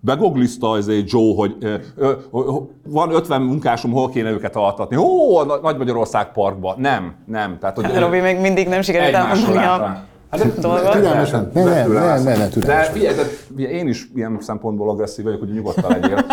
begoglizta 0.00 0.76
ez 0.76 0.86
egy 0.88 1.10
Joe, 1.12 1.34
hogy 1.34 1.56
ö, 1.60 1.74
ö, 1.96 2.12
ö, 2.32 2.40
van 2.88 3.14
50 3.14 3.42
munkásom, 3.42 3.92
hol 3.92 4.08
kéne 4.08 4.30
őket 4.30 4.56
altatni. 4.56 4.96
Ó, 4.96 5.42
Nagy-Magyarország 5.42 6.32
parkba. 6.32 6.74
Nem, 6.78 7.14
nem. 7.26 7.58
Tehát, 7.58 7.76
hogy, 7.76 7.98
Robi 7.98 8.20
még 8.20 8.40
mindig 8.40 8.68
nem 8.68 8.82
sikerült 8.82 9.14
elmondani 9.14 9.64
a. 9.64 10.08
Hát 10.30 10.40
de- 10.54 10.60
dolgot. 10.60 10.92
Türelmesen. 10.92 11.50
Ne, 11.54 11.64
ne, 11.64 11.86
ne, 11.86 12.18
ne, 12.22 12.36
ne, 12.36 12.48
De 12.48 12.82
figyelj, 12.82 13.16
én 13.56 13.88
is 13.88 14.10
ilyen 14.14 14.38
szempontból 14.40 14.90
agresszív 14.90 15.24
vagyok, 15.24 15.40
hogy 15.40 15.52
nyugodtan 15.52 15.90
legyél. 15.90 16.24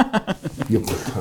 Jó. 0.67 0.79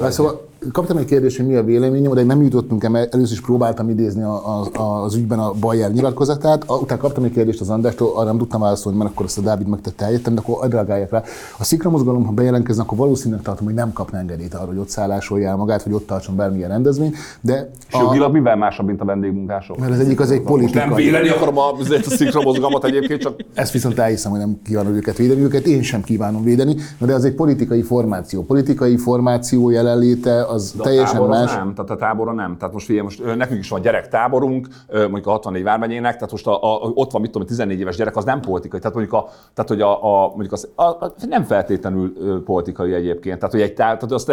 Szóval 0.08 0.48
kaptam 0.72 0.96
egy 0.96 1.04
kérdést, 1.04 1.36
hogy 1.36 1.46
mi 1.46 1.54
a 1.54 1.64
véleményem, 1.64 2.12
de 2.12 2.22
nem 2.22 2.42
jutottunk 2.42 2.84
el, 2.84 2.90
mert 2.90 3.14
először 3.14 3.32
is 3.32 3.40
próbáltam 3.40 3.88
idézni 3.88 4.22
a, 4.22 4.66
a, 4.72 5.02
az 5.04 5.14
ügyben 5.14 5.38
a 5.38 5.52
Bayer 5.60 5.92
nyilatkozatát, 5.92 6.62
a- 6.66 6.74
utána 6.76 7.00
kaptam 7.00 7.24
egy 7.24 7.32
kérdést 7.32 7.60
az 7.60 7.70
Andrástól, 7.70 8.12
arra 8.14 8.24
nem 8.26 8.38
tudtam 8.38 8.60
válaszolni, 8.60 8.98
mert 8.98 9.10
akkor 9.10 9.24
azt 9.24 9.38
a 9.38 9.40
Dávid 9.40 9.66
megtette 9.68 10.04
helyettem, 10.04 10.34
de 10.34 10.40
akkor 10.44 10.70
reagáljak 10.70 11.10
rá. 11.10 11.22
A 11.58 11.64
szikra 11.64 11.90
mozgalom, 11.90 12.24
ha 12.24 12.32
bejelentkezne, 12.32 12.82
akkor 12.82 12.98
valószínűleg 12.98 13.42
tartom, 13.44 13.64
hogy 13.66 13.74
nem 13.74 13.92
kapna 13.92 14.18
engedélyt 14.18 14.54
arra, 14.54 14.66
hogy 14.66 14.78
ott 14.78 14.88
szállásolja 14.88 15.48
el 15.48 15.56
magát, 15.56 15.82
vagy 15.82 15.92
ott 15.92 16.06
tartson 16.06 16.36
bármilyen 16.36 16.68
rendezvény, 16.68 17.14
de 17.40 17.70
És 17.88 17.94
jogilag 18.00 18.32
mivel 18.32 18.56
másabb, 18.56 18.86
mint 18.86 19.00
a 19.00 19.04
vendégmunkások? 19.04 19.78
mert 19.78 19.92
az 19.92 19.98
egyik 20.00 20.20
az 20.20 20.30
egy 20.30 20.42
Most 20.42 20.50
nem 20.50 20.58
politikai. 20.58 21.04
védeni 21.04 21.28
akarom 21.28 21.58
a, 21.58 21.70
a 21.70 22.10
szikra 22.10 22.42
mozgalmat 22.42 22.84
egyébként, 22.84 23.20
csak 23.20 23.34
Ezt 23.54 23.72
viszont 23.72 23.98
elhiszem, 23.98 24.30
hogy 24.30 24.40
nem 24.40 24.60
kívánom 24.64 24.94
őket 24.94 25.16
védeni, 25.16 25.40
őket 25.40 25.66
én 25.66 25.82
sem 25.82 26.02
kívánom 26.02 26.42
védeni, 26.42 26.76
de 26.98 27.14
az 27.14 27.24
egy 27.24 27.34
politikai 27.34 27.82
formáció. 27.82 28.42
Politikai 28.42 28.96
formáció 28.96 29.70
jelenléte 29.70 30.44
az 30.56 30.72
de 30.76 30.82
teljesen 30.82 31.20
a 31.20 31.26
más. 31.26 31.54
nem, 31.54 31.74
tehát 31.74 31.90
a 31.90 31.96
tábora 31.96 32.32
nem. 32.32 32.56
Tehát 32.56 32.74
most 32.74 32.86
figyelj, 32.86 33.04
most 33.04 33.36
nekünk 33.36 33.60
is 33.60 33.68
van 33.68 33.80
gyerektáborunk, 33.80 34.68
mondjuk 34.92 35.26
a 35.26 35.30
64 35.30 35.62
vármegyének, 35.62 36.14
tehát 36.14 36.30
most 36.30 36.46
a, 36.46 36.74
a, 36.74 36.90
ott 36.94 37.10
van, 37.10 37.20
mit 37.20 37.30
tudom, 37.30 37.46
14 37.46 37.80
éves 37.80 37.96
gyerek, 37.96 38.16
az 38.16 38.24
nem 38.24 38.40
politikai. 38.40 38.80
Tehát 38.80 38.94
mondjuk, 38.94 39.16
a, 39.16 39.28
tehát, 39.54 39.70
hogy 39.70 39.80
a, 39.80 40.04
a, 40.04 40.28
mondjuk 40.28 40.52
az, 40.52 40.68
a, 40.74 40.82
a, 40.82 41.14
nem 41.28 41.42
feltétlenül 41.42 42.42
politikai 42.44 42.92
egyébként. 42.92 43.38
Tehát, 43.38 43.54
hogy 43.54 43.62
egy 43.62 43.74
tá, 43.74 43.84
tehát 43.84 44.12
azt 44.12 44.28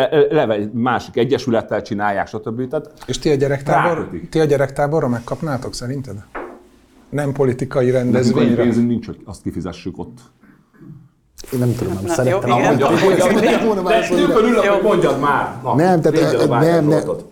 egy 0.51 0.71
másik 0.71 1.17
egyesülettel 1.17 1.81
csinálják, 1.81 2.27
stb. 2.27 2.67
Tehát 2.67 2.93
És 3.05 3.19
ti 3.19 3.29
a 3.29 3.35
gyerektábor, 3.35 3.97
Rákötik. 3.97 4.29
ti 4.29 4.39
a 4.39 4.45
gyerektáborra 4.45 5.07
megkapnátok 5.07 5.73
szerinted? 5.73 6.15
Nem 7.09 7.31
politikai 7.31 7.91
nekünk 7.91 8.13
rendezvényre? 8.13 8.61
pénzünk 8.61 8.87
nincs, 8.87 9.05
hogy 9.05 9.21
azt 9.25 9.41
kifizessük 9.41 9.97
ott. 9.97 10.17
Én 11.51 11.59
nem 11.59 11.75
tudom, 11.75 11.93
nem 11.93 12.03
Na, 12.05 12.13
szerettem. 12.13 12.49
jó, 12.49 12.57
igen. 12.57 12.67
mondjam, 12.67 12.93
Na, 12.93 12.99
hogy 12.99 13.07
mondjam, 13.07 13.29
szerettem 13.37 13.65
volna 13.65 13.81
válaszolni, 13.81 14.25
de- 14.25 14.33
ülök, 14.39 14.63
Jó. 14.63 14.71
hogy 14.73 14.81
mondjad 14.83 15.19
már. 15.19 15.53
Na, 15.63 15.75
Nem, 15.75 16.01
tehát- 16.01 16.19
védjed 16.19 16.33
a 16.35 16.37
nem, 16.37 16.49
Bájer 16.49 16.83
nem. 16.85 16.89
Zsoltot. 17.01 17.25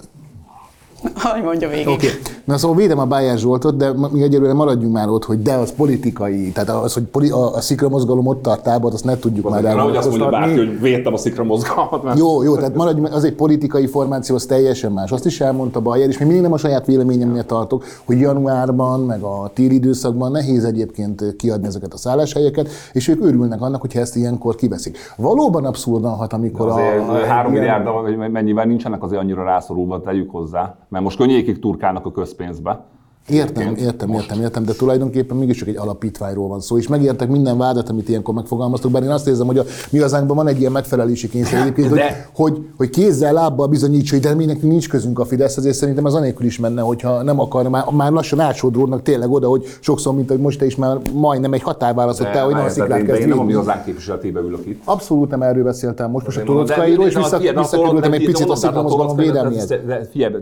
Hogy 1.33 1.43
mondja 1.43 1.69
végig. 1.69 1.87
Oké. 1.87 2.07
Okay. 2.07 2.19
Na 2.43 2.57
szóval 2.57 2.77
védem 2.77 2.99
a 2.99 3.05
Bájer 3.05 3.37
Zsoltot, 3.37 3.77
de 3.77 3.91
mi 4.11 4.21
egyelőre 4.21 4.53
maradjunk 4.53 4.93
már 4.93 5.09
ott, 5.09 5.25
hogy 5.25 5.41
de 5.41 5.53
az 5.53 5.73
politikai, 5.75 6.51
tehát 6.51 6.69
az, 6.69 6.93
hogy 6.93 7.03
poli, 7.03 7.29
a, 7.29 7.55
a 7.55 7.61
szikra 7.61 7.89
mozgalom 7.89 8.27
ott 8.27 8.41
tart 8.41 8.63
tábort, 8.63 8.93
azt 8.93 9.05
ne 9.05 9.17
tudjuk 9.17 9.49
már 9.49 9.59
Azért, 9.59 9.75
Nehogy 9.75 9.95
azt 9.95 10.09
mondja 10.09 10.29
bárki, 10.29 10.57
hogy 10.57 10.79
védtem 10.81 11.13
a 11.13 11.17
szikra 11.17 11.43
mozgalmat, 11.43 12.03
mert 12.03 12.17
Jó, 12.17 12.43
jó, 12.43 12.55
tehát 12.55 12.75
maradjunk, 12.75 13.13
az 13.13 13.23
egy 13.23 13.33
politikai 13.33 13.87
formáció, 13.87 14.35
az 14.35 14.45
teljesen 14.45 14.91
más. 14.91 15.11
Azt 15.11 15.25
is 15.25 15.41
elmondta 15.41 15.79
Bajer, 15.79 16.07
és 16.07 16.17
még 16.17 16.27
mindig 16.27 16.43
nem 16.43 16.53
a 16.53 16.57
saját 16.57 16.85
véleményemnél 16.85 17.45
tartok, 17.45 17.83
hogy 18.05 18.19
januárban, 18.19 18.99
meg 18.99 19.21
a 19.21 19.51
téli 19.53 19.73
időszakban 19.73 20.31
nehéz 20.31 20.63
egyébként 20.63 21.35
kiadni 21.35 21.67
ezeket 21.67 21.93
a 21.93 21.97
szálláshelyeket, 21.97 22.69
és 22.93 23.07
ők 23.07 23.23
örülnek 23.23 23.61
annak, 23.61 23.81
hogyha 23.81 23.99
ezt 23.99 24.15
ilyenkor 24.15 24.55
kiveszik. 24.55 24.97
Valóban 25.17 25.65
abszurdan 25.65 26.15
hat, 26.15 26.33
amikor 26.33 26.67
azért 26.67 27.07
a, 27.07 27.13
a, 27.13 27.25
3 27.25 27.53
ilyen- 27.53 27.81
milliárd, 27.81 28.31
mennyivel 28.31 28.65
nincsenek 28.65 29.03
azért 29.03 29.21
annyira 29.21 29.43
rászorulva, 29.43 30.01
tegyük 30.01 30.31
hozzá, 30.31 30.75
mert 30.91 31.03
most 31.03 31.17
könnyékig 31.17 31.59
turkálnak 31.59 32.05
a 32.05 32.11
közpénzbe. 32.11 32.85
Értem, 33.31 33.75
értem, 33.75 34.09
most. 34.09 34.21
értem, 34.23 34.41
értem, 34.41 34.65
de 34.65 34.73
tulajdonképpen 34.73 35.37
mégis 35.37 35.57
csak 35.57 35.67
egy 35.67 35.77
alapítványról 35.77 36.47
van 36.47 36.59
szó, 36.61 36.77
és 36.77 36.87
megértek 36.87 37.29
minden 37.29 37.57
vádat, 37.57 37.89
amit 37.89 38.09
ilyenkor 38.09 38.33
megfogalmaztok, 38.33 38.91
bár 38.91 39.03
én 39.03 39.09
azt 39.09 39.27
érzem, 39.27 39.47
hogy 39.47 39.57
a 39.57 39.63
mi 39.89 39.99
hazánkban 39.99 40.35
van 40.35 40.47
egy 40.47 40.59
ilyen 40.59 40.71
megfelelési 40.71 41.29
kényszer 41.29 41.61
egyébként, 41.61 41.87
hogy, 41.89 41.97
De- 41.97 42.29
hogy, 42.35 42.65
hogy 42.77 42.89
kézzel, 42.89 43.33
lábbal 43.33 43.67
bizonyítsa, 43.67 44.15
hogy 44.15 44.23
de 44.23 44.33
mi 44.33 44.45
nekünk 44.45 44.71
nincs 44.71 44.89
közünk 44.89 45.19
a 45.19 45.25
Fidesz, 45.25 45.57
ezért 45.57 45.75
szerintem 45.75 46.05
az 46.05 46.13
anélkül 46.13 46.45
is 46.45 46.59
menne, 46.59 46.81
hogyha 46.81 47.21
nem 47.23 47.39
akar, 47.39 47.67
már, 47.67 47.83
már 47.91 48.11
lassan 48.11 48.39
átsodródnak 48.39 49.01
tényleg 49.01 49.31
oda, 49.31 49.47
hogy 49.47 49.65
sokszor, 49.79 50.15
mint 50.15 50.29
hogy 50.29 50.39
most 50.39 50.59
te 50.59 50.65
is 50.65 50.75
már 50.75 50.97
majdnem 51.13 51.53
egy 51.53 51.61
határválasztottál, 51.61 52.45
hogy 52.45 52.53
nem 52.53 52.65
a 52.65 52.69
sziklát 52.69 53.03
kezd 53.05 53.21
én 53.21 53.27
nem 53.27 53.39
a 53.39 53.43
mi 53.43 53.53
hazánk 53.53 53.85
képviseletébe 53.85 54.39
ülök 54.39 54.65
itt. 54.65 54.81
Abszolút 54.85 55.29
nem 55.29 55.41
erről 55.41 55.63
beszéltem 55.63 56.11
most, 56.11 56.25
most 56.25 56.37
a 56.37 56.43
torockairól, 56.43 57.05
és 57.05 57.15
visszakerültem 57.15 58.13
egy 58.13 58.25
picit 58.25 58.49
a 58.49 58.53
torockai- 58.71 59.25
védelmihez. 59.25 59.73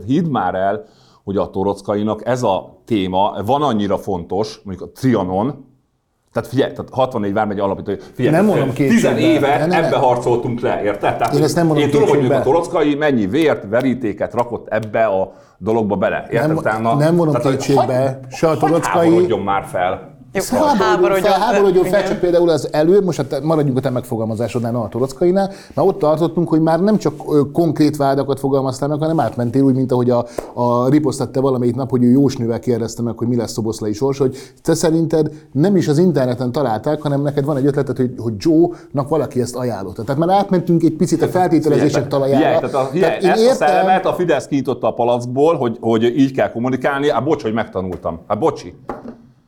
hidd 0.05 0.25
már 0.25 0.55
el, 0.55 0.85
hogy 1.29 1.37
a 1.37 1.49
torockainak 1.49 2.25
ez 2.25 2.43
a 2.43 2.81
téma 2.85 3.35
van 3.45 3.61
annyira 3.61 3.97
fontos, 3.97 4.61
mondjuk 4.63 4.89
a 4.89 4.91
Trianon, 4.99 5.65
tehát 6.33 6.49
figyelj, 6.49 6.71
tehát 6.71 6.89
64 6.91 7.33
vármegye 7.33 7.61
alapító, 7.61 7.91
figyelj, 8.13 8.35
Nem 8.35 8.45
mondom 8.45 8.67
10 8.73 8.75
kétségbe. 8.75 9.19
éve 9.19 9.47
Ne, 9.57 9.65
ne, 9.65 9.79
ne. 9.79 9.85
ebbe 9.85 9.95
harcoltunk 9.97 10.59
le, 10.59 10.83
érted? 10.83 11.17
Tehát, 11.17 11.33
Én 11.33 11.43
ezt 11.43 11.55
nem 11.55 11.65
mondom 11.65 11.83
én 11.85 11.91
tudom, 11.91 12.07
hogy 12.07 12.31
a 12.31 12.41
torockai 12.41 12.95
mennyi 12.95 13.27
vért, 13.27 13.65
verítéket 13.69 14.33
rakott 14.33 14.67
ebbe 14.67 15.05
a 15.05 15.33
dologba 15.57 15.95
bele. 15.95 16.27
Érted? 16.31 16.47
Nem- 16.47 16.57
Utána- 16.57 16.95
nem 16.95 17.15
mondom 17.15 17.35
tehát, 17.35 17.47
hogy 17.47 17.57
kétségbe. 17.57 18.19
hagy- 18.21 18.31
Se 18.33 18.49
a 18.49 18.57
torockai- 18.57 19.43
már 19.43 19.63
fel. 19.63 20.17
Jó, 20.33 20.41
Háborodjon 20.57 20.87
háborodjon 20.87 21.21
fel, 21.21 21.39
háborodjon 21.39 21.85
fel, 21.85 22.07
csak 22.07 22.19
például 22.19 22.49
az 22.49 22.73
előbb, 22.73 23.03
most 23.03 23.17
hát 23.17 23.43
maradjunk 23.43 23.77
a 23.77 23.81
te 23.81 23.89
megfogalmazásodnál, 23.89 24.75
a 24.75 24.87
torockainál, 24.87 25.51
már 25.73 25.85
ott 25.85 25.99
tartottunk, 25.99 26.49
hogy 26.49 26.61
már 26.61 26.81
nem 26.81 26.97
csak 26.97 27.13
konkrét 27.51 27.97
vádakat 27.97 28.39
fogalmaztál 28.39 28.89
meg, 28.89 28.99
hanem 28.99 29.19
átmentél 29.19 29.61
úgy, 29.61 29.75
mint 29.75 29.91
ahogy 29.91 30.09
a, 30.09 30.25
a 30.53 30.89
riposztat 30.89 31.31
te 31.31 31.39
valamelyik 31.39 31.75
nap, 31.75 31.89
hogy 31.89 32.03
ő 32.03 32.09
Jósnővel 32.11 32.59
kérdezte 32.59 33.01
meg, 33.01 33.17
hogy 33.17 33.27
mi 33.27 33.35
lesz 33.35 33.51
Szoboszlai 33.51 33.93
sors, 33.93 34.17
hogy 34.17 34.37
te 34.61 34.73
szerinted 34.73 35.31
nem 35.51 35.75
is 35.75 35.87
az 35.87 35.97
interneten 35.97 36.51
találták, 36.51 37.01
hanem 37.01 37.21
neked 37.21 37.45
van 37.45 37.57
egy 37.57 37.65
ötleted, 37.65 37.97
hogy, 37.97 38.13
hogy 38.17 38.33
Joe-nak 38.37 39.09
valaki 39.09 39.41
ezt 39.41 39.55
ajánlotta. 39.55 40.03
Tehát 40.03 40.25
már 40.25 40.37
átmentünk 40.37 40.83
egy 40.83 40.95
picit 40.95 41.21
a 41.21 41.27
feltételezések 41.27 42.07
talajára. 42.07 42.37
Figyelj, 42.37 42.59
tehát 42.59 42.87
a, 42.87 42.89
figyelj, 42.91 43.19
Tehát 43.19 43.37
én 43.37 43.47
ezt 43.47 43.61
a 43.61 43.65
szellemet 43.65 44.05
a 44.05 44.13
Fidesz 44.13 44.47
kinyitotta 44.47 44.87
a 44.87 44.93
palackból, 44.93 45.55
hogy, 45.55 45.77
hogy 45.81 46.03
így 46.03 46.31
kell 46.31 46.51
kommunikálni. 46.51 47.09
Hát 47.09 47.23
bocs, 47.23 47.41
hogy 47.41 47.53
megtanultam. 47.53 48.19
Hát 48.27 48.39
bocsi. 48.39 48.73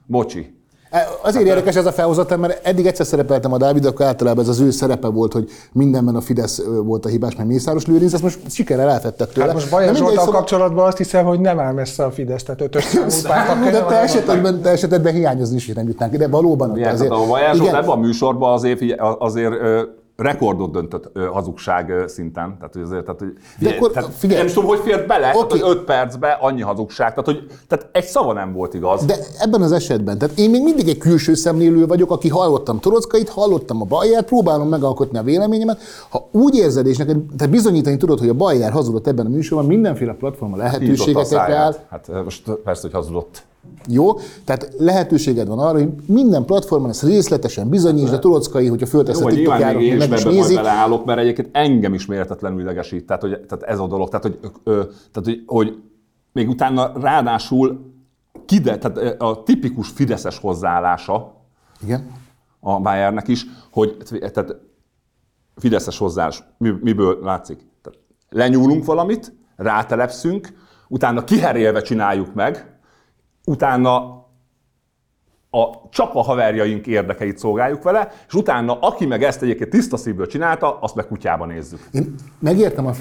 Bocsi. 0.05 0.59
E, 0.91 1.07
Azért 1.21 1.45
érdekes 1.45 1.75
ez 1.75 1.85
a 1.85 1.91
felhozatlan, 1.91 2.39
mert 2.39 2.67
eddig 2.67 2.85
egyszer 2.85 3.05
szerepeltem 3.05 3.53
a 3.53 3.57
Dávid, 3.57 3.85
akkor 3.85 4.05
általában 4.05 4.43
ez 4.43 4.49
az 4.49 4.59
ő 4.59 4.69
szerepe 4.71 5.07
volt, 5.07 5.33
hogy 5.33 5.49
mindenben 5.71 6.15
a 6.15 6.21
Fidesz 6.21 6.61
volt 6.83 7.05
a 7.05 7.09
hibás, 7.09 7.35
meg 7.35 7.45
Mészáros 7.47 7.85
Lőrinc, 7.85 8.13
ezt 8.13 8.23
most 8.23 8.39
sikerrel 8.49 8.89
elfettek 8.89 9.31
tőle. 9.31 9.45
Hát 9.45 9.55
most 9.55 9.69
Bajer 9.69 9.95
Zsoltal 9.95 10.17
szóval- 10.17 10.35
kapcsolatban 10.35 10.87
azt 10.87 10.97
hiszem, 10.97 11.25
hogy 11.25 11.39
nem 11.39 11.59
áll 11.59 11.73
messze 11.73 12.03
a 12.03 12.11
Fidesz, 12.11 12.43
tehát 12.43 12.61
ötös 12.61 12.83
számú 12.83 13.09
pártok 13.27 13.71
de 13.71 13.85
te 13.85 13.95
esetedben, 13.95 14.61
te 14.61 14.69
esetedben 14.69 15.13
hiányozni 15.13 15.55
is 15.55 15.67
nem 15.67 15.87
jutnánk, 15.87 16.15
de 16.15 16.27
valóban 16.27 16.69
ott 16.69 16.85
azért. 16.85 17.09
tehát 17.09 17.25
a 17.25 17.27
Bajer 17.27 17.55
Zsolt 17.55 17.73
ebben 17.73 17.89
a 17.89 17.95
műsorban 17.95 18.53
azért, 18.53 18.81
azért 19.19 19.53
rekordot 20.21 20.71
döntött 20.71 21.09
ö, 21.13 21.25
hazugság 21.25 21.93
szinten. 22.07 22.55
Tehát, 22.57 22.73
hogy 22.73 22.81
azért, 22.81 23.03
tehát, 23.03 23.19
hogy, 23.19 23.33
figyelj, 23.57 23.77
akkor 23.77 23.91
tehát, 23.91 24.09
figyelj. 24.13 24.37
Nem 24.37 24.47
is 24.47 24.53
tudom, 24.53 24.69
hogy 24.69 24.79
fért 24.79 25.07
bele, 25.07 25.31
Oké. 25.35 25.47
tehát, 25.47 25.51
hogy 25.51 25.77
5 25.77 25.83
percben 25.83 26.37
annyi 26.39 26.61
hazugság. 26.61 27.09
Tehát, 27.09 27.25
hogy, 27.25 27.47
tehát 27.67 27.89
egy 27.91 28.03
szava 28.03 28.33
nem 28.33 28.53
volt 28.53 28.73
igaz. 28.73 29.05
de 29.05 29.15
ebben 29.39 29.61
az 29.61 29.71
esetben, 29.71 30.17
tehát 30.17 30.37
én 30.37 30.49
még 30.49 30.63
mindig 30.63 30.87
egy 30.87 30.97
külső 30.97 31.33
szemlélő 31.33 31.85
vagyok, 31.85 32.11
aki 32.11 32.29
hallottam 32.29 32.79
Torockait, 32.79 33.29
hallottam 33.29 33.81
a 33.81 33.85
Bajert, 33.85 34.25
próbálom 34.25 34.67
megalkotni 34.69 35.17
a 35.17 35.23
véleményemet. 35.23 35.79
Ha 36.09 36.27
úgy 36.31 36.55
érzed, 36.55 36.85
és 36.85 36.97
neked 36.97 37.17
te 37.37 37.47
bizonyítani 37.47 37.97
tudod, 37.97 38.19
hogy 38.19 38.29
a 38.29 38.33
Bajer 38.33 38.71
hazudott 38.71 39.07
ebben 39.07 39.25
a 39.25 39.29
műsorban, 39.29 39.67
mindenféle 39.67 40.13
platforma 40.13 40.57
lehetőségetekre 40.57 41.55
áll. 41.55 41.75
Hát 41.89 42.23
most 42.23 42.51
persze, 42.63 42.81
hogy 42.81 42.91
hazudott. 42.91 43.49
Jó? 43.87 44.17
Tehát 44.45 44.73
lehetőséged 44.77 45.47
van 45.47 45.59
arra, 45.59 45.77
hogy 45.77 45.89
minden 46.05 46.45
platformon 46.45 46.89
ezt 46.89 47.03
részletesen 47.03 47.69
bizonyítsd, 47.69 48.13
a 48.13 48.19
Torockai, 48.19 48.67
hogyha 48.67 48.85
fölteszed 48.85 49.23
hogy 49.23 49.33
TikTokjára, 49.33 49.79
is 49.79 49.97
meg 49.97 50.11
is 50.17 50.23
majd 50.23 50.35
nézik. 50.35 50.55
beleállok, 50.55 51.05
mert 51.05 51.19
egyébként 51.19 51.49
engem 51.51 51.93
is 51.93 52.05
méltatlanul 52.05 52.61
idegesít. 52.61 53.05
Tehát, 53.05 53.21
hogy, 53.21 53.29
tehát 53.47 53.63
ez 53.63 53.79
a 53.79 53.87
dolog. 53.87 54.09
Tehát, 54.09 54.23
hogy, 54.23 54.39
ö, 54.63 54.71
tehát, 55.11 55.23
hogy, 55.23 55.43
hogy 55.45 55.77
még 56.31 56.49
utána 56.49 56.91
ráadásul 56.99 57.93
kide, 58.45 58.77
tehát 58.77 59.21
a 59.21 59.43
tipikus 59.43 59.89
fideszes 59.89 60.39
hozzáállása 60.39 61.33
Igen. 61.83 62.11
a 62.59 62.79
Bayernnek 62.79 63.27
is, 63.27 63.45
hogy 63.71 63.97
tehát 64.19 64.55
fideszes 65.55 65.97
hozzáállás 65.97 66.43
mi- 66.57 66.79
miből 66.81 67.19
látszik? 67.23 67.57
Tehát 67.81 67.99
lenyúlunk 68.29 68.85
valamit, 68.85 69.33
rátelepszünk, 69.55 70.47
utána 70.87 71.23
kiherélve 71.23 71.81
csináljuk 71.81 72.33
meg, 72.33 72.70
utána 73.45 74.21
a, 75.53 75.89
csak 75.89 76.09
a 76.13 76.21
haverjaink 76.23 76.87
érdekeit 76.87 77.37
szolgáljuk 77.37 77.83
vele, 77.83 78.07
és 78.27 78.33
utána, 78.33 78.77
aki 78.79 79.05
meg 79.05 79.23
ezt 79.23 79.41
egyébként 79.41 79.69
tiszta 79.69 79.97
szívből 79.97 80.27
csinálta, 80.27 80.77
azt 80.81 80.95
meg 80.95 81.07
kutyába 81.07 81.45
nézzük. 81.45 81.79
Én 81.91 82.15
megértem 82.39 82.87
a 82.87 82.93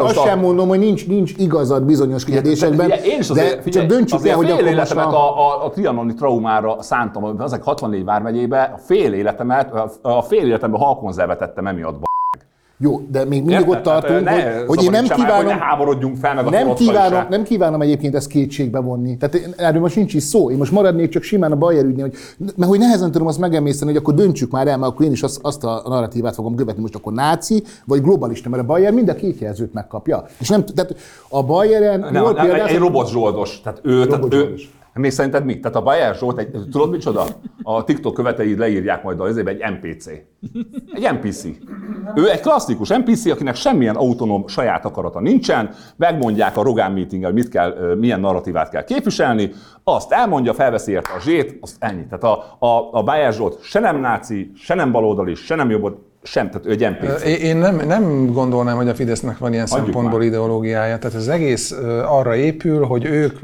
azt 0.00 0.16
a- 0.16 0.26
sem 0.26 0.38
mondom, 0.38 0.68
hogy 0.68 0.78
nincs, 0.78 1.06
nincs 1.06 1.32
igazad 1.36 1.84
bizonyos 1.84 2.24
kérdésekben, 2.24 2.90
én 2.90 3.18
is 3.18 3.26
de 3.26 3.32
azért, 3.32 3.62
figyelj, 3.62 3.86
csak 3.86 3.96
döntsük 3.96 4.26
el, 4.26 4.36
hogy 4.36 4.46
fél 4.46 4.66
életemet 4.66 5.04
a... 5.04 5.38
a, 5.38 5.64
a, 5.64 5.70
trianoni 5.70 6.14
traumára 6.14 6.82
szántam, 6.82 7.40
azek 7.40 7.62
64 7.62 8.04
vármegyébe, 8.04 8.72
a 8.74 8.78
fél 8.78 9.12
életemet, 9.12 9.72
a, 10.02 10.22
fél 10.22 10.46
életemben 10.46 10.80
halkonzervet 10.80 11.42
ettem 11.42 11.66
emiatt. 11.66 12.00
Jó, 12.82 13.00
de 13.10 13.24
még 13.24 13.28
mindig 13.28 13.52
Érted? 13.52 13.68
ott 13.68 13.82
tartunk, 13.82 14.24
Tehát, 14.24 14.66
hogy, 14.66 14.76
hogy 14.76 14.84
én 14.84 14.90
nem 14.90 15.04
kívánom, 15.04 15.36
Hogy 15.36 15.44
ne 15.44 15.60
háborodjunk 15.60 16.16
fel, 16.16 16.34
meg 16.34 16.44
nem 16.44 16.74
kívánom, 16.74 17.20
se. 17.20 17.26
nem 17.30 17.42
kívánom 17.42 17.80
egyébként 17.80 18.14
ezt 18.14 18.26
kétségbe 18.26 18.78
vonni. 18.80 19.16
Tehát 19.16 19.54
erről 19.56 19.80
most 19.80 19.96
nincs 19.96 20.14
is 20.14 20.22
szó. 20.22 20.50
Én 20.50 20.56
most 20.56 20.72
maradnék 20.72 21.08
csak 21.08 21.22
simán 21.22 21.52
a 21.52 21.56
Bayer 21.56 21.84
ügynél, 21.84 22.04
hogy, 22.04 22.16
mert 22.56 22.70
hogy 22.70 22.78
nehezen 22.78 23.10
tudom 23.10 23.26
azt 23.26 23.38
megemészteni, 23.38 23.90
hogy 23.90 24.00
akkor 24.00 24.14
döntsük 24.14 24.50
már 24.50 24.66
el, 24.66 24.78
mert 24.78 24.92
akkor 24.92 25.06
én 25.06 25.12
is 25.12 25.22
azt, 25.22 25.38
azt 25.42 25.64
a 25.64 25.82
narratívát 25.86 26.34
fogom 26.34 26.54
követni, 26.54 26.80
most 26.80 26.94
akkor 26.94 27.12
náci 27.12 27.62
vagy 27.84 28.02
globalista, 28.02 28.48
mert 28.48 28.62
a 28.62 28.66
Bayer 28.66 28.92
mind 28.92 29.08
a 29.08 29.14
két 29.14 29.38
jelzőt 29.38 29.72
megkapja. 29.72 30.24
És 30.40 30.48
nem, 30.48 30.64
tehát 30.64 30.94
a 31.28 31.42
Bayeren 31.42 32.00
Nem, 32.00 32.12
nem, 32.12 32.50
egy, 32.50 32.70
egy 32.70 32.78
robot 32.78 33.08
zsoldos. 33.08 33.60
Tehát 33.60 33.80
ő, 33.82 34.06
tehát 34.06 34.34
ő, 34.34 34.54
Robotzsoldos. 34.92 35.00
még 35.02 35.10
szerinted 35.10 35.44
mi? 35.44 35.60
Tehát 35.60 35.76
a 35.76 35.82
Bayer 35.82 36.14
Zsolt, 36.14 36.38
egy, 36.38 36.50
tudod 36.70 36.90
micsoda? 36.90 37.24
A 37.62 37.84
TikTok 37.84 38.14
követőid 38.14 38.58
leírják 38.58 39.02
majd 39.02 39.20
az 39.20 39.36
egy 39.36 39.64
NPC. 39.80 40.06
Egy 40.92 41.08
NPC. 41.12 41.44
Ő 42.14 42.30
egy 42.30 42.40
klasszikus 42.40 42.88
NPC, 42.88 43.26
akinek 43.26 43.54
semmilyen 43.54 43.96
autonóm 43.96 44.46
saját 44.46 44.84
akarata 44.84 45.20
nincsen, 45.20 45.70
megmondják 45.96 46.56
a 46.56 46.62
Rogán 46.62 46.92
meetingen, 46.92 47.32
mit 47.32 47.48
kell, 47.48 47.94
milyen 47.98 48.20
narratívát 48.20 48.70
kell 48.70 48.84
képviselni, 48.84 49.50
azt 49.84 50.12
elmondja, 50.12 50.54
felveszi 50.54 50.92
érte 50.92 51.10
a 51.16 51.20
zsét, 51.20 51.58
azt 51.60 51.76
ennyi. 51.78 52.06
Tehát 52.06 52.24
a, 52.24 52.56
a, 52.66 52.88
a 52.92 53.02
Bayer 53.02 53.32
Zsolt 53.32 53.62
se 53.62 53.80
nem 53.80 54.00
náci, 54.00 54.52
se 54.56 54.74
nem 54.74 54.92
baloldali, 54.92 55.34
se 55.34 55.54
nem 55.54 55.70
jobb, 55.70 55.96
sem, 56.22 56.50
tehát 56.50 56.66
ő 56.66 56.70
egy 56.70 56.88
NPC. 56.90 57.24
Én 57.24 57.56
nem, 57.56 57.86
nem 57.86 58.32
gondolnám, 58.32 58.76
hogy 58.76 58.88
a 58.88 58.94
Fidesznek 58.94 59.38
van 59.38 59.52
ilyen 59.52 59.66
Hagyjuk 59.68 59.86
szempontból 59.86 60.18
már. 60.18 60.28
ideológiája. 60.28 60.98
Tehát 60.98 61.16
az 61.16 61.28
egész 61.28 61.70
arra 62.04 62.34
épül, 62.34 62.84
hogy 62.84 63.04
ők 63.04 63.38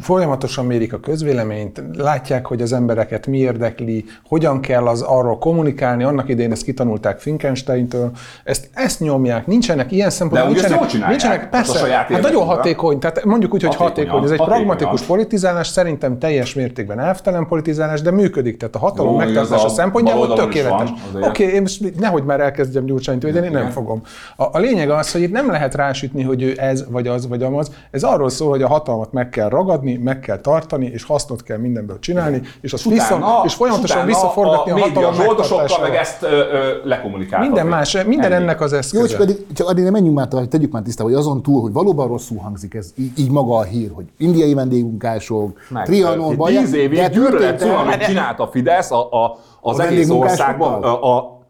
folyamatosan 0.00 0.66
mérik 0.66 0.92
a 0.92 1.00
közvéleményt, 1.00 1.82
látják, 1.92 2.46
hogy 2.46 2.62
az 2.62 2.72
embereket 2.72 3.26
mi 3.26 3.38
érdekli, 3.38 4.04
hogyan 4.24 4.60
kell 4.60 4.86
az 4.86 5.00
arról 5.00 5.38
kommunikálni, 5.38 6.04
annak 6.04 6.28
idején 6.28 6.52
ezt 6.52 6.64
kitanulták 6.64 7.20
Finkensteintől, 7.20 8.10
ezt, 8.44 8.70
ezt 8.72 9.00
nyomják, 9.00 9.46
nincsenek 9.46 9.92
ilyen 9.92 10.10
szempontból, 10.10 10.52
nincsenek, 10.52 11.08
nincsenek, 11.08 11.44
a 11.44 11.48
persze, 11.50 11.78
saját 11.78 12.08
hát 12.08 12.22
nagyon 12.22 12.44
hatékony, 12.44 12.98
tehát 12.98 13.24
mondjuk 13.24 13.54
úgy, 13.54 13.62
hogy 13.62 13.74
Hatékonyan, 13.74 14.10
hatékony, 14.10 14.24
ez 14.24 14.30
egy 14.30 14.38
hatékonyan. 14.38 14.66
pragmatikus 14.66 15.06
politizálás, 15.06 15.66
szerintem 15.66 16.18
teljes 16.18 16.54
mértékben 16.54 17.00
elvtelen 17.00 17.46
politizálás, 17.46 18.02
de 18.02 18.10
működik, 18.10 18.56
tehát 18.56 18.74
a 18.74 18.78
hatalom 18.78 19.16
megtartása 19.16 19.68
szempontjából 19.68 20.32
tökéletes. 20.32 20.90
Oké, 21.14 21.42
azért. 21.42 21.54
én 21.54 21.60
most 21.60 21.98
nehogy 21.98 22.24
már 22.24 22.40
elkezdjem 22.40 22.84
Gyurcsányt 22.84 23.22
védeni, 23.22 23.48
nem 23.48 23.70
fogom. 23.70 24.02
A, 24.36 24.44
a 24.52 24.58
lényeg 24.58 24.90
az, 24.90 25.12
hogy 25.12 25.20
itt 25.20 25.32
nem 25.32 25.50
lehet 25.50 25.74
rásütni, 25.74 26.22
hogy 26.22 26.42
ő 26.42 26.54
ez, 26.56 26.84
vagy 26.90 27.06
az, 27.06 27.28
vagy 27.28 27.42
amaz. 27.42 27.70
Ez 27.90 28.02
arról 28.02 28.30
szól, 28.30 28.50
hogy 28.50 28.62
a 28.62 28.68
hatalmat 28.68 29.12
meg 29.12 29.21
kell 29.28 29.48
ragadni, 29.48 29.96
meg 29.96 30.20
kell 30.20 30.38
tartani, 30.40 30.86
és 30.86 31.04
hasznot 31.04 31.42
kell 31.42 31.58
mindenből 31.58 31.98
csinálni, 31.98 32.40
és 32.60 32.72
azt 32.72 32.86
Utána- 32.86 33.16
vissza, 33.16 33.42
és 33.44 33.54
folyamatosan 33.54 34.06
visszaforgatni 34.06 34.70
a, 34.70 34.74
a 34.74 34.78
hatalom 34.78 35.16
megtartására. 35.16 35.82
meg 35.82 35.94
ezt 35.94 36.22
ö, 36.22 36.26
ö, 36.26 36.72
lekommunikáltatni. 36.84 37.46
Minden 37.46 37.66
más, 37.66 37.92
minden 38.06 38.32
Ennyi. 38.32 38.42
ennek 38.42 38.60
az 38.60 38.72
Jó, 38.72 38.78
eszköze. 38.78 39.04
és 39.04 39.16
pedig 39.16 39.46
csak 39.54 39.68
addig 39.68 39.82
nem 39.82 39.92
menjünk 39.92 40.16
már 40.16 40.28
tovább, 40.28 40.48
tegyük 40.48 40.72
már 40.72 40.82
tisztába, 40.82 41.08
hogy 41.08 41.18
azon 41.18 41.42
túl, 41.42 41.60
hogy 41.60 41.72
valóban 41.72 42.08
rosszul 42.08 42.38
hangzik 42.38 42.74
ez, 42.74 42.92
így, 42.96 43.18
így 43.18 43.30
maga 43.30 43.56
a 43.56 43.62
hír, 43.62 43.90
hogy 43.94 44.04
indiai 44.18 44.54
vendégmunkások, 44.54 45.58
Meg, 45.68 45.84
Trianon, 45.84 46.32
ö, 46.32 46.36
Bajer, 46.36 46.62
Tíz 46.62 46.72
évig 46.72 47.08
gyűlölet 47.08 47.62
amit 47.62 48.02
csinált 48.04 48.38
a 48.38 48.46
Fidesz 48.46 48.90
a, 48.90 49.10
a, 49.10 49.38
az 49.60 49.78
A 49.78 49.86
egész 49.86 50.10
országban. 50.10 50.82
A, 50.82 51.16
a, 51.16 51.40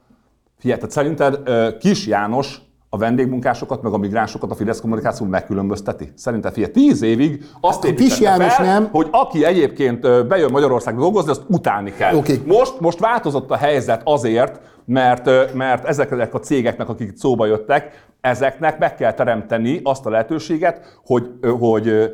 figyelj, 0.58 0.78
tehát 0.80 0.94
szerinted 0.94 1.38
Kis 1.78 2.06
János 2.06 2.60
a 2.94 2.98
vendégmunkásokat, 2.98 3.82
meg 3.82 3.92
a 3.92 3.96
migránsokat 3.96 4.50
a 4.50 4.54
Fidesz 4.54 4.80
kommunikáció 4.80 5.26
megkülönbözteti? 5.26 6.12
Szerinted 6.14 6.52
figyelj, 6.52 6.72
tíz 6.72 7.02
évig 7.02 7.44
azt 7.60 7.94
Kis 7.94 8.20
János 8.20 8.54
fel, 8.54 8.64
nem. 8.64 8.88
hogy 8.90 9.08
aki 9.10 9.44
egyébként 9.44 10.26
bejön 10.26 10.50
Magyarországra 10.50 11.00
dolgozni, 11.00 11.30
azt 11.30 11.42
utálni 11.46 11.92
kell. 11.92 12.16
Oké. 12.16 12.42
Most, 12.46 12.80
most 12.80 12.98
változott 12.98 13.50
a 13.50 13.56
helyzet 13.56 14.00
azért, 14.04 14.60
mert, 14.84 15.54
mert 15.54 15.84
ezek 15.84 16.34
a 16.34 16.38
cégeknek, 16.38 16.88
akik 16.88 17.16
szóba 17.16 17.46
jöttek, 17.46 18.06
ezeknek 18.20 18.78
meg 18.78 18.94
kell 18.94 19.12
teremteni 19.12 19.80
azt 19.82 20.06
a 20.06 20.10
lehetőséget, 20.10 20.98
hogy, 21.04 21.30
hogy 21.58 22.12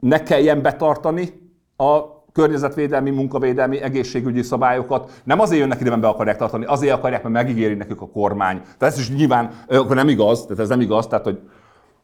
ne 0.00 0.22
kelljen 0.22 0.62
betartani 0.62 1.52
a 1.76 2.13
környezetvédelmi, 2.34 3.10
munkavédelmi, 3.10 3.80
egészségügyi 3.80 4.42
szabályokat. 4.42 5.20
Nem 5.24 5.40
azért 5.40 5.60
jönnek 5.60 5.80
ide, 5.80 5.90
mert 5.90 6.02
be 6.02 6.08
akarják 6.08 6.36
tartani, 6.36 6.64
azért 6.64 6.94
akarják, 6.94 7.22
mert 7.22 7.34
megígéri 7.34 7.74
nekük 7.74 8.00
a 8.00 8.08
kormány. 8.08 8.60
Tehát 8.78 8.94
ez 8.94 9.00
is 9.00 9.10
nyilván 9.10 9.50
akkor 9.68 9.96
nem 9.96 10.08
igaz, 10.08 10.42
tehát 10.42 10.58
ez 10.58 10.68
nem 10.68 10.80
igaz, 10.80 11.06
tehát 11.06 11.24
hogy, 11.24 11.40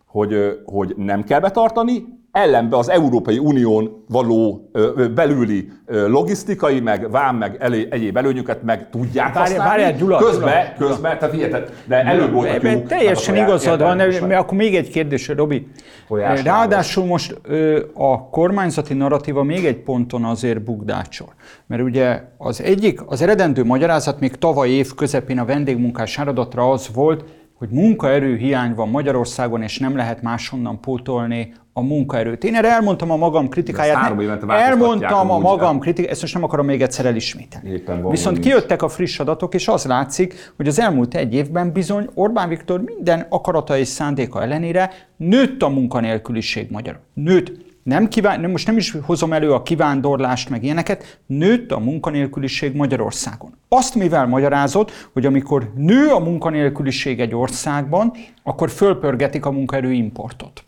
hogy, 0.07 0.61
hogy 0.65 0.95
nem 0.97 1.25
kell 1.25 1.41
betartani, 1.41 2.20
ellenbe 2.33 2.77
az 2.77 2.89
Európai 2.91 3.39
Unión 3.39 4.05
való 4.09 4.69
ö, 4.73 5.09
belüli 5.15 5.69
ö, 5.87 6.09
logisztikai, 6.09 6.81
meg 6.81 7.11
vám, 7.11 7.37
meg 7.37 7.57
elé, 7.61 7.87
egyéb 7.91 8.17
előnyöket 8.17 8.63
meg 8.63 8.91
tudják 8.91 9.35
Várjál, 9.35 9.43
használni. 9.43 9.71
várjál, 9.83 9.99
Gyula, 9.99 10.19
közben, 10.19 10.73
Gyula. 10.79 10.91
közben, 10.91 11.19
tehát 11.19 11.37
tehát- 11.51 11.73
de 11.87 12.05
előbb 12.05 12.33
voltak 12.33 12.63
jók, 12.63 12.87
teljesen 12.87 13.35
akarják, 13.35 13.49
igazad 13.49 13.81
van, 13.81 14.29
de 14.29 14.37
akkor 14.37 14.57
még 14.59 14.75
egy 14.77 14.89
kérdés, 14.89 15.29
Robi. 15.29 15.67
Folyás 16.07 16.43
Ráadásul 16.43 17.05
most 17.05 17.41
ö, 17.43 17.83
a 17.95 18.29
kormányzati 18.29 18.95
narratíva 18.95 19.43
még 19.43 19.65
egy 19.65 19.79
ponton 19.83 20.25
azért 20.25 20.63
bukdácsol. 20.63 21.35
Mert 21.67 21.83
ugye 21.83 22.23
az 22.39 22.63
egyik, 22.63 23.01
az 23.07 23.23
eredendő 23.23 23.65
magyarázat 23.65 24.21
még 24.21 24.37
tavaly 24.37 24.69
év 24.69 24.95
közepén 24.95 25.39
a 25.39 25.45
vendégmunkás 25.45 26.19
áradatra 26.19 26.71
az 26.71 26.89
volt, 26.95 27.25
hogy 27.61 27.69
munkaerő 27.69 28.37
hiány 28.37 28.75
van 28.75 28.89
Magyarországon, 28.89 29.63
és 29.63 29.79
nem 29.79 29.97
lehet 29.97 30.23
máshonnan 30.23 30.81
pótolni 30.81 31.55
a 31.73 31.81
munkaerőt. 31.81 32.45
Én 32.45 32.55
erre 32.55 32.71
elmondtam 32.71 33.11
a 33.11 33.17
magam 33.17 33.49
kritikáját. 33.49 34.15
Elmondtam 34.49 35.31
a 35.31 35.39
magam 35.39 35.79
kritikát, 35.79 36.11
ezt 36.11 36.21
most 36.21 36.35
nem 36.35 36.43
akarom 36.43 36.67
még 36.67 36.83
egyszer 36.83 37.07
elismételni. 37.07 37.83
Viszont 38.11 38.39
kijöttek 38.39 38.83
a 38.83 38.89
friss 38.89 39.19
adatok, 39.19 39.55
és 39.55 39.69
az 39.69 39.85
látszik, 39.85 40.53
hogy 40.57 40.69
az 40.69 40.81
elmúlt 40.81 41.15
egy 41.15 41.35
évben 41.35 41.73
bizony 41.73 42.09
Orbán 42.15 42.49
Viktor 42.49 42.81
minden 42.81 43.27
akarata 43.29 43.77
és 43.79 43.89
szándéka 43.89 44.43
ellenére 44.43 44.91
nőtt 45.17 45.63
a 45.63 45.69
munkanélküliség 45.69 46.71
magyar. 46.71 47.01
Nőtt. 47.15 47.69
Nem 47.83 48.09
kíván, 48.09 48.41
nem, 48.41 48.51
most 48.51 48.67
nem 48.67 48.77
is 48.77 48.97
hozom 49.03 49.33
elő 49.33 49.53
a 49.53 49.63
kivándorlást, 49.63 50.51
meg 50.51 50.65
ilyeneket, 50.65 51.21
nőtt 51.27 51.71
a 51.73 51.79
munkanélküliség 51.79 52.75
Magyarországon. 52.77 53.55
Azt 53.69 53.95
mivel 53.95 54.27
magyarázott, 54.27 54.91
hogy 55.13 55.27
amikor 55.27 55.73
nő 55.75 56.09
a 56.09 56.19
munkanélküliség 56.19 57.21
egy 57.21 57.35
országban, 57.35 58.13
akkor 58.43 58.71
fölpörgetik 58.71 59.47
a 59.47 59.51
munkaerő 59.51 59.93
importot. 59.93 60.65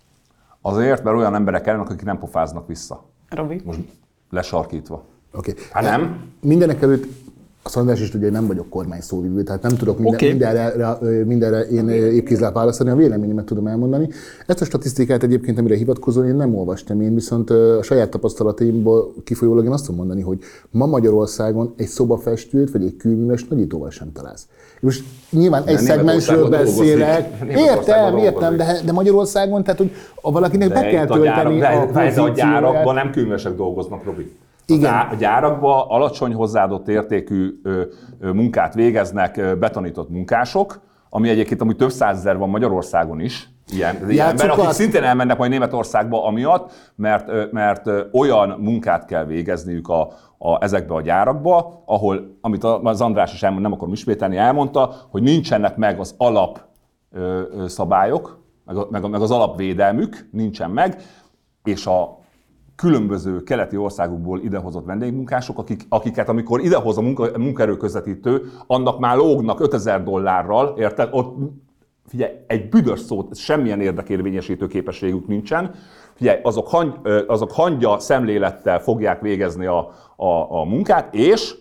Azért, 0.61 1.03
mert 1.03 1.17
olyan 1.17 1.35
emberek 1.35 1.67
ellenek, 1.67 1.89
akik 1.91 2.05
nem 2.05 2.19
pofáznak 2.19 2.67
vissza. 2.67 3.05
Robi? 3.29 3.61
Most 3.65 3.79
lesarkítva. 4.31 5.05
Oké. 5.33 5.55
Hát 5.73 5.83
nem? 5.83 6.17
Mindenek 6.41 6.83
előtt 6.83 7.07
azt 7.63 7.77
András 7.77 8.01
is 8.01 8.11
tudja, 8.11 8.27
hogy 8.27 8.37
nem 8.37 8.47
vagyok 8.47 8.69
kormány 8.69 9.01
szóvivő, 9.01 9.43
tehát 9.43 9.63
nem 9.63 9.77
tudok 9.77 9.99
minden, 9.99 10.15
Oké. 10.15 10.29
mindenre, 10.29 10.99
mindenre 11.25 11.61
én 11.61 11.89
épkézláb 11.89 12.55
válaszolni, 12.55 12.93
a 12.93 12.97
véleményemet 12.97 13.45
tudom 13.45 13.67
elmondani. 13.67 14.09
Ezt 14.47 14.61
a 14.61 14.65
statisztikát 14.65 15.23
egyébként, 15.23 15.59
amire 15.59 15.77
hivatkozol, 15.77 16.25
én 16.25 16.35
nem 16.35 16.55
olvastam, 16.55 17.01
én 17.01 17.15
viszont 17.15 17.51
a 17.51 17.83
saját 17.83 18.09
tapasztalataimból 18.11 19.15
kifolyólag 19.25 19.65
én 19.65 19.71
azt 19.71 19.85
tudom 19.85 19.97
mondani, 19.97 20.23
hogy 20.23 20.39
ma 20.71 20.87
Magyarországon 20.87 21.75
egy 21.77 21.87
szobafestőt 21.87 22.71
vagy 22.71 22.85
egy 22.85 22.97
kőműves 22.97 23.45
nagyítóval 23.45 23.91
sem 23.91 24.13
találsz. 24.13 24.47
Most 24.81 25.05
nyilván 25.31 25.63
egy 25.65 25.79
szegmensről 25.79 26.49
beszélek. 26.49 27.29
Értem, 27.57 28.17
értem, 28.17 28.57
de, 28.57 28.81
de 28.85 28.93
Magyarországon, 28.93 29.65
tehát 29.65 29.79
hogy 29.79 29.91
a 30.21 30.33
valakinek 30.33 30.69
be 30.69 30.81
kell 30.81 31.05
itt 31.05 31.11
a 31.11 31.19
gyárak- 31.19 31.43
tölteni 31.43 31.59
de, 31.59 31.67
a 31.67 31.87
de, 31.87 31.93
de 31.93 31.99
a 31.99 32.03
pozícióját. 32.03 32.37
gyárakban 32.37 32.95
nem 32.95 33.11
különösek 33.11 33.57
dolgoznak, 33.57 34.05
Robi. 34.05 34.33
Igen. 34.73 35.07
a 35.11 35.15
gyárakban 35.15 35.85
alacsony 35.89 36.35
hozzáadott 36.35 36.89
értékű 36.89 37.61
munkát 38.21 38.75
végeznek 38.75 39.59
betanított 39.59 40.11
munkások, 40.11 40.81
ami 41.11 41.29
egyébként 41.29 41.61
amúgy 41.61 41.77
több 41.77 41.91
százezer 41.91 42.39
van 42.39 42.49
Magyarországon 42.49 43.21
is, 43.21 43.53
ilyen, 43.73 44.11
ilyen 44.11 44.29
ember, 44.29 44.51
akik 44.51 44.71
szintén 44.71 45.03
elmennek 45.03 45.39
majd 45.39 45.51
Németországba 45.51 46.25
amiatt, 46.25 46.73
mert, 46.95 47.53
mert 47.53 47.91
olyan 48.13 48.49
munkát 48.49 49.05
kell 49.05 49.25
végezniük 49.25 49.89
a, 49.89 50.01
a, 50.39 50.63
ezekbe 50.63 50.95
a 50.95 51.01
gyárakba, 51.01 51.83
ahol, 51.87 52.37
amit 52.41 52.65
az 52.65 53.01
András 53.01 53.33
is 53.33 53.43
elmond, 53.43 53.63
nem 53.63 53.73
akarom 53.73 53.93
ismételni, 53.93 54.37
elmondta, 54.37 54.95
hogy 55.11 55.23
nincsenek 55.23 55.77
meg 55.77 56.01
az 56.01 56.15
alap 56.17 56.61
ö, 57.13 57.43
ö, 57.51 57.69
szabályok, 57.69 58.41
meg, 58.65 58.77
meg, 58.91 59.11
meg 59.11 59.21
az 59.21 59.31
alapvédelmük 59.31 60.29
nincsen 60.33 60.71
meg, 60.71 61.03
és 61.65 61.87
a 61.87 62.19
különböző 62.77 63.43
keleti 63.43 63.77
országokból 63.77 64.41
idehozott 64.41 64.85
vendégmunkások, 64.85 65.59
akik, 65.59 65.83
akiket 65.89 66.29
amikor 66.29 66.61
idehoz 66.61 66.99
a 66.99 67.01
munka, 67.01 67.39
munkaerőközvetítő, 67.39 68.51
annak 68.67 68.99
már 68.99 69.17
lógnak 69.17 69.61
5000 69.61 70.03
dollárral, 70.03 70.75
érted? 70.79 71.09
Ott 71.11 71.37
figyelj, 72.07 72.33
egy 72.47 72.69
büdös 72.69 73.01
szót, 73.01 73.37
semmilyen 73.37 73.81
érdekérvényesítő 73.81 74.67
képességük 74.67 75.27
nincsen. 75.27 75.75
Figyelj, 76.15 76.41
azok, 76.43 76.69
hang, 76.69 77.07
azok 77.27 77.53
hangya 77.53 77.99
szemlélettel 77.99 78.81
fogják 78.81 79.21
végezni 79.21 79.67
a, 79.67 79.79
a, 80.17 80.61
a 80.61 80.65
munkát, 80.65 81.15
és 81.15 81.55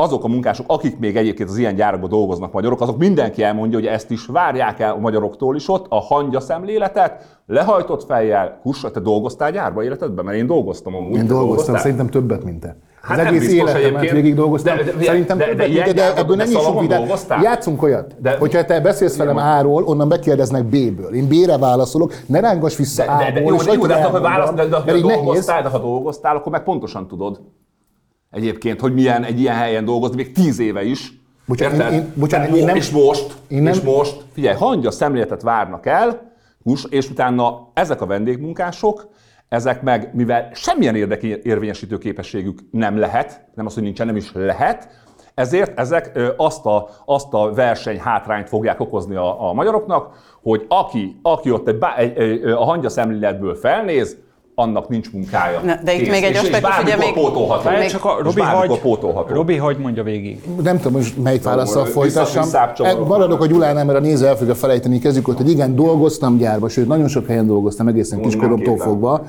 azok 0.00 0.24
a 0.24 0.28
munkások, 0.28 0.66
akik 0.68 0.98
még 0.98 1.16
egyébként 1.16 1.48
az 1.48 1.56
ilyen 1.58 1.74
gyárakban 1.74 2.08
dolgoznak 2.08 2.52
magyarok, 2.52 2.80
azok 2.80 2.98
mindenki 2.98 3.42
elmondja, 3.42 3.78
hogy 3.78 3.86
ezt 3.86 4.10
is 4.10 4.26
várják 4.26 4.80
el 4.80 4.92
a 4.92 4.98
magyaroktól 4.98 5.56
is 5.56 5.68
ott, 5.68 5.86
a 5.88 6.00
hangya 6.00 6.40
szemléletet, 6.40 7.38
lehajtott 7.46 8.04
fejjel, 8.04 8.58
kussa, 8.62 8.90
te 8.90 9.00
dolgoztál 9.00 9.50
gyárba 9.52 9.84
életedben? 9.84 10.24
Mert 10.24 10.36
én 10.36 10.46
dolgoztam 10.46 10.94
amúgy. 10.94 11.06
Én 11.16 11.26
dolgoztam, 11.26 11.46
dolgoztál? 11.46 11.78
szerintem 11.78 12.06
többet, 12.08 12.44
mint 12.44 12.60
te. 12.60 12.76
Hát 13.02 13.18
az 13.18 13.24
egész 13.26 13.52
életemet 13.52 14.10
végig 14.10 14.34
dolgoztam. 14.34 14.76
De- 14.76 14.82
de- 14.82 15.04
Szerintem 15.04 15.38
de- 15.38 15.46
de 15.46 15.54
de 15.54 15.68
gyárban, 15.92 16.22
ebből 16.22 16.36
de 16.36 16.44
nem 16.44 16.78
vidám. 16.80 16.98
dolgoztál? 16.98 17.42
Játszunk 17.42 17.82
olyat, 17.82 18.14
De- 18.20 18.36
hogyha 18.38 18.64
te 18.64 18.80
beszélsz 18.80 19.16
velem 19.16 19.36
A-ról, 19.36 19.82
onnan 19.84 20.06
megkérdeznek 20.06 20.64
B-ből. 20.64 21.14
Én 21.14 21.28
B-re 21.28 21.58
válaszolok, 21.58 22.12
ne 22.26 22.40
rángass 22.40 22.76
vissza 22.76 23.04
De, 23.04 23.24
de, 23.24 23.30
de, 23.32 23.40
A-ból, 23.40 23.52
jó, 23.52 23.58
de, 23.58 23.72
jó, 23.72 23.86
de, 23.86 24.02
hogy 24.04 24.22
hát, 24.24 24.54
de, 24.54 24.64
de, 24.64 24.68
de, 24.68 24.80
nehéz. 24.84 25.02
dolgoztál, 25.02 25.62
de 25.62 25.68
ha 25.68 25.78
dolgoztál, 25.78 26.36
akkor 26.36 26.52
meg 26.52 26.62
pontosan 26.62 27.08
tudod. 27.08 27.40
Egyébként, 28.30 28.80
hogy 28.80 28.94
milyen 28.94 29.24
egy 29.24 29.40
ilyen 29.40 29.54
helyen 29.54 29.84
dolgozni, 29.84 30.16
még 30.16 30.32
tíz 30.32 30.58
éve 30.58 30.82
is. 30.84 31.12
Bocsánat, 31.46 31.76
Érted? 31.78 31.92
én- 31.92 31.98
én- 31.98 32.12
bocsánat, 32.16 32.56
én 32.56 32.64
nem- 32.64 32.76
és 32.76 32.90
most, 32.90 33.34
én 33.48 33.62
nem- 33.62 33.72
és 33.72 33.80
most, 33.80 34.24
figyelj, 34.32 34.56
hangya 34.56 34.90
szemléletet 34.90 35.42
várnak 35.42 35.86
el, 35.86 36.32
és 36.90 37.10
utána 37.10 37.70
ezek 37.74 38.00
a 38.00 38.06
vendégmunkások, 38.06 39.08
ezek 39.48 39.82
meg, 39.82 40.10
mivel 40.14 40.50
semmilyen 40.54 40.94
érdekérvényesítő 40.94 41.98
képességük 41.98 42.58
nem 42.70 42.98
lehet, 42.98 43.44
nem 43.54 43.66
az, 43.66 43.74
hogy 43.74 43.82
nincsen, 43.82 44.06
nem 44.06 44.16
is 44.16 44.32
lehet, 44.34 44.88
ezért 45.34 45.78
ezek 45.78 46.18
azt 46.36 46.66
a, 46.66 46.88
azt 47.04 47.32
a 47.34 47.52
verseny 47.54 47.98
hátrányt 48.00 48.48
fogják 48.48 48.80
okozni 48.80 49.14
a, 49.14 49.48
a 49.48 49.52
magyaroknak, 49.52 50.16
hogy 50.42 50.64
aki, 50.68 51.18
aki 51.22 51.50
ott 51.50 51.68
egy, 51.68 51.78
bá- 51.78 51.98
egy, 51.98 52.18
egy, 52.18 52.42
a 52.44 52.64
hangya 52.64 52.88
szemléletből 52.88 53.54
felnéz, 53.54 54.16
annak 54.60 54.88
nincs 54.88 55.12
munkája. 55.12 55.60
Na, 55.64 55.74
de 55.84 55.94
itt 55.94 56.10
még 56.10 56.22
egy 56.22 56.30
és, 56.30 56.36
és 56.36 56.42
aspektus, 56.42 56.78
ugye 56.82 56.96
még- 56.96 57.12
pótolható. 57.12 57.70
Még- 57.78 57.88
csak 57.88 58.04
a 58.04 58.16
Robi 58.22 58.40
hagy, 58.40 58.78
pótolható. 58.80 59.34
Robi 59.34 59.56
hagy 59.56 59.76
mondja 59.78 60.02
végig. 60.02 60.42
Nem 60.62 60.76
tudom, 60.76 60.92
most 60.92 61.16
melyik 61.22 61.42
Vissza- 61.44 61.84
folytassam. 61.84 62.48
E, 62.78 62.94
Maradok 62.94 63.42
a 63.42 63.46
Gyulánál, 63.46 63.84
mert 63.84 63.98
a 63.98 64.00
néző 64.00 64.26
el 64.26 64.36
fogja 64.36 64.54
felejteni. 64.54 64.98
Kezdjük 64.98 65.28
ott, 65.28 65.36
hogy 65.36 65.50
igen, 65.50 65.74
dolgoztam 65.74 66.36
gyárba, 66.38 66.68
sőt, 66.68 66.86
nagyon 66.86 67.08
sok 67.08 67.26
helyen 67.26 67.46
dolgoztam, 67.46 67.88
egészen 67.88 68.20
kiskoromtól 68.20 68.76
fogva. 68.78 69.22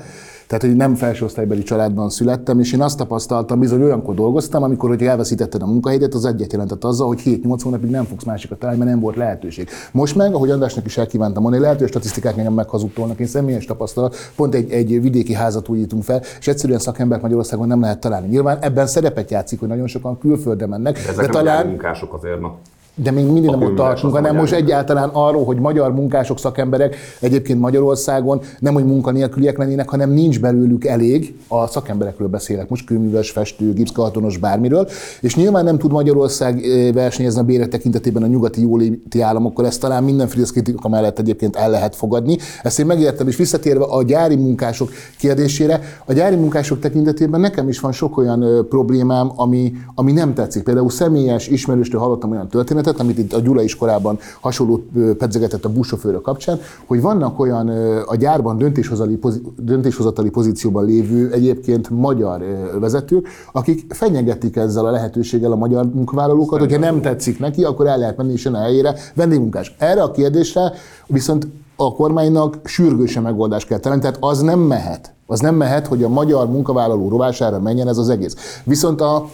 Tehát, 0.52 0.66
hogy 0.66 0.76
nem 0.76 0.94
felső 0.94 1.24
osztálybeli 1.24 1.62
családban 1.62 2.10
születtem, 2.10 2.60
és 2.60 2.72
én 2.72 2.80
azt 2.82 2.96
tapasztaltam, 2.96 3.58
bizony 3.58 3.82
olyankor 3.82 4.14
dolgoztam, 4.14 4.62
amikor, 4.62 4.88
hogy 4.88 5.02
elveszítetted 5.02 5.62
a 5.62 5.66
munkahelyedet, 5.66 6.14
az 6.14 6.24
egyet 6.24 6.52
jelentett 6.52 6.84
azzal, 6.84 7.06
hogy 7.06 7.20
7-8 7.24 7.58
hónapig 7.62 7.90
nem 7.90 8.04
fogsz 8.04 8.24
másikat 8.24 8.58
találni, 8.58 8.80
mert 8.80 8.90
nem 8.90 9.00
volt 9.00 9.16
lehetőség. 9.16 9.68
Most 9.92 10.16
meg, 10.16 10.34
ahogy 10.34 10.50
Andrásnak 10.50 10.84
is 10.84 10.98
elkívántam 10.98 11.42
mondani, 11.42 11.62
lehet, 11.62 11.78
hogy 11.78 11.86
a 11.86 11.90
statisztikák 11.90 12.36
engem 12.36 12.52
meghazudtolnak, 12.52 13.18
én 13.18 13.26
személyes 13.26 13.64
tapasztalat, 13.64 14.16
pont 14.36 14.54
egy, 14.54 14.70
egy 14.70 15.02
vidéki 15.02 15.34
házat 15.34 15.68
újítunk 15.68 16.02
fel, 16.02 16.20
és 16.38 16.48
egyszerűen 16.48 16.78
szakembert 16.78 17.22
Magyarországon 17.22 17.66
nem 17.66 17.80
lehet 17.80 18.00
találni. 18.00 18.28
Nyilván 18.28 18.58
ebben 18.60 18.86
szerepet 18.86 19.30
játszik, 19.30 19.58
hogy 19.58 19.68
nagyon 19.68 19.86
sokan 19.86 20.18
külföldre 20.18 20.66
mennek, 20.66 20.98
de 21.16 21.22
nem 21.22 21.30
talán 21.30 21.66
munkások 21.66 22.14
azért, 22.14 22.40
na. 22.40 22.54
De 22.94 23.10
még 23.10 23.24
mindig 23.24 23.50
nem 23.50 23.62
ott 23.62 23.76
tartunk, 23.76 24.14
hanem 24.14 24.36
most 24.36 24.52
egyáltalán 24.52 25.08
arról, 25.12 25.44
hogy 25.44 25.58
magyar 25.58 25.94
munkások, 25.94 26.38
szakemberek 26.38 26.96
egyébként 27.20 27.60
Magyarországon 27.60 28.40
nem, 28.58 28.74
hogy 28.74 28.84
munkanélküliek 28.84 29.58
lennének, 29.58 29.88
hanem 29.88 30.10
nincs 30.10 30.40
belőlük 30.40 30.84
elég. 30.84 31.36
A 31.48 31.66
szakemberekről 31.66 32.28
beszélek 32.28 32.68
most, 32.68 32.86
kőműves, 32.86 33.30
festő, 33.30 33.72
gipszkartonos, 33.72 34.38
bármiről. 34.38 34.88
És 35.20 35.36
nyilván 35.36 35.64
nem 35.64 35.78
tud 35.78 35.92
Magyarország 35.92 36.64
eh, 36.64 36.92
versenyezni 36.92 37.40
a 37.40 37.44
bérek 37.44 37.68
tekintetében 37.68 38.22
a 38.22 38.26
nyugati 38.26 38.60
jóléti 38.60 39.20
államokkal, 39.20 39.66
ezt 39.66 39.80
talán 39.80 40.04
minden 40.04 40.26
Fidesz 40.28 40.50
kritika 40.50 40.88
mellett 40.88 41.18
egyébként 41.18 41.56
el 41.56 41.70
lehet 41.70 41.96
fogadni. 41.96 42.36
Ezt 42.62 42.78
én 42.78 42.86
megértem, 42.86 43.28
és 43.28 43.36
visszatérve 43.36 43.84
a 43.84 44.02
gyári 44.02 44.36
munkások 44.36 44.90
kérdésére, 45.18 45.80
a 46.04 46.12
gyári 46.12 46.36
munkások 46.36 46.78
tekintetében 46.78 47.40
nekem 47.40 47.68
is 47.68 47.80
van 47.80 47.92
sok 47.92 48.16
olyan 48.16 48.42
ö, 48.42 48.62
problémám, 48.68 49.32
ami, 49.36 49.72
ami 49.94 50.12
nem 50.12 50.34
tetszik. 50.34 50.62
Például 50.62 50.90
személyes 50.90 51.48
ismerőstől 51.48 52.00
hallottam 52.00 52.30
olyan 52.30 52.48
történetet, 52.48 52.80
amit 52.86 53.18
itt 53.18 53.32
a 53.32 53.40
Gyula 53.40 53.62
is 53.62 53.76
korábban 53.76 54.18
hasonló 54.40 54.84
pedzegetett 55.18 55.64
a 55.64 55.68
buszsofőrök 55.68 56.22
kapcsán, 56.22 56.60
hogy 56.86 57.00
vannak 57.00 57.40
olyan 57.40 57.68
a 58.06 58.16
gyárban 58.16 58.58
döntéshozatali, 58.58 59.18
döntéshozatali 59.56 60.30
pozícióban 60.30 60.84
lévő 60.84 61.32
egyébként 61.32 61.90
magyar 61.90 62.44
vezetők, 62.80 63.28
akik 63.52 63.94
fenyegetik 63.94 64.56
ezzel 64.56 64.86
a 64.86 64.90
lehetőséggel 64.90 65.52
a 65.52 65.56
magyar 65.56 65.84
munkavállalókat, 65.84 66.60
hogyha 66.60 66.78
nem 66.78 67.00
tetszik 67.00 67.38
neki, 67.38 67.64
akkor 67.64 67.86
el 67.86 67.98
lehet 67.98 68.16
menni 68.16 68.32
és 68.32 68.44
jön 68.44 68.54
a 68.54 68.60
helyére 68.60 68.94
vendégmunkás. 69.14 69.74
Erre 69.78 70.02
a 70.02 70.10
kérdésre 70.10 70.72
viszont 71.06 71.46
a 71.76 71.94
kormánynak 71.94 72.58
sürgősen 72.64 73.22
megoldást 73.22 73.66
kell 73.66 73.78
találni, 73.78 74.02
tehát 74.02 74.18
az 74.20 74.40
nem 74.40 74.58
mehet. 74.58 75.14
Az 75.26 75.40
nem 75.40 75.54
mehet, 75.54 75.86
hogy 75.86 76.02
a 76.02 76.08
magyar 76.08 76.50
munkavállaló 76.50 77.08
rovására 77.08 77.60
menjen 77.60 77.88
ez 77.88 77.98
az 77.98 78.08
egész. 78.08 78.62
Viszont 78.64 79.00
a, 79.00 79.28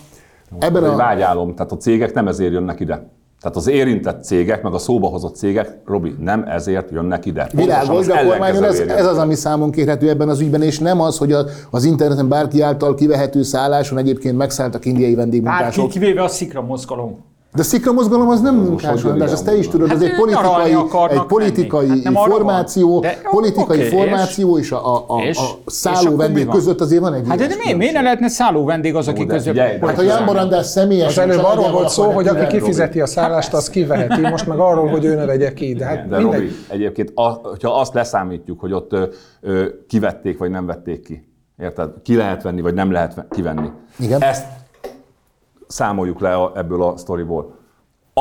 ebben 0.58 0.84
a... 0.84 0.96
vágyálom, 0.96 1.54
tehát 1.54 1.72
a 1.72 1.76
cégek 1.76 2.14
nem 2.14 2.28
ezért 2.28 2.52
jönnek 2.52 2.80
ide. 2.80 3.08
Tehát 3.40 3.56
az 3.56 3.68
érintett 3.68 4.24
cégek, 4.24 4.62
meg 4.62 4.72
a 4.72 4.78
szóba 4.78 5.08
hozott 5.08 5.36
cégek, 5.36 5.78
Robi, 5.84 6.14
nem 6.20 6.44
ezért 6.48 6.90
jönnek 6.90 7.26
ide. 7.26 7.48
Világos, 7.52 7.98
az 7.98 8.06
de 8.06 8.14
a 8.14 8.24
kormányon 8.26 8.64
ez, 8.64 8.78
ez 8.78 9.06
az, 9.06 9.18
ami 9.18 9.34
számon 9.34 9.70
kérhető 9.70 10.08
ebben 10.08 10.28
az 10.28 10.40
ügyben, 10.40 10.62
és 10.62 10.78
nem 10.78 11.00
az, 11.00 11.18
hogy 11.18 11.32
a, 11.32 11.44
az 11.70 11.84
interneten 11.84 12.28
bárki 12.28 12.60
által 12.60 12.94
kivehető 12.94 13.42
szálláson 13.42 13.98
egyébként 13.98 14.36
megszálltak 14.36 14.84
indiai 14.84 15.14
Bárki 15.14 15.20
vendégmunkások. 15.20 15.88
kivéve 15.88 16.22
a 16.22 16.28
szikra 16.28 16.62
mozgalom. 16.62 17.18
De 17.58 17.64
szikra 17.64 17.92
mozgalom 17.92 18.28
az 18.28 18.40
nem 18.40 18.54
munkás, 18.56 19.04
András, 19.04 19.32
ezt 19.32 19.44
te 19.44 19.56
is 19.56 19.68
tudod, 19.68 19.88
Hát 19.88 19.96
ez 19.96 20.02
egy 20.02 20.14
politikai, 20.16 20.72
egy 21.10 21.22
politikai 21.26 21.86
menni. 21.86 22.04
Hát 22.04 22.14
arra 22.14 22.20
van. 22.28 22.30
formáció, 22.30 23.00
De 23.00 23.20
jó, 23.24 23.30
politikai 23.30 23.78
oké, 23.78 23.88
formáció 23.88 24.58
és, 24.58 24.70
a, 24.72 24.94
a, 24.96 25.04
a, 25.08 25.20
és- 25.22 25.38
a 25.38 25.42
és 25.66 25.72
szálló 25.72 26.16
vendég 26.16 26.46
között 26.48 26.80
azért 26.80 27.00
van 27.00 27.14
egy 27.14 27.28
Hát 27.28 27.38
de 27.38 27.44
óriási 27.44 27.60
mi, 27.68 27.72
miért 27.74 27.92
ne 27.94 28.00
lehetne 28.00 28.28
szálló 28.28 28.64
vendég 28.64 28.94
az, 28.94 29.08
aki 29.08 29.24
de 29.24 29.34
között... 29.34 29.56
Hát 29.56 29.98
a 29.98 30.02
Jánbor 30.02 30.36
András 30.36 30.66
személyes. 30.66 31.06
Az 31.06 31.18
előbb 31.18 31.44
arról 31.44 31.70
volt 31.70 31.88
szó, 31.88 32.10
hogy 32.10 32.26
aki 32.28 32.46
kifizeti 32.56 33.00
a 33.00 33.06
szállást, 33.06 33.54
az 33.54 33.70
kiveheti, 33.70 34.20
most 34.20 34.46
meg 34.46 34.58
arról, 34.58 34.88
hogy 34.88 35.04
ő 35.04 35.14
ne 35.14 35.24
vegye 35.24 35.52
ki. 35.52 35.72
De 35.74 35.84
hát 35.84 36.08
De. 36.08 36.18
Robi, 36.20 36.50
egyébként, 36.68 37.12
a, 37.14 37.22
hogyha 37.28 37.80
azt 37.80 37.94
leszámítjuk, 37.94 38.60
hogy 38.60 38.72
ott 38.72 38.96
kivették, 39.88 40.38
vagy 40.38 40.50
nem 40.50 40.66
vették 40.66 41.04
ki, 41.06 41.28
érted? 41.58 41.90
Ki 42.02 42.16
lehet 42.16 42.42
venni, 42.42 42.60
vagy 42.60 42.74
nem 42.74 42.92
lehet 42.92 43.14
ve- 43.14 43.26
kivenni. 43.30 43.68
Igen. 43.98 44.22
Ezt 44.22 44.44
számoljuk 45.68 46.20
le 46.20 46.50
ebből 46.54 46.82
a 46.82 46.96
sztoriból. 46.96 47.57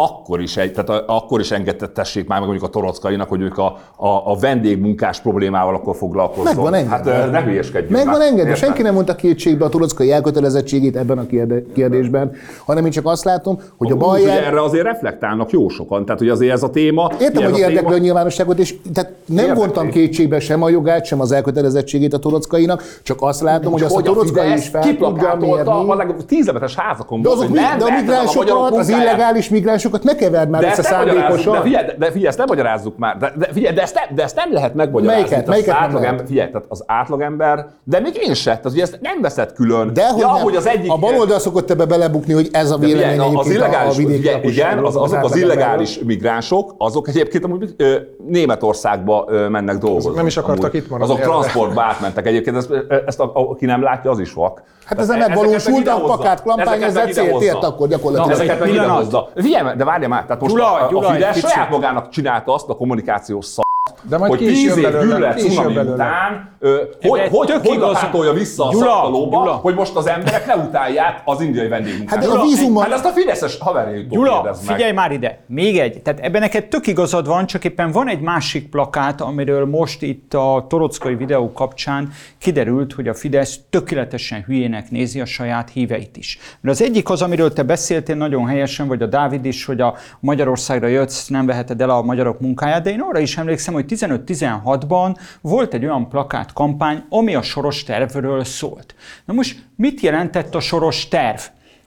Akkor 0.04 0.42
is, 0.42 0.58
egy, 0.58 0.74
tehát 0.74 0.90
a, 0.90 1.04
akkor 1.16 1.40
is 1.40 1.52
engedtessék 1.52 2.28
már 2.28 2.40
meg 2.40 2.48
mondjuk 2.48 2.68
a 2.70 2.72
torockainak, 2.72 3.30
hogy 3.30 3.42
ők 3.42 3.58
a, 3.58 3.66
a, 3.96 4.08
a 4.08 4.38
vendégmunkás 4.40 5.20
problémával 5.22 5.76
akkor 5.76 5.96
foglalkoznak. 5.96 6.54
Meg 6.54 6.64
van 6.64 6.74
engedve. 6.74 7.12
Hát 7.14 7.32
ne 7.32 7.42
hülyeskedjünk 7.44 7.92
Meg 7.96 8.06
van 8.06 8.18
már. 8.18 8.28
engedve. 8.28 8.56
Senki 8.56 8.82
nem 8.82 8.94
mondta 8.94 9.16
kétségbe 9.16 9.66
a 9.66 9.70
turockai 9.70 10.12
elkötelezettségét 10.12 10.96
ebben 10.96 11.18
a 11.18 11.26
kérdésben, 11.74 12.32
hanem 12.66 12.86
én 12.86 12.92
csak 12.92 13.06
azt 13.06 13.24
látom, 13.24 13.60
hogy 13.78 13.92
a 13.92 13.96
Úgy, 13.96 14.02
hogy 14.02 14.10
Bayer... 14.24 14.44
erre 14.44 14.62
azért 14.64 14.84
reflektálnak 14.84 15.52
jó 15.52 15.68
sokan, 15.68 16.06
tehát 16.06 16.20
hogy 16.20 16.30
azért 16.30 16.52
ez 16.54 16.64
a 16.64 16.70
téma... 16.70 17.12
Értem, 17.20 17.44
hogy 17.44 17.54
a 17.54 17.58
érdekli 17.58 17.78
a 17.78 17.82
téma- 17.90 17.98
nyilvánosságot, 17.98 18.60
és 18.60 18.76
tehát 18.94 19.12
nem 19.26 19.38
Érdekli. 19.38 19.62
vontam 19.62 19.90
kétségbe 19.90 20.40
sem 20.40 20.64
a 20.64 20.70
jogát, 20.70 21.06
sem 21.06 21.20
az 21.22 21.32
elkötelezettségét 21.32 22.14
a 22.14 22.20
torockainak, 22.20 22.84
csak 23.04 23.18
azt 23.22 23.42
látom, 23.42 23.72
hogy 23.72 23.82
azt 23.84 23.92
a 23.92 23.96
hogy 23.96 24.08
a 24.08 24.12
torockai 24.14 24.54
is 24.54 24.68
fel 24.68 24.82
tudja 24.82 25.08
a 25.32 25.36
mérni. 25.36 25.96
leg- 25.96 26.26
tízlemetes 26.26 26.76
házakon 26.76 27.22
De, 27.22 27.30
azok 27.30 27.48
hogy 27.48 27.60
de 27.78 27.84
a 27.86 28.00
migránsokat, 28.00 28.72
az 28.78 28.90
illegális 28.90 29.50
migránsokat 29.88 30.04
ne 30.04 30.16
keverd 30.16 30.50
már 30.50 30.62
De 30.62 30.68
össze 30.68 30.78
ezt 30.78 30.90
nem 30.90 31.00
magyarázzuk, 31.00 31.30
de 31.30 31.42
szándékosan. 31.42 31.64
figyelj, 31.64 31.86
de, 31.98 32.06
figyelj, 32.06 32.28
ezt 32.28 32.38
nem 32.38 32.46
magyarázzuk 32.50 32.98
már. 32.98 33.18
De, 33.18 33.34
de, 33.36 33.48
figyelj, 33.54 33.76
de, 33.76 33.82
ezt 33.82 33.96
nem, 33.96 34.16
de 34.16 34.24
ezt 34.24 34.36
nem 34.36 34.54
lehet 34.54 34.74
megmagyarázni. 34.74 35.22
Melyiket? 35.22 35.48
Melyiket 35.48 35.74
az 35.74 35.80
nem 35.80 35.90
átlagember? 35.90 36.26
Figyelj, 36.28 36.50
tehát 36.50 36.66
az 36.70 36.84
átlagember, 36.88 37.66
de 37.84 38.00
még 38.00 38.18
én 38.28 38.34
se, 38.34 38.50
tehát 38.50 38.66
ugye 38.66 38.82
ezt 38.82 39.00
nem 39.02 39.22
veszed 39.22 39.54
külön. 39.54 39.94
De 39.94 40.08
hogy 40.10 40.22
ja, 40.22 40.32
nem. 40.32 40.42
hogy 40.42 40.56
az 40.56 40.68
egyik... 40.68 40.92
a 40.92 40.98
baloldal 40.98 41.40
szokott 41.40 41.72
ebbe 41.72 41.86
belebukni, 41.86 42.34
hogy 42.34 42.50
ez 42.52 42.72
a 42.72 42.78
vélemény 42.78 43.20
figyelj, 43.20 43.36
az 43.36 43.48
a, 43.48 43.50
a 43.50 43.54
illegális, 43.54 43.96
vidéki 43.98 44.20
ugye, 44.24 44.50
igen, 44.50 44.78
az, 44.78 44.86
azok 44.86 45.04
az 45.04 45.14
átlagemberről. 45.14 45.56
illegális 45.56 46.00
migránsok, 46.06 46.76
azok 46.78 47.08
egyébként 47.08 47.44
amúgy 47.44 47.74
ö, 47.78 47.96
Németországba 48.28 49.26
ö, 49.28 49.48
mennek 49.48 49.78
dolgozni. 49.78 50.16
nem 50.16 50.26
is 50.26 50.38
akartak 50.38 50.64
amúgy. 50.64 50.76
itt 50.76 50.90
maradni 50.90 51.14
Azok 51.14 51.26
transportba 51.26 51.82
átmentek 51.82 52.26
egyébként, 52.28 52.56
ezt, 52.56 52.72
ezt 53.06 53.20
a, 53.20 53.32
aki 53.34 53.66
nem 53.66 53.84
látja, 53.84 54.12
az 54.12 54.20
is 54.20 54.34
vak. 54.34 54.62
Hát 54.86 55.00
ez 55.00 55.10
a 55.10 55.14
Tehát 55.14 55.28
megvalósult, 55.28 55.88
a 55.88 56.36
Ezeket 56.58 56.82
ezzel 56.82 57.04
meg 57.04 57.14
célt 57.14 57.42
ért 57.42 57.64
akkor 57.64 57.88
gyakorlatilag. 57.88 58.32
Ezeket 58.32 58.60
meg 58.60 58.70
idehozza. 58.70 59.30
Figyelj, 59.36 59.77
de 59.78 59.84
várj 59.84 60.06
már, 60.06 60.26
tehát 60.26 60.42
most 60.42 60.54
Gyula, 60.54 60.72
a, 60.72 60.88
Gyula, 60.88 61.08
a 61.08 61.12
Fidesz 61.12 61.40
saját 61.40 61.70
magának 61.70 62.10
csinálta 62.10 62.54
azt 62.54 62.70
a 62.70 62.76
kommunikációs 62.76 63.46
szart, 63.46 63.68
De 64.10 64.18
majd 64.18 64.32
hogy 64.32 64.40
tíz 64.40 64.78
év 64.78 64.84
gyűlölet 65.00 65.40
cunami 65.40 65.78
után, 65.78 66.52
ö, 66.60 66.76
hogy, 67.02 67.20
hogy, 67.32 67.52
hogy 67.52 67.66
igaz- 67.66 67.80
lapátolja 67.94 68.34
vissza 68.34 68.68
a 68.68 68.72
Gyula, 68.72 68.86
szaktalóba, 68.86 69.38
Gyula. 69.40 69.52
hogy 69.54 69.76
most 69.76 69.96
az 69.96 70.08
emberek 70.08 70.46
ne 70.46 70.56
utálják 70.56 71.22
az 71.26 71.42
indiai 71.42 71.62
Hát 71.62 71.70
vendégmunkásokat. 71.70 72.36
de 72.36 72.40
a 72.40 72.44
vízummal- 72.44 72.84
Hát 72.84 72.94
ezt 72.94 73.06
a 73.06 73.10
Fideszes 73.10 73.58
haverjaitól 73.60 74.18
Gyula, 74.18 74.42
meg. 74.44 74.56
figyelj 74.56 74.92
már 74.92 75.12
ide, 75.12 75.40
még 75.48 75.80
egy. 75.80 76.02
Tehát 76.02 76.20
ebben 76.20 76.42
neked 76.42 76.66
tök 76.66 76.88
igazad 76.88 77.28
van, 77.28 77.46
csak 77.46 77.64
éppen 77.66 77.92
van 77.92 78.10
egy 78.10 78.20
másik 78.20 78.70
plakát, 78.70 79.22
amiről 79.22 79.66
most 79.66 80.02
itt 80.02 80.34
a 80.34 80.66
torockai 80.70 81.16
videó 81.16 81.52
kapcsán 81.52 82.10
kiderült, 82.38 82.94
hogy 82.94 83.08
a 83.08 83.14
Fidesz 83.14 83.60
tökéletesen 83.70 84.44
hülyének 84.48 84.92
nézi 84.92 85.20
a 85.22 85.26
saját 85.26 85.70
híveit 85.70 86.18
is. 86.18 86.40
Mert 86.62 86.76
az 86.80 86.86
egyik 86.86 87.10
az, 87.10 87.22
amiről 87.22 87.54
te 87.54 87.64
beszéltél 87.64 88.16
nagyon 88.16 88.46
helyesen, 88.48 88.88
vagy 88.88 89.02
a 89.02 89.06
Dávid 89.06 89.46
is, 89.46 89.66
hogy 89.66 89.82
a 89.82 89.94
Magyarországra 90.20 90.88
jössz, 90.88 91.28
nem 91.28 91.46
veheted 91.46 91.82
el 91.82 91.90
a 91.90 92.02
magyarok 92.02 92.40
munkáját, 92.40 92.84
de 92.84 92.90
én 92.90 93.00
arra 93.00 93.20
is 93.20 93.38
emlékszem, 93.38 93.74
hogy 93.78 94.00
15-16-ban 94.00 95.18
volt 95.42 95.74
egy 95.74 95.84
olyan 95.84 96.10
plakátkampány, 96.10 97.04
ami 97.10 97.36
a 97.36 97.42
soros 97.42 97.84
tervről 97.84 98.44
szólt. 98.44 98.96
Na 99.26 99.34
most 99.34 99.66
mit 99.76 100.00
jelentett 100.00 100.56
a 100.56 100.60
soros 100.60 101.08
terv? 101.08 101.40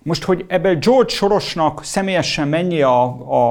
Most, 0.03 0.25
hogy 0.25 0.45
ebben 0.49 0.81
George 0.81 1.13
Sorosnak 1.13 1.85
személyesen 1.85 2.49
mennyi 2.49 2.83
a, 2.83 3.03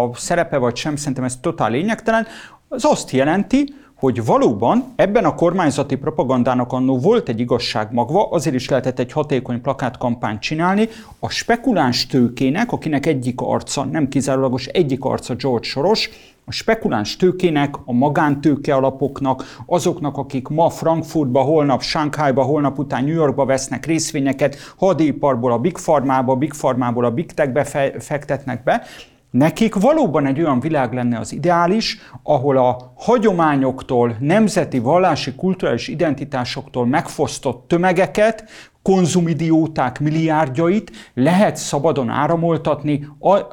a 0.04 0.12
szerepe, 0.14 0.58
vagy 0.58 0.76
sem, 0.76 0.96
szerintem 0.96 1.24
ez 1.24 1.38
totál 1.42 1.72
lényegtelen, 1.72 2.28
az 2.68 2.86
azt 2.86 3.12
jelenti, 3.12 3.74
hogy 4.00 4.26
valóban 4.26 4.94
ebben 4.96 5.26
a 5.26 5.36
kormányzati 5.36 5.96
propagandának 5.96 6.72
annó 6.72 6.98
volt 6.98 7.30
egy 7.30 7.40
igazság 7.40 7.94
magva, 7.94 8.30
azért 8.30 8.56
is 8.56 8.70
lehetett 8.70 9.00
egy 9.00 9.12
hatékony 9.12 9.62
plakátkampányt 9.62 10.42
csinálni, 10.42 10.88
a 11.20 11.30
spekuláns 11.30 12.08
tőkének, 12.08 12.72
akinek 12.72 13.06
egyik 13.06 13.42
arca, 13.42 13.84
nem 13.84 14.08
kizárólagos 14.08 14.66
egyik 14.66 15.04
arca 15.04 15.36
George 15.36 15.68
Soros, 15.68 16.10
a 16.50 16.52
spekuláns 16.52 17.16
tőkének, 17.16 17.76
a 17.86 17.94
magántőke 17.94 18.76
alapoknak, 18.76 19.44
azoknak, 19.66 20.18
akik 20.18 20.48
ma 20.48 20.70
Frankfurtba, 20.70 21.42
holnap 21.42 21.82
Shanghaiba, 21.82 22.44
holnap 22.44 22.80
után 22.80 23.04
New 23.04 23.14
Yorkba 23.14 23.46
vesznek 23.46 23.86
részvényeket, 23.86 24.58
hadiparból 24.78 25.52
a 25.52 25.58
Big 25.58 25.74
Pharmába, 25.74 26.36
Big 26.36 26.54
Pharmából 26.54 27.06
a 27.06 27.12
Big 27.12 27.32
Techbe 27.32 27.64
fe- 27.64 28.04
fektetnek 28.04 28.64
be, 28.64 28.84
Nekik 29.32 29.76
valóban 29.76 30.26
egy 30.26 30.40
olyan 30.40 30.60
világ 30.60 30.94
lenne 30.94 31.20
az 31.20 31.34
ideális, 31.34 31.98
ahol 32.24 32.58
a 32.58 32.94
hagyományoktól, 32.96 34.16
nemzeti, 34.20 34.80
vallási, 34.80 35.36
kulturális 35.36 35.88
identitásoktól 35.88 36.86
megfosztott 36.86 37.68
tömegeket, 37.68 38.50
konzumidióták 38.82 40.00
milliárdjait 40.00 40.92
lehet 41.14 41.56
szabadon 41.56 42.10
áramoltatni, 42.10 43.08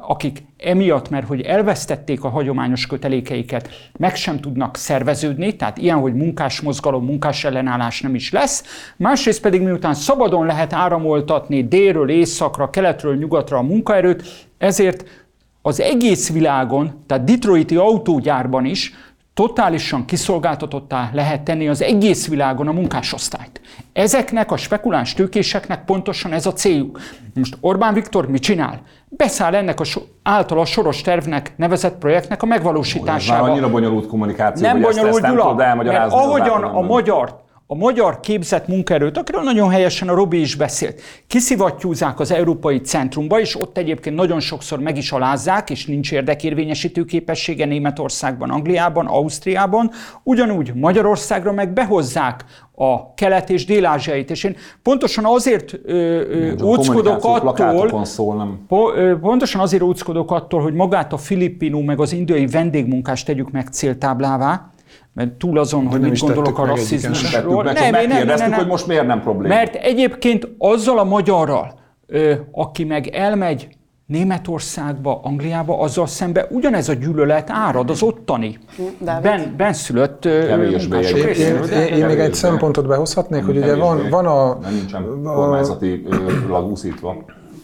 akik 0.07 0.46
emiatt, 0.57 1.09
mert 1.09 1.27
hogy 1.27 1.41
elvesztették 1.41 2.23
a 2.23 2.29
hagyományos 2.29 2.87
kötelékeiket, 2.87 3.89
meg 3.97 4.15
sem 4.15 4.39
tudnak 4.39 4.77
szerveződni, 4.77 5.55
tehát 5.55 5.77
ilyen, 5.77 5.97
hogy 5.97 6.13
munkásmozgalom, 6.13 7.05
munkás 7.05 7.43
ellenállás 7.43 8.01
nem 8.01 8.15
is 8.15 8.31
lesz. 8.31 8.63
Másrészt 8.95 9.41
pedig 9.41 9.61
miután 9.61 9.93
szabadon 9.93 10.45
lehet 10.45 10.73
áramoltatni 10.73 11.67
délről 11.67 12.09
északra, 12.09 12.69
keletről 12.69 13.15
nyugatra 13.15 13.57
a 13.57 13.61
munkaerőt, 13.61 14.47
ezért 14.57 15.25
az 15.61 15.81
egész 15.81 16.31
világon, 16.31 17.03
tehát 17.07 17.23
Detroiti 17.23 17.75
autógyárban 17.75 18.65
is 18.65 18.93
totálisan 19.37 20.05
kiszolgáltatottá 20.05 21.09
lehet 21.13 21.41
tenni 21.41 21.67
az 21.67 21.81
egész 21.81 22.27
világon 22.27 22.67
a 22.67 22.71
munkásosztályt. 22.71 23.61
Ezeknek 23.93 24.51
a 24.51 24.57
spekuláns 24.57 25.13
tőkéseknek 25.13 25.85
pontosan 25.85 26.33
ez 26.33 26.45
a 26.45 26.53
céljuk. 26.53 26.99
Most 27.33 27.57
Orbán 27.61 27.93
Viktor 27.93 28.27
mit 28.29 28.41
csinál? 28.41 28.81
Beszáll 29.09 29.55
ennek 29.55 29.79
a 29.79 29.83
so- 29.83 30.07
által 30.23 30.59
a 30.59 30.65
soros 30.65 31.01
tervnek 31.01 31.53
nevezett 31.57 31.97
projektnek 31.97 32.41
a 32.41 32.45
Ez 32.45 32.49
már 32.49 32.57
megvalósításába. 32.57 33.49
annyira 33.51 33.69
bonyolult 33.69 34.07
kommunikáció, 34.07 34.67
nem 34.67 34.75
hogy 34.75 34.85
ezt, 34.85 34.91
bonyolult 34.95 35.15
ezt 35.15 35.25
nem 35.25 35.31
Gyula, 35.35 35.49
tudod 35.49 35.65
elmagyarázni. 35.65 36.17
ahogyan 36.19 36.63
a 36.63 36.81
magyar 36.81 37.45
a 37.69 37.75
magyar 37.75 38.19
képzett 38.19 38.67
munkaerőt, 38.67 39.17
akiről 39.17 39.41
nagyon 39.41 39.69
helyesen 39.69 40.09
a 40.09 40.13
Robi 40.13 40.39
is 40.39 40.55
beszélt, 40.55 41.01
kiszivattyúzák 41.27 42.19
az 42.19 42.31
európai 42.31 42.77
centrumba, 42.79 43.39
és 43.39 43.61
ott 43.61 43.77
egyébként 43.77 44.15
nagyon 44.15 44.39
sokszor 44.39 44.79
meg 44.79 44.97
is 44.97 45.11
alázzák, 45.11 45.69
és 45.69 45.85
nincs 45.85 46.11
érdekérvényesítő 46.11 47.05
képessége 47.05 47.65
Németországban, 47.65 48.49
Angliában, 48.49 49.05
Ausztriában, 49.05 49.91
ugyanúgy 50.23 50.73
Magyarországra 50.75 51.51
meg 51.51 51.73
behozzák 51.73 52.45
a 52.75 53.13
kelet- 53.13 53.49
és 53.49 53.65
dél-ázsiait. 53.65 54.29
És 54.29 54.43
én 54.43 54.55
pontosan 54.83 55.25
azért 55.25 55.79
ö, 55.85 56.21
óckodok 56.63 57.23
attól, 57.23 58.05
szól, 58.05 58.35
nem? 58.35 58.65
Po- 58.67 58.95
ö, 58.95 59.19
Pontosan 59.19 59.61
azért 59.61 59.81
óckodok 59.83 60.31
attól, 60.31 60.61
hogy 60.61 60.73
magát 60.73 61.13
a 61.13 61.17
filippinú 61.17 61.79
meg 61.79 61.99
az 61.99 62.13
indiai 62.13 62.45
vendégmunkást 62.45 63.25
tegyük 63.25 63.51
meg 63.51 63.67
céltáblává, 63.67 64.69
mert 65.17 65.31
túl 65.31 65.59
azon, 65.59 65.87
hogy 65.87 65.99
nem 65.99 66.09
mit 66.09 66.19
gondolok 66.19 66.59
a 66.59 66.65
rasszizmusról. 66.65 67.65
én 67.65 67.73
nem, 67.73 67.91
nem, 67.91 67.91
megkérdeztük, 67.91 68.49
nem. 68.49 68.59
hogy 68.59 68.67
most 68.67 68.87
miért 68.87 69.07
nem 69.07 69.21
probléma. 69.21 69.53
Mert 69.53 69.75
egyébként 69.75 70.47
azzal 70.57 70.99
a 70.99 71.03
magyarral, 71.03 71.79
ö, 72.07 72.33
aki 72.51 72.83
meg 72.83 73.07
elmegy 73.07 73.67
Németországba, 74.05 75.19
Angliába, 75.23 75.79
azzal 75.79 76.07
szembe 76.07 76.47
ugyanez 76.49 76.89
a 76.89 76.93
gyűlölet 76.93 77.49
árad 77.49 77.89
az 77.89 78.01
ottani 78.01 78.57
ben, 79.21 79.53
benszülött 79.57 80.25
munkások. 80.25 81.17
Én, 81.17 81.25
részéről. 81.25 81.63
én, 81.63 81.69
De- 81.69 81.89
én 81.89 82.05
még 82.05 82.19
egy 82.19 82.33
szempontot 82.33 82.87
behozhatnék, 82.87 83.45
hogy 83.45 83.57
ugye 83.57 83.75
van, 83.75 84.09
van 84.09 84.25
a, 84.25 84.57
nincsen 84.69 85.21
kormányzati 85.23 86.07
úszítva. 86.71 87.15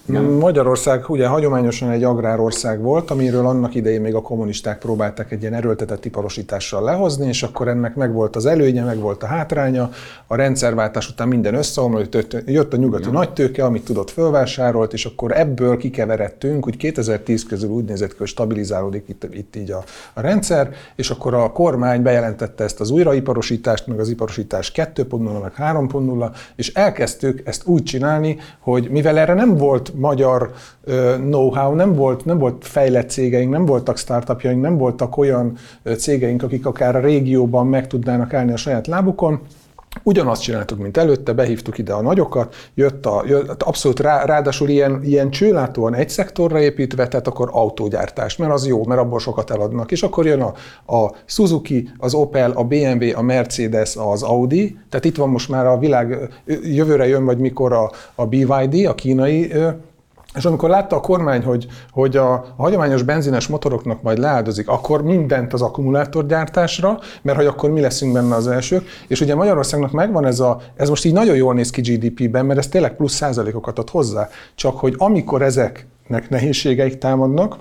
Igen. 0.06 0.24
Magyarország 0.24 1.10
ugye 1.10 1.28
hagyományosan 1.28 1.90
egy 1.90 2.04
agrárország 2.04 2.82
volt, 2.82 3.12
amiről 3.12 3.46
annak 3.46 3.76
idején 3.76 4.02
még 4.02 4.16
a 4.16 4.22
kommunisták 4.22 4.78
próbálták 4.78 5.32
egy 5.32 5.42
ilyen 5.42 5.54
erőltetett 5.54 6.06
iparosítással 6.06 6.84
lehozni, 6.84 7.28
és 7.28 7.44
akkor 7.44 7.68
ennek 7.68 7.96
megvolt 7.96 8.36
az 8.36 8.46
előnye, 8.46 8.84
megvolt 8.84 9.24
a 9.24 9.26
hátránya, 9.26 9.90
a 10.28 10.36
rendszerváltás 10.36 11.10
után 11.10 11.28
minden 11.28 11.54
összeomlott, 11.54 12.44
jött 12.46 12.74
a 12.74 12.78
nyugati 12.78 13.10
nagytőke, 13.10 13.64
amit 13.64 13.86
tudott 13.86 14.10
fölvásárolt, 14.10 14.94
és 14.94 15.06
akkor 15.06 15.38
ebből 15.38 15.78
kikeveredtünk, 15.78 16.68
úgy 16.68 16.78
2010 16.78 17.46
közül 17.46 17.70
úgy 17.70 17.86
nézett 17.86 18.12
ki, 18.12 18.18
hogy 18.18 18.28
stabilizálódik 18.28 19.04
itt, 19.08 19.28
itt 19.34 19.56
így 19.56 19.72
a, 19.72 19.84
a 20.14 20.22
rendszer, 20.22 20.74
és 20.96 21.10
akkor 21.10 21.34
a 21.34 21.52
kormány 21.52 22.02
bejelentette 22.02 22.64
ezt 22.64 22.80
az 22.80 22.90
újraiparosítást, 22.90 23.88
meg 23.88 24.00
az 24.00 24.10
iparosítás 24.10 24.72
2.0, 24.76 25.42
meg 25.42 25.54
3.0, 25.58 26.36
és 26.56 26.74
elkezdtük 26.74 27.42
ezt 27.46 27.66
úgy 27.66 27.84
csinálni, 27.84 28.38
hogy 28.60 28.90
mivel 28.90 29.18
erre 29.18 29.34
nem 29.34 29.56
volt 29.58 29.92
magyar 29.96 30.52
know-how, 31.18 31.76
nem 31.76 31.96
volt, 31.96 32.26
nem 32.26 32.38
volt 32.38 32.68
fejlett 32.68 33.10
cégeink, 33.10 33.52
nem 33.52 33.66
voltak 33.66 33.98
startupjaink, 33.98 34.62
nem 34.62 34.78
voltak 34.78 35.18
olyan 35.18 35.58
cégeink, 35.98 36.44
akik 36.44 36.66
akár 36.66 36.96
a 36.96 37.00
régióban 37.00 37.68
meg 37.68 37.88
tudnának 37.88 38.34
állni 38.34 38.52
a 38.52 38.58
saját 38.58 38.88
lábukon, 38.88 39.40
Ugyanazt 40.04 40.42
csináltuk, 40.42 40.80
mint 40.80 40.98
előtte, 40.98 41.34
behívtuk 41.34 41.78
ide 41.78 41.94
a 41.94 42.02
nagyokat, 42.02 42.56
jött 42.74 43.06
a, 43.06 43.24
jött, 43.28 43.64
abszolút 43.64 44.00
rá, 44.00 44.26
ráadásul 44.26 44.70
ilyen, 44.70 45.04
ilyen 45.04 45.30
csőlátóan 45.30 45.96
egy 45.96 46.10
szektorra 46.10 46.60
építve, 46.60 47.08
tehát 47.08 47.28
akkor 47.28 47.50
autógyártás, 47.52 48.38
mert 48.38 48.52
az 48.52 48.68
jó, 48.68 48.86
mert 48.86 49.02
abból 49.02 49.20
sokat 49.20 49.52
eladnak. 49.52 49.92
És 49.92 50.04
akkor 50.04 50.26
jön 50.26 50.42
a, 50.42 50.54
a 50.96 51.12
Suzuki, 51.26 51.90
az 51.98 52.14
Opel, 52.14 52.52
a 52.52 52.64
BMW, 52.64 53.18
a 53.18 53.22
Mercedes, 53.22 53.96
az 53.96 54.24
Audi, 54.24 54.78
tehát 54.90 55.06
itt 55.06 55.18
van 55.18 55.30
most 55.30 55.50
már 55.50 55.66
a 55.66 55.78
világ, 55.78 56.30
jövőre 56.64 57.08
jön 57.08 57.26
vagy 57.26 57.38
mikor 57.38 57.74
a, 57.74 57.92
a 58.16 58.26
BYD, 58.26 58.86
a 58.86 58.96
kínai 58.96 59.52
és 60.36 60.46
amikor 60.46 60.70
látta 60.70 60.96
a 60.96 61.00
kormány, 61.00 61.44
hogy, 61.44 61.68
hogy 61.92 62.18
a, 62.18 62.34
a 62.34 62.54
hagyományos 62.58 63.04
benzines 63.04 63.48
motoroknak 63.48 64.02
majd 64.02 64.18
leáldozik, 64.18 64.68
akkor 64.68 65.04
mindent 65.04 65.54
az 65.54 65.62
akkumulátorgyártásra, 65.62 67.00
mert 67.22 67.38
hogy 67.38 67.46
akkor 67.46 67.70
mi 67.70 67.82
leszünk 67.82 68.14
benne 68.14 68.36
az 68.36 68.48
elsők. 68.48 68.88
És 69.08 69.22
ugye 69.22 69.36
Magyarországnak 69.36 69.92
megvan 69.92 70.26
ez 70.26 70.40
a, 70.40 70.62
ez 70.76 70.90
most 70.90 71.06
így 71.06 71.14
nagyon 71.14 71.36
jól 71.36 71.54
néz 71.54 71.70
ki 71.70 71.82
GDP-ben, 71.82 72.46
mert 72.46 72.60
ez 72.60 72.68
tényleg 72.68 72.96
plusz 72.96 73.14
százalékokat 73.14 73.80
ad 73.80 73.90
hozzá. 73.90 74.30
Csak 74.56 74.80
hogy 74.80 74.96
amikor 74.98 75.42
ezeknek 75.42 76.30
nehézségeik 76.30 76.98
támadnak, 76.98 77.56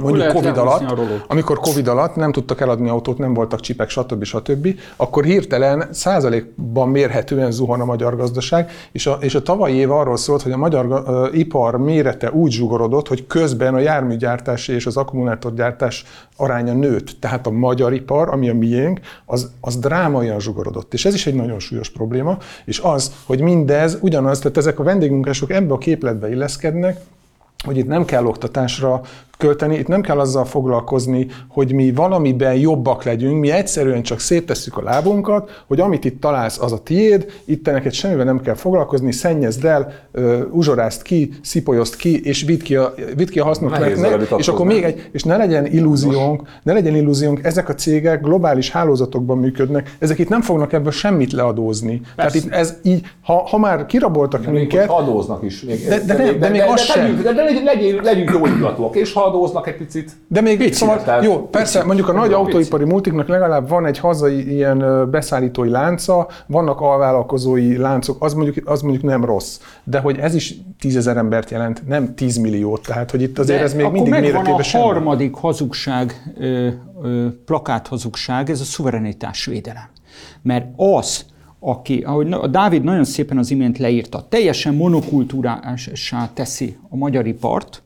mondjuk 0.00 0.32
Covid 0.32 0.56
alatt, 0.56 0.94
amikor 1.26 1.58
Covid 1.58 1.88
alatt 1.88 2.16
nem 2.16 2.32
tudtak 2.32 2.60
eladni 2.60 2.88
autót, 2.88 3.18
nem 3.18 3.34
voltak 3.34 3.60
csipek, 3.60 3.88
stb. 3.88 4.24
stb., 4.24 4.68
akkor 4.96 5.24
hirtelen 5.24 5.88
százalékban 5.90 6.88
mérhetően 6.88 7.50
zuhan 7.50 7.80
a 7.80 7.84
magyar 7.84 8.16
gazdaság, 8.16 8.70
és 8.92 9.06
a, 9.06 9.18
és 9.20 9.34
a 9.34 9.42
tavalyi 9.42 9.74
év 9.74 9.90
arról 9.90 10.16
szólt, 10.16 10.42
hogy 10.42 10.52
a 10.52 10.56
magyar 10.56 11.02
ö, 11.06 11.28
ipar 11.32 11.78
mérete 11.78 12.30
úgy 12.30 12.52
zsugorodott, 12.52 13.08
hogy 13.08 13.26
közben 13.26 13.74
a 13.74 13.78
járműgyártás 13.78 14.68
és 14.68 14.86
az 14.86 14.96
akkumulátorgyártás 14.96 16.04
aránya 16.36 16.72
nőtt. 16.72 17.16
Tehát 17.20 17.46
a 17.46 17.50
magyar 17.50 17.92
ipar, 17.92 18.28
ami 18.28 18.48
a 18.48 18.54
miénk, 18.54 19.00
az, 19.24 19.50
az 19.60 19.76
drámaian 19.76 20.40
zsugorodott. 20.40 20.94
És 20.94 21.04
ez 21.04 21.14
is 21.14 21.26
egy 21.26 21.34
nagyon 21.34 21.58
súlyos 21.58 21.90
probléma, 21.90 22.38
és 22.64 22.78
az, 22.78 23.12
hogy 23.26 23.40
mindez 23.40 23.98
ugyanaz, 24.00 24.38
tehát 24.38 24.56
ezek 24.56 24.78
a 24.78 24.82
vendégmunkások 24.82 25.50
ebbe 25.50 25.74
a 25.74 25.78
képletbe 25.78 26.30
illeszkednek, 26.30 27.00
hogy 27.64 27.76
itt 27.76 27.86
nem 27.86 28.04
kell 28.04 28.24
oktatásra 28.24 29.00
költeni, 29.38 29.76
itt 29.76 29.86
nem 29.86 30.00
kell 30.00 30.18
azzal 30.18 30.44
foglalkozni, 30.44 31.26
hogy 31.48 31.72
mi 31.72 31.92
valamiben 31.92 32.54
jobbak 32.54 33.04
legyünk, 33.04 33.40
mi 33.40 33.50
egyszerűen 33.50 34.02
csak 34.02 34.20
széttesszük 34.20 34.76
a 34.76 34.82
lábunkat, 34.82 35.64
hogy 35.66 35.80
amit 35.80 36.04
itt 36.04 36.20
találsz, 36.20 36.58
az 36.62 36.72
a 36.72 36.78
tiéd, 36.78 37.26
itt 37.44 37.64
te 37.64 37.70
neked 37.72 37.92
semmivel 37.92 38.24
nem 38.24 38.40
kell 38.40 38.54
foglalkozni, 38.54 39.12
szennyezd 39.12 39.64
el, 39.64 39.92
uzsorázd 40.50 41.02
ki, 41.02 41.32
szipolyozd 41.42 41.96
ki, 41.96 42.20
és 42.24 42.42
vidd 42.42 42.62
ki 42.62 42.76
a, 42.76 42.94
vidd 43.16 43.30
ki 43.30 43.38
a 43.38 43.44
hasznot. 43.44 43.70
És 44.36 44.48
akkor 44.48 44.66
még 44.66 44.82
egy, 44.82 45.08
és 45.12 45.22
ne 45.22 45.36
legyen 45.36 45.66
illúziónk, 45.66 46.42
ne 46.62 46.72
legyen 46.72 46.94
illúziónk, 46.94 47.44
ezek 47.44 47.68
a 47.68 47.74
cégek 47.74 48.20
globális 48.22 48.70
hálózatokban 48.70 49.38
működnek, 49.38 49.96
ezek 49.98 50.18
itt 50.18 50.28
nem 50.28 50.40
fognak 50.42 50.72
ebből 50.72 50.90
semmit 50.92 51.32
leadózni. 51.32 52.00
Tehát 52.16 52.34
itt 52.34 52.50
ez 52.50 52.74
így, 52.82 53.06
ha, 53.22 53.46
ha 53.48 53.58
már 53.58 53.86
kiraboltak 53.86 54.44
De 54.44 54.50
még 54.50 54.60
minket, 54.60 54.86
hogyha 54.86 55.02
adóznak 55.02 55.42
is. 55.42 55.62
Még, 55.62 55.86
De- 55.88 56.00
de 56.06 56.16
nem- 56.16 56.38
de 56.38 56.48
még 56.48 56.62
az 56.68 56.80
sem. 56.80 57.02
tegyünk- 57.02 57.22
De, 57.22 57.32
de 57.32 57.42
legyünk, 57.42 57.64
legyünk, 57.64 58.02
legyünk 58.02 58.30
jó 58.30 58.46
indulatúak, 58.46 58.96
és 58.96 59.12
ha 59.12 59.25
adóznak 59.26 59.66
egy 59.66 59.76
picit, 59.76 60.16
De 60.28 60.40
még 60.40 60.58
Picit, 60.58 60.74
szóval, 60.74 61.02
tehát 61.02 61.24
jó, 61.24 61.48
persze, 61.48 61.72
picit. 61.72 61.86
mondjuk 61.86 62.08
a 62.08 62.12
nagy 62.12 62.30
Jó, 62.30 62.36
autóipari 62.36 62.84
multiknak 62.84 63.28
legalább 63.28 63.68
van 63.68 63.86
egy 63.86 63.98
hazai 63.98 64.52
ilyen 64.52 65.10
beszállítói 65.10 65.68
lánca, 65.68 66.28
vannak 66.46 66.80
alvállalkozói 66.80 67.76
láncok, 67.76 68.24
az 68.24 68.34
mondjuk, 68.34 68.68
az 68.68 68.80
mondjuk 68.80 69.02
nem 69.04 69.24
rossz. 69.24 69.58
De 69.84 69.98
hogy 69.98 70.18
ez 70.18 70.34
is 70.34 70.54
tízezer 70.80 71.16
embert 71.16 71.50
jelent, 71.50 71.86
nem 71.86 72.14
10 72.14 72.36
milliót. 72.36 72.82
Tehát, 72.86 73.10
hogy 73.10 73.22
itt 73.22 73.38
azért 73.38 73.58
De 73.58 73.64
ez 73.64 73.74
még 73.74 73.84
akkor 73.84 73.94
mindig 74.00 74.12
méretében 74.12 74.52
a 74.54 74.62
semmi. 74.62 74.84
harmadik 74.84 75.34
hazugság, 75.34 76.32
ö, 76.38 76.68
ö, 77.02 77.26
plakáthazugság, 77.44 78.50
ez 78.50 78.60
a 78.60 78.64
szuverenitásvédelem. 78.64 79.88
Mert 80.42 80.66
az, 80.76 81.24
aki, 81.60 82.02
ahogy 82.06 82.32
a 82.32 82.46
Dávid 82.46 82.82
nagyon 82.84 83.04
szépen 83.04 83.38
az 83.38 83.50
imént 83.50 83.78
leírta, 83.78 84.26
teljesen 84.28 84.74
monokultúrássá 84.74 86.30
teszi 86.34 86.76
a 86.90 86.96
magyar 86.96 87.26
ipart, 87.26 87.82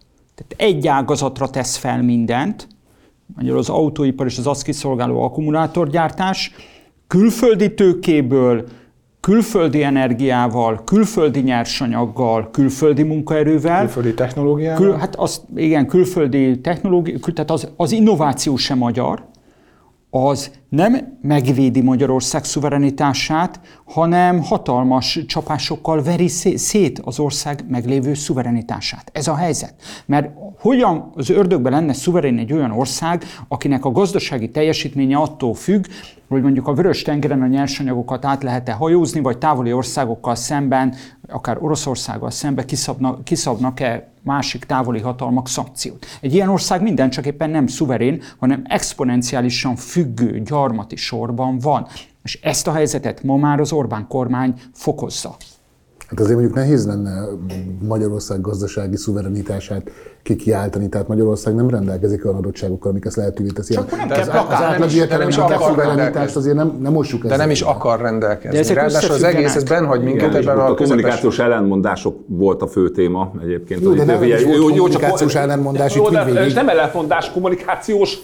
tehát 0.49 0.75
egy 0.75 0.87
ágazatra 0.87 1.51
tesz 1.51 1.77
fel 1.77 2.03
mindent, 2.03 2.69
magyarul 3.37 3.59
az 3.59 3.69
autóipar 3.69 4.27
és 4.27 4.39
az 4.39 4.47
azt 4.47 4.63
kiszolgáló 4.63 5.23
akkumulátorgyártás, 5.23 6.53
külföldi 7.07 7.75
tőkéből, 7.75 8.65
külföldi 9.21 9.83
energiával, 9.83 10.85
külföldi 10.85 11.41
nyersanyaggal, 11.41 12.51
külföldi 12.51 13.03
munkaerővel, 13.03 13.81
Külföldi 13.81 14.15
technológiával. 14.15 14.87
Kül, 14.87 14.93
hát 14.97 15.17
az, 15.17 15.43
igen, 15.55 15.87
külföldi 15.87 16.61
technológia, 16.61 17.19
tehát 17.19 17.51
az, 17.51 17.69
az 17.77 17.93
innováció 17.93 18.57
sem 18.57 18.79
magyar, 18.79 19.25
az 20.11 20.51
nem 20.71 21.19
megvédi 21.23 21.81
Magyarország 21.81 22.45
szuverenitását, 22.45 23.61
hanem 23.85 24.43
hatalmas 24.43 25.19
csapásokkal 25.27 26.03
veri 26.03 26.29
szé- 26.29 26.59
szét 26.59 26.99
az 26.99 27.19
ország 27.19 27.65
meglévő 27.69 28.15
szuverenitását. 28.15 29.11
Ez 29.13 29.29
a 29.29 29.35
helyzet. 29.35 29.75
Mert 30.07 30.31
hogyan 30.59 31.11
az 31.15 31.31
ördögben 31.31 31.73
lenne 31.73 31.93
szuverén 31.93 32.39
egy 32.39 32.53
olyan 32.53 32.71
ország, 32.71 33.25
akinek 33.49 33.85
a 33.85 33.93
gazdasági 33.93 34.51
teljesítménye 34.51 35.17
attól 35.17 35.55
függ, 35.55 35.85
hogy 36.29 36.43
mondjuk 36.43 36.67
a 36.67 36.75
vörös 36.75 37.03
tengeren 37.03 37.43
a 37.43 37.47
nyersanyagokat 37.47 38.25
át 38.25 38.43
lehet-e 38.43 38.73
hajózni, 38.73 39.21
vagy 39.21 39.39
távoli 39.39 39.73
országokkal 39.73 40.35
szemben, 40.35 40.95
akár 41.29 41.63
Oroszországgal 41.63 42.31
szemben 42.31 42.67
kiszabnak, 42.67 43.25
kiszabnak-e 43.25 44.11
másik 44.23 44.65
távoli 44.65 45.01
hatalmak 45.01 45.49
szankciót. 45.49 46.07
Egy 46.21 46.35
ilyen 46.35 46.49
ország 46.49 46.83
minden 46.83 47.11
csak 47.11 47.27
éppen 47.27 47.51
nem 47.51 47.67
szuverén, 47.67 48.23
hanem 48.39 48.63
exponenciálisan 48.69 49.77
függő 49.77 50.29
gyarmati 50.61 50.97
sorban 50.97 51.59
van. 51.59 51.87
És 52.23 52.39
ezt 52.43 52.67
a 52.67 52.73
helyzetet 52.73 53.23
ma 53.23 53.37
már 53.37 53.61
az 53.61 53.73
Orbán 53.73 54.07
kormány 54.09 54.55
fokozza. 54.73 55.37
Hát 56.09 56.21
azért 56.21 56.37
mondjuk 56.37 56.57
nehéz 56.57 56.87
lenne 56.87 57.25
Magyarország 57.89 58.41
gazdasági 58.41 58.97
szuverenitását 58.97 59.91
kikiáltani, 60.23 60.89
tehát 60.89 61.09
Magyarország 61.09 61.55
nem 61.55 61.71
rendelkezik 61.71 62.25
olyan 62.25 62.37
adottságokkal, 62.37 62.91
amik 62.91 63.05
ezt 63.05 63.17
lehetővé 63.17 63.49
teszi. 63.49 63.73
Csak 63.75 63.91
nem 63.97 64.09
De 64.09 64.15
kell 64.15 64.23
az, 64.23 64.29
az 64.29 64.33
plakát, 64.35 64.59
nem 64.61 64.69
átlag 64.69 64.89
is- 64.91 64.95
de 64.95 64.99
nem 65.01 65.09
értelem, 65.09 65.29
is 65.29 65.37
a 65.37 65.45
akar 65.45 65.69
szuverenitást 65.69 66.37
azért 66.37 66.57
nem, 66.57 66.79
nem 66.81 66.93
mossuk 66.93 67.21
De 67.21 67.27
ezzel. 67.27 67.39
nem 67.39 67.51
is 67.51 67.61
akar 67.61 68.01
rendelkezni. 68.01 68.75
De 68.75 68.75
Ráadásul 68.75 69.15
az 69.15 69.23
egész, 69.23 69.55
ez 69.55 69.63
benn 69.65 69.85
hagy 69.87 70.03
minket 70.03 70.35
ebben 70.35 70.59
a 70.59 70.65
a 70.65 70.75
közepes... 70.75 70.87
kommunikációs 70.87 71.39
ellentmondások 71.39 72.19
volt 72.27 72.63
a 72.63 72.67
fő 72.67 72.91
téma 72.91 73.33
egyébként. 73.43 73.81
Jó, 73.83 73.93
de 73.93 74.05
nem 74.05 74.21
ugye- 74.21 74.37
is 74.39 74.45
volt 74.45 74.57
jó, 74.57 74.69
jó, 74.69 74.75
kommunikációs 74.75 75.35
ellentmondás 75.35 75.95
Jó, 75.95 76.07
itt 76.07 76.13
de. 76.13 76.53
Nem 76.55 76.69
ellentmondás, 76.69 77.31
kommunikációs 77.33 78.19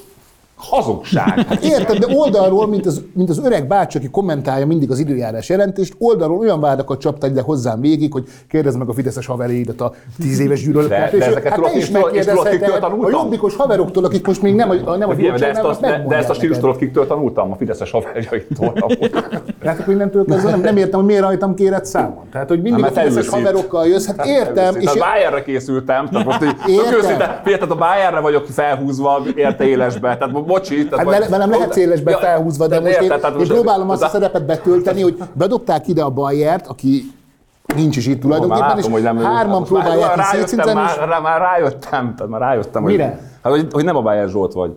Hazugság. 0.57 1.28
Hát 1.48 1.64
érted, 1.64 1.98
de 1.98 2.07
oldalról, 2.16 2.66
mint 2.68 2.86
az, 2.86 3.02
mint 3.12 3.28
az 3.30 3.38
öreg 3.44 3.66
bácsi, 3.66 3.98
aki 3.98 4.09
kommentálja 4.11 4.66
mindig 4.66 4.90
az 4.90 4.98
időjárás 4.98 5.48
jelentést, 5.48 5.94
oldalról 5.98 6.38
olyan 6.38 6.61
vádakat 6.61 7.00
csaptad 7.00 7.34
le 7.34 7.40
hozzám 7.40 7.80
végig, 7.80 8.12
hogy 8.12 8.24
kérdezd 8.48 8.78
meg 8.78 8.88
a 8.88 8.92
fideszes 8.92 9.26
haveréidat 9.26 9.80
a 9.80 9.92
tíz 10.20 10.38
éves 10.40 10.62
gyűlöletet. 10.64 11.11
De- 11.11 11.18
de 11.18 11.24
ezeket 11.24 11.48
hát 11.52 11.54
tudod, 11.54 11.74
és 11.76 11.90
megkérdezheted 11.90 12.82
a 12.82 13.09
jobbikos 13.11 13.57
haveroktól, 13.57 14.04
akik 14.04 14.26
most 14.26 14.42
még 14.42 14.54
nem, 14.54 14.70
a- 14.70 14.96
nem 14.96 15.09
a 15.09 15.14
Figyelj, 15.14 15.38
de 15.38 15.48
ezt, 15.48 15.62
azt, 15.62 15.80
de, 15.80 16.04
de 16.09 16.16
ezt 16.16 16.30
a 16.30 16.34
stílus 16.34 16.59
tudod, 16.59 16.76
kiktől 16.76 17.07
tanultam? 17.07 17.52
A 17.52 17.57
Fideszes 17.57 17.90
haverjaitól. 17.90 18.72
Hát 19.64 19.78
akkor 19.80 19.94
innentől 19.94 20.24
kezdve 20.24 20.50
nem, 20.50 20.61
nem 20.61 20.76
értem, 20.76 20.98
hogy 20.98 21.09
miért 21.09 21.22
rajtam 21.22 21.54
kéred 21.54 21.84
számon. 21.84 22.24
Tehát, 22.32 22.48
hogy 22.48 22.62
mindig 22.62 22.84
Hát, 22.84 22.96
a 22.96 23.00
fideszes 23.00 23.28
haverokkal 23.28 23.86
jössz, 23.86 24.07
hát 24.07 24.26
értem, 24.26 24.74
és 24.76 24.86
a 24.86 24.92
Bayernre 24.98 25.42
készültem, 25.42 26.09
tehát 26.09 26.26
most 26.26 26.42
így, 26.42 26.54
Értem. 26.74 27.16
tehát 27.44 27.62
a 27.70 27.74
Bayernre 27.76 28.20
vagyok 28.20 28.46
felhúzva 28.46 29.22
érte 29.34 29.64
élesbe, 29.64 30.16
tehát 30.16 30.32
bocsi. 30.47 30.74
Tehát 30.74 30.97
Hát 30.97 31.05
vagy- 31.05 31.14
vele- 31.14 31.28
velem 31.28 31.51
lehet 31.51 31.72
szélesbe 31.72 32.11
Ja, 32.11 32.18
felhúzva, 32.18 32.66
de 32.66 32.74
de 32.78 32.80
most 32.86 33.01
én, 33.01 33.11
érted, 33.11 33.30
én 33.32 33.36
most- 33.38 33.51
próbálom 33.53 33.90
azt 33.90 34.03
a 34.03 34.09
szerepet 34.09 34.44
betölteni, 34.47 35.03
hogy 35.03 35.16
bedobták 35.32 35.88
ide 35.88 36.03
a 36.03 36.11
Bayert, 36.11 36.66
aki 36.66 37.03
nincs 37.74 37.97
is 37.97 38.07
itt 38.07 38.12
Már 38.12 38.20
tulajdonképpen, 38.22 38.66
látom, 38.76 38.90
hogy 38.90 39.01
és 39.01 39.07
nem 39.07 39.18
hárman 39.18 39.59
már- 39.61 39.68
próbálják 39.68 39.97
ki 40.12 40.18
rájöttem, 40.18 40.38
szétszinteni, 40.40 40.68
és 40.70 40.97
már, 40.97 41.09
rá- 41.09 41.22
már 41.22 41.40
rájöttem, 41.40 42.14
tehát 42.16 42.28
már 42.32 42.40
rájöttem, 42.40 42.82
hogy, 42.82 42.92
Mire? 42.92 43.18
Hát, 43.42 43.53
hogy, 43.53 43.66
hogy 43.72 43.84
nem 43.84 43.97
a 43.97 44.03
Bayer 44.03 44.28
Zsolt 44.28 44.53
vagy. 44.53 44.70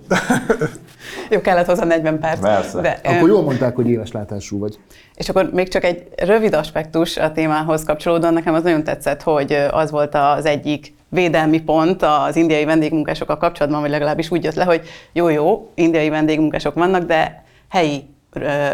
Jó, 1.30 1.41
kellett 1.41 1.65
hozzá 1.65 1.86
40 1.86 2.20
perc. 2.20 2.39
Persze. 2.39 2.82
De, 2.82 2.99
akkor 3.03 3.28
jól 3.30 3.41
mondták, 3.41 3.76
hogy 3.76 3.89
éles 3.89 4.11
látású 4.11 4.59
vagy. 4.59 4.80
És 5.15 5.30
akkor 5.30 5.49
még 5.53 5.67
csak 5.67 5.84
egy 5.84 6.07
rövid 6.17 6.53
aspektus 6.53 7.17
a 7.17 7.32
témához 7.32 7.84
kapcsolódóan, 7.84 8.34
nekem 8.34 8.53
az 8.53 8.63
nagyon 8.63 8.84
tetszett, 8.84 9.22
hogy 9.24 9.57
az 9.72 9.91
volt 9.91 10.15
az 10.15 10.45
egyik 10.45 10.93
védelmi 11.10 11.62
pont 11.62 12.01
az 12.01 12.36
indiai 12.36 12.66
vendégmunkásokkal 12.66 13.38
kapcsolatban, 13.38 13.82
vagy 13.82 13.89
legalábbis 13.89 14.32
úgy 14.32 14.43
jött 14.43 14.55
le, 14.55 14.64
hogy 14.64 14.82
jó-jó, 15.14 15.72
indiai 15.76 16.10
vendégmunkások 16.10 16.74
vannak, 16.74 17.03
de 17.03 17.43
helyi 17.70 18.05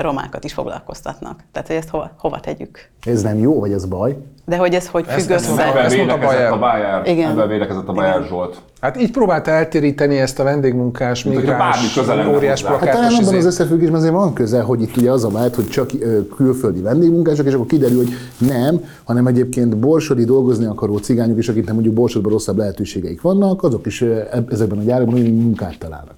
romákat 0.01 0.43
is 0.43 0.53
foglalkoztatnak. 0.53 1.39
Tehát, 1.51 1.67
hogy 1.67 1.77
ezt 1.77 1.89
hova, 1.89 2.11
hova 2.17 2.39
tegyük? 2.39 2.79
Ez 3.03 3.21
nem 3.21 3.37
jó, 3.37 3.59
vagy 3.59 3.71
ez 3.71 3.85
baj? 3.85 4.17
De 4.45 4.57
hogy 4.57 4.73
ez 4.73 4.87
hogy 4.87 5.05
függ 5.07 5.31
ezt 5.31 5.49
össze? 5.49 5.73
ezt 5.75 5.97
mondta 5.97 6.17
Bayer. 6.17 6.51
a 6.51 6.59
Bayer. 6.59 7.01
Igen. 7.07 7.31
Ebben 7.31 7.47
védekezett 7.47 7.87
a 7.87 7.93
Bayer 7.93 8.15
Igen. 8.15 8.27
Zsolt. 8.27 8.61
Hát 8.81 9.01
így 9.01 9.11
próbálta 9.11 9.51
eltéríteni 9.51 10.17
ezt 10.17 10.39
a 10.39 10.43
vendégmunkás, 10.43 11.23
migráns, 11.23 11.97
óriás 12.27 12.61
hozzá. 12.61 12.71
Hát 12.71 12.79
talán 12.79 12.79
plakátos 12.79 13.17
abban 13.19 13.35
az 13.35 13.45
összefüggésben 13.45 13.99
azért 13.99 14.13
van 14.13 14.33
köze, 14.33 14.61
hogy 14.61 14.81
itt 14.81 14.97
ugye 14.97 15.11
az 15.11 15.23
a 15.23 15.29
vált, 15.29 15.55
hogy 15.55 15.67
csak 15.67 15.89
külföldi 16.35 16.81
vendégmunkások, 16.81 17.45
és 17.45 17.53
akkor 17.53 17.65
kiderül, 17.65 17.97
hogy 17.97 18.09
nem, 18.37 18.83
hanem 19.03 19.27
egyébként 19.27 19.77
borsodi 19.77 20.23
dolgozni 20.23 20.65
akaró 20.65 20.97
cigányok, 20.97 21.37
és 21.37 21.49
akiknek 21.49 21.73
mondjuk 21.73 21.95
borsodban 21.95 22.31
rosszabb 22.31 22.57
lehetőségeik 22.57 23.21
vannak, 23.21 23.63
azok 23.63 23.85
is 23.85 24.03
ezekben 24.49 24.77
a 24.77 24.83
gyárakban 24.83 25.19
munkát 25.19 25.77
találnak. 25.79 26.15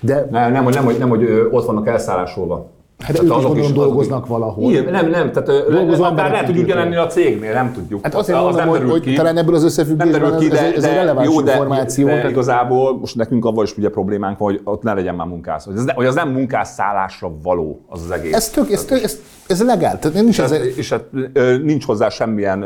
De 0.00 0.28
Nem, 0.30 0.52
nem, 0.52 0.64
hogy, 0.64 0.74
nem, 0.74 0.84
hogy, 0.84 0.98
nem, 0.98 1.08
hogy 1.08 1.48
ott 1.50 1.66
vannak 1.66 1.88
elszállásolva. 1.88 2.70
Hát 3.04 3.16
ők 3.16 3.22
is 3.22 3.28
gondolom 3.28 3.72
dolgoznak 3.72 4.26
valahol. 4.26 4.70
Igen, 4.70 4.84
nem, 4.92 5.10
nem, 5.10 5.32
tehát 5.32 5.46
Dolgozó 5.70 6.02
le, 6.02 6.08
emberek 6.08 6.14
bár 6.14 6.30
lehet, 6.30 6.46
hogy 6.46 6.58
ugyanennél 6.58 6.98
a 6.98 7.06
cégnél, 7.06 7.52
nem 7.52 7.72
tudjuk. 7.72 8.00
Hát 8.02 8.14
azért 8.14 8.38
mondom, 8.38 8.56
nem 8.56 8.68
hogy- 8.68 8.90
hogy 9.04 9.14
talán 9.14 9.36
ebből 9.36 9.54
az 9.54 9.64
összefüggésben 9.64 10.38
ki, 10.38 10.44
ez- 10.44 10.50
de, 10.52 10.58
ez- 10.66 10.72
ez 10.76 10.84
egy 10.84 10.90
de, 10.90 10.96
releváns 10.96 11.28
jó, 11.28 11.40
de, 11.40 11.50
információ, 11.52 12.06
De 12.06 12.12
tehát- 12.14 12.30
igazából 12.30 12.98
most 12.98 13.16
nekünk 13.16 13.44
avval 13.44 13.64
is 13.64 13.76
ugye 13.76 13.88
problémánk 13.88 14.38
van, 14.38 14.50
hogy 14.50 14.60
ott 14.64 14.82
ne 14.82 14.94
legyen 14.94 15.14
már 15.14 15.26
munkász. 15.26 15.64
Hogy 15.64 15.76
az, 15.76 15.84
ne, 15.84 15.92
hogy 15.92 16.06
az 16.06 16.14
nem 16.14 16.28
munkásszállásra 16.28 17.32
való 17.42 17.80
az 17.88 18.02
az 18.02 18.10
egész. 18.10 18.34
ez 18.34 18.48
tök, 18.50 18.70
ez, 18.70 18.84
tök, 18.84 19.02
ez, 19.02 19.18
ez 19.46 19.64
legál. 19.64 19.98
Tehát 19.98 20.22
nincs 20.22 20.40
ez, 20.40 20.52
és, 20.52 20.76
és 20.76 20.90
hát, 20.90 21.04
nincs 21.62 21.84
hozzá 21.84 22.08
semmilyen 22.08 22.64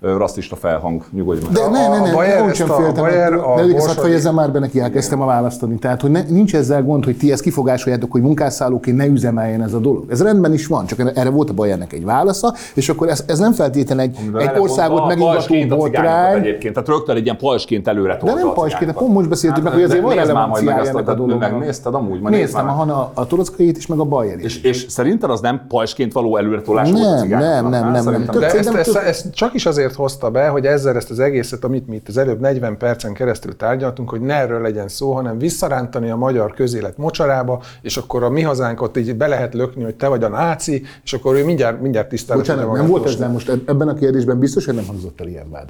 rasszista 0.00 0.56
felhang, 0.56 1.02
nyugodj 1.12 1.40
meg. 1.44 1.52
De 1.52 1.68
ne, 1.68 1.88
ne, 1.88 1.96
a 1.96 2.04
ne, 2.06 2.12
Bayer 2.12 2.40
ne, 2.40 2.46
ezt 2.46 2.54
sem 2.56 2.70
a- 2.70 2.74
a 2.74 2.80
féltem. 2.80 3.04
Bayer, 3.04 3.32
a 3.32 3.54
ne, 3.56 3.64
ne, 3.64 3.72
Borsodi- 3.72 4.00
fejezzem 4.00 4.34
már 4.34 4.52
be 4.52 4.58
neki, 4.58 4.80
elkezdtem 4.80 5.20
a 5.22 5.26
választani. 5.26 5.78
Tehát, 5.78 6.00
hogy 6.00 6.10
ne, 6.10 6.22
nincs 6.28 6.54
ezzel 6.54 6.82
gond, 6.82 7.04
hogy 7.04 7.16
ti 7.16 7.32
ezt 7.32 7.42
kifogásoljátok, 7.42 8.12
hogy 8.12 8.22
munkásszállóként 8.22 8.96
ne 8.96 9.06
üzemeljen 9.06 9.62
ez 9.62 9.72
a 9.72 9.78
dolog. 9.78 10.04
Ez 10.10 10.22
rendben 10.22 10.52
is 10.52 10.66
van, 10.66 10.86
csak 10.86 11.12
erre 11.14 11.30
volt 11.30 11.50
a 11.50 11.52
Bayernek 11.52 11.92
egy 11.92 12.04
válasza, 12.04 12.54
és 12.74 12.88
akkor 12.88 13.08
ez, 13.08 13.24
ez 13.26 13.38
nem 13.38 13.52
feltétlenül 13.52 14.02
egy, 14.02 14.18
egy 14.38 14.50
országot 14.58 15.06
megingató 15.06 15.76
botrány. 15.76 16.38
Egyébként, 16.38 16.74
tehát 16.74 16.88
rögtön 16.88 17.16
egy 17.16 17.24
ilyen 17.24 17.36
pajsként 17.36 17.88
előre 17.88 18.18
De 18.24 18.34
nem 18.34 18.52
pajsként, 18.54 18.92
pont 18.92 19.12
most 19.14 19.28
beszéltük 19.28 19.62
meg, 19.62 19.72
hogy 19.72 19.82
azért 19.82 20.02
van 20.02 20.14
relevanciája 20.14 20.84
ennek 20.84 21.08
a 21.08 21.14
dolognak. 21.14 21.50
Megnézted 21.50 21.94
amúgy? 21.94 22.20
Néztem 22.20 22.68
a 22.68 23.10
a 23.14 23.26
torockait 23.26 23.76
is, 23.76 23.86
meg 23.86 23.98
a 23.98 24.04
Bayer 24.04 24.38
is. 24.38 24.44
És, 24.44 24.62
és 24.62 24.86
szerinted 24.88 25.30
az 25.30 25.40
nem 25.40 25.60
pajsként 25.68 26.12
való 26.12 26.36
előretolás 26.36 26.90
volt 26.90 27.04
a 27.04 27.08
Nem, 27.08 27.28
nem, 27.28 27.68
nem, 27.68 27.82
Hát 27.82 28.04
nem, 28.04 28.12
nem. 28.12 28.40
De 28.40 29.00
ezt, 29.06 29.32
csak 29.34 29.54
is 29.54 29.66
azért 29.66 29.87
hozta 29.94 30.30
be, 30.30 30.48
hogy 30.48 30.66
ezzel 30.66 30.96
ezt 30.96 31.10
az 31.10 31.18
egészet, 31.18 31.64
amit 31.64 31.86
mi 31.86 31.96
itt 31.96 32.08
az 32.08 32.16
előbb 32.16 32.40
40 32.40 32.76
percen 32.76 33.12
keresztül 33.12 33.56
tárgyaltunk, 33.56 34.10
hogy 34.10 34.20
ne 34.20 34.34
erről 34.34 34.60
legyen 34.60 34.88
szó, 34.88 35.12
hanem 35.12 35.38
visszarántani 35.38 36.10
a 36.10 36.16
magyar 36.16 36.54
közélet 36.54 36.96
mocsarába, 36.96 37.62
és 37.82 37.96
akkor 37.96 38.22
a 38.22 38.30
mi 38.30 38.42
hazánkat 38.42 38.96
így 38.96 39.14
be 39.14 39.26
lehet 39.26 39.54
lökni, 39.54 39.82
hogy 39.82 39.94
te 39.94 40.08
vagy 40.08 40.24
a 40.24 40.28
náci, 40.28 40.82
és 41.04 41.12
akkor 41.12 41.34
ő 41.34 41.44
mindjárt, 41.44 41.80
mindjárt 41.80 42.08
tisztára 42.08 42.38
Bocsánat, 42.38 42.72
nem 42.72 42.86
volt 42.86 43.06
ezzel 43.06 43.28
most 43.30 43.48
eb- 43.48 43.68
ebben 43.68 43.88
a 43.88 43.94
kérdésben 43.94 44.38
biztos, 44.38 44.64
hogy 44.64 44.74
nem 44.74 44.86
hangzott 44.86 45.20
el 45.20 45.26
ilyen 45.26 45.50
vád. 45.50 45.68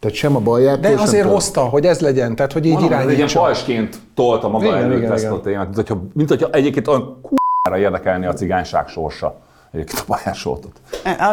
Tehát 0.00 0.16
sem 0.16 0.36
a 0.36 0.40
Bayer. 0.40 0.80
De 0.80 0.88
azért 0.88 1.28
hozta, 1.28 1.60
hogy 1.60 1.86
ez 1.86 2.00
legyen, 2.00 2.34
tehát 2.36 2.52
hogy 2.52 2.64
így 2.66 2.72
ez 2.74 2.82
egy 2.82 2.88
ilyen 2.90 3.02
irányítsa. 3.02 3.40
pajsként 3.40 3.96
tolta 4.14 4.48
maga 4.48 4.64
Igen, 4.64 4.76
előtt 4.76 4.98
igen, 4.98 5.12
ezt 5.12 5.22
igen. 5.22 5.34
a 5.34 5.40
témát, 5.40 5.64
mint 5.64 5.76
hogyha, 5.76 6.02
mint 6.12 6.28
hogyha 6.28 6.48
egyébként 6.50 6.88
olyan 6.88 7.20
k***ra 7.22 7.78
érdekelni 7.78 8.26
a 8.26 8.32
cigányság 8.32 8.88
sorsa. 8.88 9.40
Egyébként 9.72 10.00
a 10.00 10.04
Bayer 10.06 10.36
Zsoltot. 10.36 10.80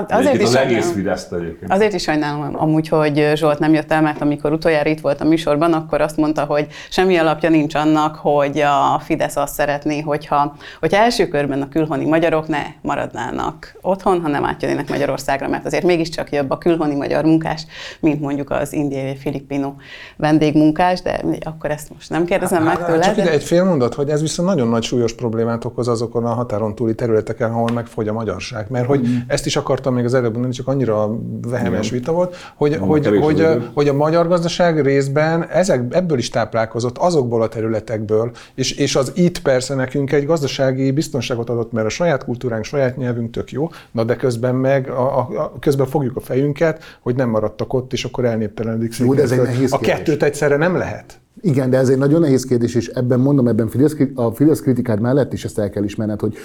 Azért 0.07 0.09
Egyébként 0.09 0.41
is 0.41 0.47
az 0.47 0.55
egész. 0.55 0.91
Fideszt 0.91 1.33
egyébként. 1.33 1.71
Azért 1.71 1.93
is 1.93 2.03
sajnálom 2.03 2.55
amúgy, 2.57 2.87
hogy 2.87 3.31
Zsolt 3.35 3.59
nem 3.59 3.73
jött 3.73 3.91
el, 3.91 4.01
mert 4.01 4.21
amikor 4.21 4.51
utoljára 4.51 4.89
itt 4.89 5.01
volt 5.01 5.21
a 5.21 5.25
műsorban, 5.25 5.73
akkor 5.73 6.01
azt 6.01 6.17
mondta, 6.17 6.43
hogy 6.43 6.67
semmi 6.89 7.17
alapja 7.17 7.49
nincs 7.49 7.75
annak, 7.75 8.15
hogy 8.15 8.59
a 8.59 8.99
Fidesz 8.99 9.35
azt 9.35 9.53
szeretné, 9.53 9.99
hogyha, 9.99 10.55
hogyha 10.79 10.97
első 10.97 11.27
körben 11.27 11.61
a 11.61 11.69
külhoni 11.69 12.05
magyarok 12.05 12.47
ne 12.47 12.63
maradnának 12.81 13.75
otthon, 13.81 14.21
hanem 14.21 14.45
átjönnének 14.45 14.89
Magyarországra, 14.89 15.47
mert 15.47 15.65
azért 15.65 15.83
mégiscsak 15.83 16.31
jobb 16.31 16.49
a 16.49 16.57
külhoni 16.57 16.95
magyar 16.95 17.23
munkás, 17.23 17.65
mint 17.99 18.21
mondjuk 18.21 18.49
az 18.49 18.73
indiai 18.73 19.11
vagy 19.13 19.17
filipino 19.21 19.73
vendégmunkás, 20.17 21.01
de 21.01 21.21
akkor 21.41 21.71
ezt 21.71 21.89
most 21.93 22.09
nem 22.09 22.25
kérdezem 22.25 22.63
meg 22.63 22.85
tőle. 22.85 23.03
Csak 23.03 23.17
ide 23.17 23.25
de- 23.25 23.31
egy 23.31 23.43
fél 23.43 23.63
mondat, 23.63 23.93
hogy 23.93 24.09
ez 24.09 24.21
viszont 24.21 24.49
nagyon 24.49 24.67
nagy 24.67 24.83
súlyos 24.83 25.13
problémát 25.13 25.65
okoz 25.65 25.87
azokon 25.87 26.25
a 26.25 26.33
határon 26.33 26.75
túli 26.75 26.95
területeken, 26.95 27.51
ahol 27.51 27.71
megfogy 27.73 28.07
a 28.07 28.13
magyarság. 28.33 28.65
Mert 28.69 28.85
hogy 28.85 28.99
Mm. 29.07 29.15
ezt 29.27 29.45
is 29.45 29.55
akartam 29.55 29.93
még 29.93 30.05
az 30.05 30.13
előbb 30.13 30.31
mondani, 30.31 30.53
csak 30.53 30.67
annyira 30.67 31.09
vehemes 31.41 31.89
vita 31.89 32.11
volt, 32.11 32.35
hogy, 32.55 32.75
hogy, 32.75 33.05
az 33.05 33.17
hogy, 33.23 33.39
idő. 33.39 33.69
hogy 33.73 33.87
a 33.87 33.93
magyar 33.93 34.27
gazdaság 34.27 34.81
részben 34.81 35.47
ezek, 35.49 35.83
ebből 35.89 36.17
is 36.17 36.29
táplálkozott, 36.29 36.97
azokból 36.97 37.41
a 37.41 37.47
területekből, 37.47 38.31
és, 38.55 38.71
és 38.71 38.95
az 38.95 39.11
itt 39.15 39.41
persze 39.41 39.75
nekünk 39.75 40.11
egy 40.11 40.25
gazdasági 40.25 40.91
biztonságot 40.91 41.49
adott, 41.49 41.71
mert 41.71 41.85
a 41.85 41.89
saját 41.89 42.23
kultúránk, 42.23 42.63
saját 42.63 42.97
nyelvünk 42.97 43.31
tök 43.31 43.51
jó, 43.51 43.69
na 43.91 44.03
de 44.03 44.15
közben 44.15 44.55
meg 44.55 44.89
a, 44.89 45.17
a, 45.17 45.27
a, 45.39 45.53
közben 45.59 45.87
fogjuk 45.87 46.15
a 46.15 46.19
fejünket, 46.19 46.83
hogy 47.01 47.15
nem 47.15 47.29
maradtak 47.29 47.73
ott, 47.73 47.93
és 47.93 48.03
akkor 48.03 48.25
elnéptelenedik 48.25 48.97
Jó, 48.97 49.13
de 49.13 49.21
ez 49.21 49.31
egy 49.31 49.41
nehéz 49.41 49.71
A 49.73 49.77
kérdés. 49.77 49.95
kettőt 49.95 50.23
egyszerre 50.23 50.57
nem 50.57 50.75
lehet. 50.77 51.21
Igen, 51.41 51.69
de 51.69 51.77
ez 51.77 51.89
egy 51.89 51.97
nagyon 51.97 52.21
nehéz 52.21 52.45
kérdés, 52.45 52.75
és 52.75 52.87
ebben 52.87 53.19
mondom, 53.19 53.47
ebben 53.47 53.69
a 54.15 54.31
Fidesz 54.31 54.61
kritikád 54.61 54.99
mellett 54.99 55.33
is 55.33 55.45
ezt 55.45 55.59
el 55.59 55.69
kell 55.69 55.83
ismerned, 55.83 56.19
hogy 56.19 56.35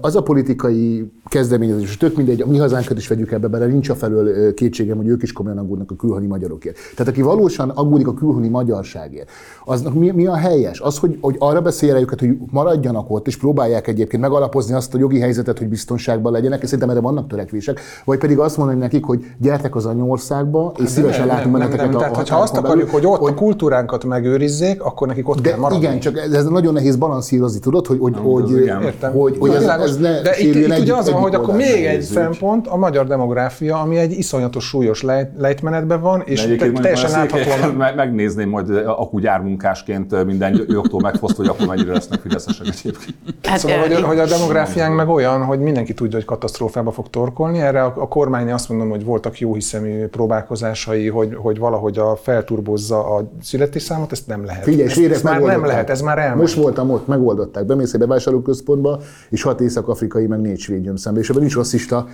az 0.00 0.16
a 0.16 0.22
politikai 0.22 1.12
kezdeményezés, 1.24 1.88
és 1.88 1.96
tök 1.96 2.16
mindegy, 2.16 2.40
a 2.40 2.46
mi 2.46 2.58
hazánkat 2.58 2.96
is 2.96 3.08
vegyük 3.08 3.32
ebbe 3.32 3.48
bele, 3.48 3.66
nincs 3.66 3.88
a 3.88 3.94
felől 3.94 4.54
kétségem, 4.54 4.96
hogy 4.96 5.06
ők 5.06 5.22
is 5.22 5.32
komolyan 5.32 5.58
aggódnak 5.58 5.90
a 5.90 5.94
külhoni 5.94 6.26
magyarokért. 6.26 6.76
Tehát 6.96 7.12
aki 7.12 7.22
valósan 7.22 7.68
aggódik 7.68 8.06
a 8.06 8.14
külhoni 8.14 8.48
magyarságért, 8.48 9.30
aznak 9.64 9.94
mi, 9.94 10.10
mi 10.10 10.26
a 10.26 10.36
helyes? 10.36 10.80
Az, 10.80 10.98
hogy, 10.98 11.18
hogy 11.20 11.36
arra 11.38 11.60
beszélje 11.60 12.00
őket, 12.00 12.20
hogy 12.20 12.36
maradjanak 12.50 13.10
ott, 13.10 13.26
és 13.26 13.36
próbálják 13.36 13.88
egyébként 13.88 14.22
megalapozni 14.22 14.74
azt 14.74 14.94
a 14.94 14.98
jogi 14.98 15.20
helyzetet, 15.20 15.58
hogy 15.58 15.68
biztonságban 15.68 16.32
legyenek, 16.32 16.62
és 16.62 16.64
szerintem 16.64 16.90
erre 16.90 17.00
vannak 17.00 17.28
törekvések, 17.28 17.80
vagy 18.04 18.18
pedig 18.18 18.38
azt 18.38 18.56
mondani 18.56 18.78
nekik, 18.78 19.04
hogy 19.04 19.24
gyertek 19.38 19.76
az 19.76 19.86
anyországba, 19.86 20.72
és 20.82 20.88
szívesen 20.88 21.26
Nem, 21.26 21.36
látunk 21.36 21.52
benneteket 21.52 21.90
Tehát, 21.90 22.16
határokon 22.16 22.42
azt 22.42 22.56
akarjuk, 22.56 22.90
hogy 22.90 23.06
ott 23.06 23.28
a 23.28 23.34
kultúránkat 23.34 24.04
megőrizzék, 24.12 24.82
akkor 24.82 25.06
nekik 25.06 25.28
ott 25.28 25.40
de 25.40 25.48
kell 25.48 25.58
maradni. 25.58 25.84
igen, 25.84 25.98
csak 25.98 26.18
ez, 26.18 26.32
ez 26.32 26.44
nagyon 26.44 26.72
nehéz 26.72 26.96
balanszírozni, 26.96 27.58
tudod, 27.58 27.86
hogy, 27.86 27.98
hogy, 27.98 28.14
hogy, 28.22 28.50
igen. 28.50 28.82
Értem. 28.82 29.12
hogy, 29.12 29.36
hogy 29.38 29.50
ez, 29.50 29.62
ez 29.62 29.96
ne 29.96 30.20
De 30.20 30.38
itt, 30.38 30.54
itt 30.54 30.78
ugye 30.78 30.94
az 30.94 31.10
van, 31.10 31.20
hogy 31.20 31.34
akkor 31.34 31.54
még 31.54 31.84
egy 31.84 32.02
szempont, 32.02 32.66
a 32.66 32.76
magyar 32.76 33.06
demográfia, 33.06 33.80
ami 33.80 33.96
egy 33.96 34.12
iszonyatos 34.12 34.64
súlyos 34.64 35.02
lejt, 35.02 35.30
lejtmenetben 35.38 36.00
van, 36.00 36.22
és 36.24 36.46
De 36.46 36.56
te, 36.56 36.70
teljesen 36.70 37.10
láthatóan 37.10 37.94
Megnézném 37.96 38.48
majd 38.48 38.70
akugyármunkásként 38.86 40.24
minden 40.24 40.64
jogtól 40.68 41.00
megfoszt, 41.00 41.36
hogy 41.36 41.46
akkor 41.46 41.66
mennyire 41.66 41.92
lesznek 41.92 42.20
fideszesek 42.20 42.66
egyébként. 42.66 43.14
Hát, 43.42 43.58
Szóval, 43.58 43.78
hogy, 43.78 44.02
hogy 44.02 44.18
a 44.18 44.26
demográfiánk 44.26 44.96
meg 44.96 45.08
olyan, 45.08 45.44
hogy 45.44 45.58
mindenki 45.58 45.94
tudja, 45.94 46.16
hogy 46.16 46.24
katasztrófába 46.24 46.90
fog 46.90 47.10
torkolni. 47.10 47.60
Erre 47.60 47.82
a, 47.84 47.94
a 47.96 48.08
kormány 48.08 48.52
azt 48.52 48.68
mondom, 48.68 48.90
hogy 48.90 49.04
voltak 49.04 49.38
jó 49.38 49.54
hiszemű 49.54 50.06
próbálkozásai, 50.06 51.08
hogy, 51.08 51.34
hogy 51.34 51.58
valahogy 51.58 51.98
a 51.98 52.16
felturbozza 52.16 53.16
a 53.16 53.30
születésszámot, 53.42 54.01
adót, 54.02 54.12
ezt 54.12 54.26
nem 54.26 54.44
lehet. 54.44 54.62
Figyelj, 54.62 54.88
ezt, 54.88 54.98
ezt 54.98 55.22
már 55.22 55.40
nem 55.40 55.64
lehet, 55.64 55.90
ez 55.90 56.00
már 56.00 56.18
elment. 56.18 56.40
Most 56.40 56.54
voltam 56.54 56.90
ott, 56.90 57.06
megoldották. 57.06 57.66
Bemész 57.66 57.92
egy 57.92 58.00
bevásárlóközpontba, 58.00 59.00
és 59.30 59.42
hat 59.42 59.60
észak-afrikai, 59.60 60.26
meg 60.26 60.40
négy 60.40 60.58
svéd 60.58 60.84
jön 60.84 60.96
szembe. 60.96 61.20
És 61.20 61.28
ebben 61.28 61.40
nincs 61.40 61.54
rasszista 61.54 62.06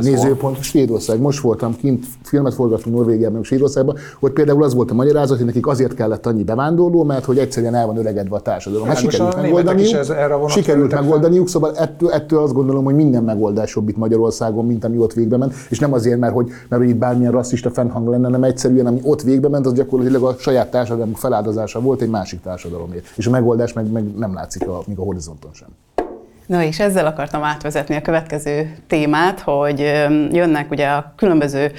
nézőpont. 0.00 0.62
Svédország. 0.62 1.20
Most 1.20 1.40
voltam 1.40 1.76
kint, 1.76 2.04
filmet 2.22 2.54
forgattunk 2.54 2.96
Norvégiában, 2.96 3.34
meg 3.34 3.44
Svédországban. 3.44 3.96
Ott 4.20 4.32
például 4.32 4.62
az 4.62 4.74
volt 4.74 4.90
a 4.90 4.94
magyarázat, 4.94 5.36
hogy 5.36 5.46
nekik 5.46 5.66
azért 5.66 5.94
kellett 5.94 6.26
annyi 6.26 6.44
bevándorló, 6.44 7.04
mert 7.04 7.24
hogy 7.24 7.38
egyszerűen 7.38 7.74
el 7.74 7.86
van 7.86 7.96
öregedve 7.96 8.36
a 8.36 8.40
társadalom. 8.40 8.86
Hát 8.86 9.00
Világos, 9.00 9.14
sikerült 9.14 9.42
megoldaniuk, 9.42 9.94
ez- 9.94 10.10
erre 10.10 10.26
vonatkozó 10.26 10.60
sikerült 10.60 10.92
megoldaniuk, 10.92 11.48
szóval 11.48 11.76
ettől, 11.76 12.10
ettől 12.10 12.42
azt 12.42 12.52
gondolom, 12.52 12.84
hogy 12.84 12.94
minden 12.94 13.22
megoldás 13.22 13.74
jobb 13.74 13.88
itt 13.88 13.96
Magyarországon, 13.96 14.66
mint 14.66 14.84
ami 14.84 14.98
ott 14.98 15.12
végbe 15.12 15.36
ment. 15.36 15.54
És 15.68 15.78
nem 15.78 15.92
azért, 15.92 16.18
mert 16.18 16.34
hogy, 16.34 16.46
mert 16.68 16.82
hogy 16.82 16.90
itt 16.90 16.98
bármilyen 16.98 17.32
rasszista 17.32 17.70
fennhang 17.70 18.08
lenne, 18.08 18.24
hanem 18.24 18.42
egyszerűen, 18.42 18.86
ami 18.86 19.00
ott 19.02 19.22
végbe 19.22 19.48
ment, 19.48 19.66
az 19.66 19.72
gyakorlatilag 19.72 20.22
a 20.22 20.34
saját 20.38 20.70
társadalmunk 21.02 21.16
feláldozása 21.16 21.80
volt 21.80 22.00
egy 22.00 22.10
másik 22.10 22.40
társadalomért. 22.40 23.06
És 23.16 23.26
a 23.26 23.30
megoldás 23.30 23.72
meg, 23.72 23.90
meg 23.90 24.16
nem 24.16 24.34
látszik 24.34 24.68
a, 24.68 24.82
még 24.86 24.98
a 24.98 25.02
horizonton 25.02 25.52
sem. 25.52 25.68
Na 26.46 26.62
és 26.62 26.80
ezzel 26.80 27.06
akartam 27.06 27.42
átvezetni 27.42 27.94
a 27.94 28.02
következő 28.02 28.76
témát, 28.86 29.40
hogy 29.40 29.78
jönnek 30.32 30.70
ugye 30.70 30.88
a 30.88 31.12
különböző 31.16 31.72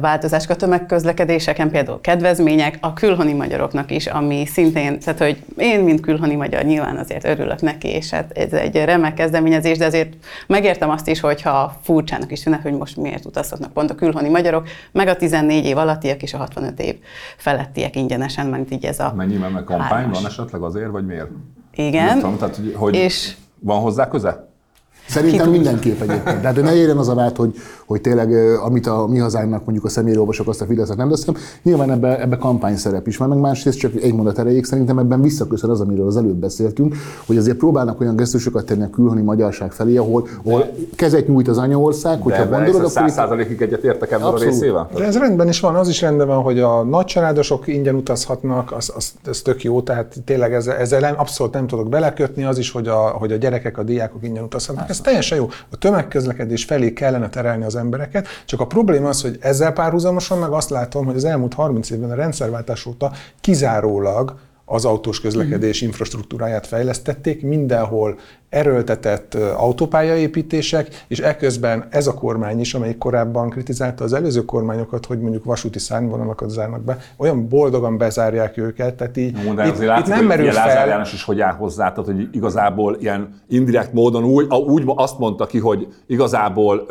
változások 0.00 0.50
a 0.50 0.56
tömegközlekedéseken, 0.56 1.70
például 1.70 2.00
kedvezmények 2.00 2.78
a 2.80 2.92
külhoni 2.92 3.32
magyaroknak 3.32 3.90
is, 3.90 4.06
ami 4.06 4.46
szintén, 4.46 4.98
tehát 4.98 5.18
hogy 5.18 5.42
én, 5.56 5.80
mint 5.80 6.00
külhoni 6.00 6.34
magyar 6.34 6.62
nyilván 6.62 6.96
azért 6.96 7.24
örülök 7.24 7.60
neki, 7.60 7.88
és 7.88 8.10
hát 8.10 8.38
ez 8.38 8.52
egy 8.52 8.76
remek 8.76 9.14
kezdeményezés, 9.14 9.78
de 9.78 9.84
azért 9.84 10.12
megértem 10.46 10.90
azt 10.90 11.08
is, 11.08 11.20
hogyha 11.20 11.76
furcsának 11.82 12.32
is 12.32 12.42
tűnik, 12.42 12.62
hogy 12.62 12.72
most 12.72 12.96
miért 12.96 13.24
utazhatnak 13.24 13.72
pont 13.72 13.90
a 13.90 13.94
külhoni 13.94 14.28
magyarok, 14.28 14.68
meg 14.92 15.08
a 15.08 15.16
14 15.16 15.64
év 15.64 15.76
alattiak 15.76 16.22
és 16.22 16.34
a 16.34 16.38
65 16.38 16.80
év 16.80 16.94
felettiek 17.36 17.96
ingyenesen, 17.96 18.46
mert 18.46 18.72
így 18.72 18.84
ez 18.84 18.98
a 18.98 19.12
Mennyi, 19.16 19.36
mert 19.36 19.64
kampány 19.64 19.88
hármas. 19.88 20.16
van 20.16 20.26
esetleg 20.26 20.62
azért, 20.62 20.90
vagy 20.90 21.06
miért? 21.06 21.28
Igen, 21.74 22.18
tudom, 22.18 22.36
tehát, 22.38 22.56
hogy, 22.56 22.74
hogy 22.76 22.94
és 22.94 23.34
van 23.60 23.80
hozzá 23.80 24.08
köze? 24.08 24.45
Szerintem 25.08 25.50
mindenképp 25.50 26.00
egyébként. 26.00 26.40
Tehát 26.40 26.62
ne 26.62 26.74
érjen 26.74 26.96
az 26.96 27.08
a 27.08 27.14
vád, 27.14 27.36
hogy, 27.36 27.54
hogy 27.86 28.00
tényleg 28.00 28.56
amit 28.60 28.86
a 28.86 29.06
mi 29.06 29.18
hazánknak 29.18 29.64
mondjuk 29.64 29.84
a 29.84 29.88
személyolvasok 29.88 30.48
azt 30.48 30.60
a 30.60 30.64
Fidesznek 30.64 30.96
nem 30.96 31.08
teszem. 31.08 31.34
Nyilván 31.62 31.90
ebbe, 31.90 32.20
ebbe 32.20 32.36
kampány 32.36 32.76
szerep 32.76 33.06
is 33.06 33.16
van, 33.16 33.28
meg 33.28 33.38
másrészt 33.38 33.78
csak 33.78 33.94
egy 33.94 34.14
mondat 34.14 34.38
erejéig 34.38 34.64
szerintem 34.64 34.98
ebben 34.98 35.22
visszaköszön 35.22 35.70
az, 35.70 35.80
amiről 35.80 36.06
az 36.06 36.16
előbb 36.16 36.36
beszéltünk, 36.36 36.94
hogy 37.26 37.36
azért 37.36 37.56
próbálnak 37.56 38.00
olyan 38.00 38.16
gesztusokat 38.16 38.64
tenni 38.64 38.82
a 38.82 38.90
külhoni 38.90 39.22
magyarság 39.22 39.72
felé, 39.72 39.96
ahol, 39.96 40.26
ahol 40.44 40.72
kezet 40.94 41.28
nyújt 41.28 41.48
az 41.48 41.58
anyaország, 41.58 42.20
hogyha 42.20 42.44
De 42.44 42.56
gondolod, 42.56 42.90
akkor 42.96 43.10
százalékig 43.10 43.62
egyet 43.62 43.84
értek 43.84 44.10
ebben 44.10 44.26
a 44.26 44.38
részével? 44.38 44.88
De 44.94 45.04
ez 45.04 45.18
rendben 45.18 45.48
is 45.48 45.60
van, 45.60 45.74
az 45.74 45.88
is 45.88 46.00
rendben 46.00 46.26
van, 46.26 46.42
hogy 46.42 46.60
a 46.60 46.82
nagycsaládosok 46.82 47.66
ingyen 47.66 47.94
utazhatnak, 47.94 48.72
az, 48.72 48.92
az, 48.96 49.12
ez 49.26 49.42
tök 49.42 49.62
jó, 49.62 49.82
tehát 49.82 50.14
tényleg 50.24 50.52
ezzel, 50.52 50.76
ezzel 50.76 51.00
nem, 51.00 51.14
abszolút 51.16 51.52
nem 51.52 51.66
tudok 51.66 51.88
belekötni, 51.88 52.44
az 52.44 52.58
is, 52.58 52.70
hogy 52.70 52.88
a, 52.88 52.96
hogy 52.96 53.32
a 53.32 53.36
gyerekek, 53.36 53.78
a 53.78 53.82
diákok 53.82 54.22
ingyen 54.22 54.44
utazhatnak, 54.44 54.88
ez 54.96 55.02
teljesen 55.02 55.38
jó. 55.38 55.48
A 55.70 55.76
tömegközlekedés 55.76 56.64
felé 56.64 56.92
kellene 56.92 57.28
terelni 57.28 57.64
az 57.64 57.76
embereket, 57.76 58.26
csak 58.46 58.60
a 58.60 58.66
probléma 58.66 59.08
az, 59.08 59.22
hogy 59.22 59.38
ezzel 59.40 59.72
párhuzamosan 59.72 60.38
meg 60.38 60.50
azt 60.50 60.70
látom, 60.70 61.04
hogy 61.04 61.16
az 61.16 61.24
elmúlt 61.24 61.54
30 61.54 61.90
évben 61.90 62.10
a 62.10 62.14
rendszerváltás 62.14 62.86
óta 62.86 63.12
kizárólag 63.40 64.34
az 64.68 64.84
autós 64.84 65.20
közlekedés 65.20 65.80
infrastruktúráját 65.80 66.66
fejlesztették, 66.66 67.42
mindenhol 67.42 68.18
erőltetett 68.48 69.34
autópályaépítések, 69.34 71.04
és 71.08 71.18
eközben 71.18 71.86
ez 71.90 72.06
a 72.06 72.14
kormány 72.14 72.60
is, 72.60 72.74
amelyik 72.74 72.98
korábban 72.98 73.50
kritizálta 73.50 74.04
az 74.04 74.12
előző 74.12 74.44
kormányokat, 74.44 75.06
hogy 75.06 75.20
mondjuk 75.20 75.44
vasúti 75.44 75.78
szárnyvonalakat 75.78 76.50
zárnak 76.50 76.82
be, 76.82 76.98
olyan 77.16 77.48
boldogan 77.48 77.98
bezárják 77.98 78.56
őket, 78.56 78.94
tehát 78.94 79.16
így 79.16 79.44
Mondom, 79.44 79.52
itt, 79.52 79.72
azért 79.72 79.80
itt 79.80 79.86
látszik, 79.86 80.06
nem 80.06 80.18
hogy 80.18 80.26
merül 80.26 80.44
ilyen 80.44 80.54
Lázár 80.54 80.76
fel. 80.76 80.88
János 80.88 81.12
is 81.12 81.24
hogy 81.24 81.40
áll 81.40 81.54
hozzá, 81.54 81.92
tehát 81.92 82.04
hogy 82.04 82.28
igazából 82.32 82.96
ilyen 83.00 83.40
indirekt 83.48 83.92
módon 83.92 84.24
úgy, 84.24 84.46
úgy 84.48 84.82
azt 84.86 85.18
mondta 85.18 85.46
ki, 85.46 85.58
hogy 85.58 85.88
igazából 86.06 86.86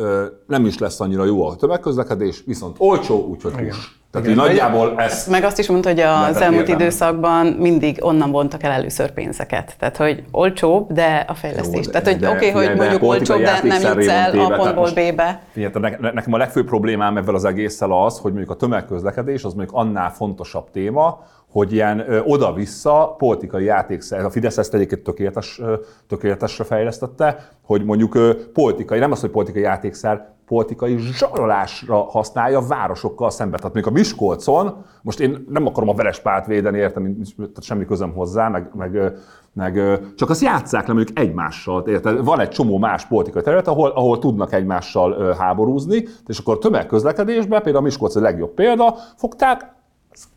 nem 0.48 0.66
is 0.66 0.78
lesz 0.78 1.00
annyira 1.00 1.26
jó 1.26 1.48
a 1.48 1.56
tömegközlekedés, 1.56 2.44
viszont 2.46 2.76
olcsó, 2.80 3.28
úgyhogy 3.30 3.54
hús. 3.54 4.04
Tehát 4.16 4.30
így 4.30 4.36
nagyjából 4.36 4.94
ez 4.98 5.28
Meg 5.28 5.44
azt 5.44 5.60
is 5.60 5.70
mondta, 5.70 5.90
hogy 5.90 6.00
az 6.00 6.42
elmúlt 6.42 6.62
értelme. 6.62 6.84
időszakban 6.84 7.46
mindig 7.46 7.98
onnan 8.02 8.32
vontak 8.32 8.64
el 8.64 8.72
először 8.72 9.12
pénzeket. 9.12 9.76
Tehát, 9.80 9.98
hogy 9.98 10.24
olcsóbb, 10.32 10.92
de 10.92 11.26
a 11.28 11.34
fejlesztés. 11.34 11.86
Jó, 11.86 11.92
Tehát, 11.92 12.08
hogy 12.08 12.18
de- 12.18 12.30
oké, 12.30 12.50
okay, 12.50 12.66
hogy 12.66 12.76
de 12.76 12.82
mondjuk 12.82 13.04
olcsóbb, 13.04 13.42
de 13.42 13.60
nem 13.64 13.82
jutsz 13.82 14.08
el 14.08 14.32
téve, 14.32 14.44
a 14.44 14.56
pontból 14.56 14.90
B-be. 14.94 15.42
Figyelj, 15.52 15.74
nekem 16.00 16.34
a 16.34 16.38
legfőbb 16.38 16.66
problémám 16.66 17.18
ebben 17.18 17.36
az 17.36 17.46
egésszel 17.46 17.92
az, 17.92 18.20
hogy 18.20 18.32
mondjuk 18.32 18.52
a 18.52 18.56
tömegközlekedés 18.56 19.44
az 19.44 19.54
mondjuk 19.54 19.78
annál 19.78 20.12
fontosabb 20.12 20.72
téma, 20.72 21.24
hogy 21.52 21.74
ilyen 21.74 22.06
ö, 22.08 22.20
oda-vissza 22.20 23.16
politikai 23.18 23.64
játékszer, 23.64 24.26
a 24.26 24.30
Fidesz 24.30 24.58
ezt 24.58 24.74
egyébként 24.74 25.04
tökéletes, 25.04 25.60
ö, 25.60 25.74
tökéletesre 26.08 26.64
fejlesztette, 26.64 27.50
hogy 27.62 27.84
mondjuk 27.86 28.16
ö, 28.16 28.32
politikai, 28.54 29.00
nem 29.00 29.12
az, 29.12 29.20
hogy 29.20 29.30
politikai 29.30 29.62
játékszer, 29.62 30.35
politikai 30.46 30.98
zsarolásra 30.98 32.04
használja 32.04 32.62
városokkal 32.62 33.30
szemben. 33.30 33.60
Tehát 33.60 33.74
mondjuk 33.74 33.96
a 33.96 34.00
Miskolcon, 34.00 34.86
most 35.02 35.20
én 35.20 35.46
nem 35.50 35.66
akarom 35.66 35.90
a 35.90 35.94
Verespárt 35.94 36.46
védeni, 36.46 36.78
értem, 36.78 37.22
tehát 37.36 37.64
semmi 37.64 37.86
közöm 37.86 38.14
hozzá, 38.14 38.48
meg, 38.48 38.70
meg, 38.74 39.14
meg 39.54 40.00
csak 40.16 40.30
azt 40.30 40.42
játsszák 40.42 40.88
le 40.88 40.94
mondjuk 40.94 41.20
egymással. 41.20 41.88
Érted? 41.88 42.24
Van 42.24 42.40
egy 42.40 42.50
csomó 42.50 42.78
más 42.78 43.06
politikai 43.06 43.42
terület, 43.42 43.68
ahol, 43.68 43.90
ahol 43.90 44.20
tudnak 44.20 44.54
egymással 44.54 45.34
háborúzni, 45.34 46.08
és 46.26 46.40
akkor 46.40 46.58
tömegközlekedésben, 46.58 47.62
például 47.62 47.84
a 47.84 47.88
Miskolc 47.88 48.16
a 48.16 48.22
legjobb 48.22 48.54
példa, 48.54 48.96
fogták, 49.16 49.74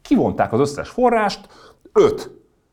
kivonták 0.02 0.52
az 0.52 0.60
összes 0.60 0.88
forrást, 0.88 1.48
öt, 1.92 2.30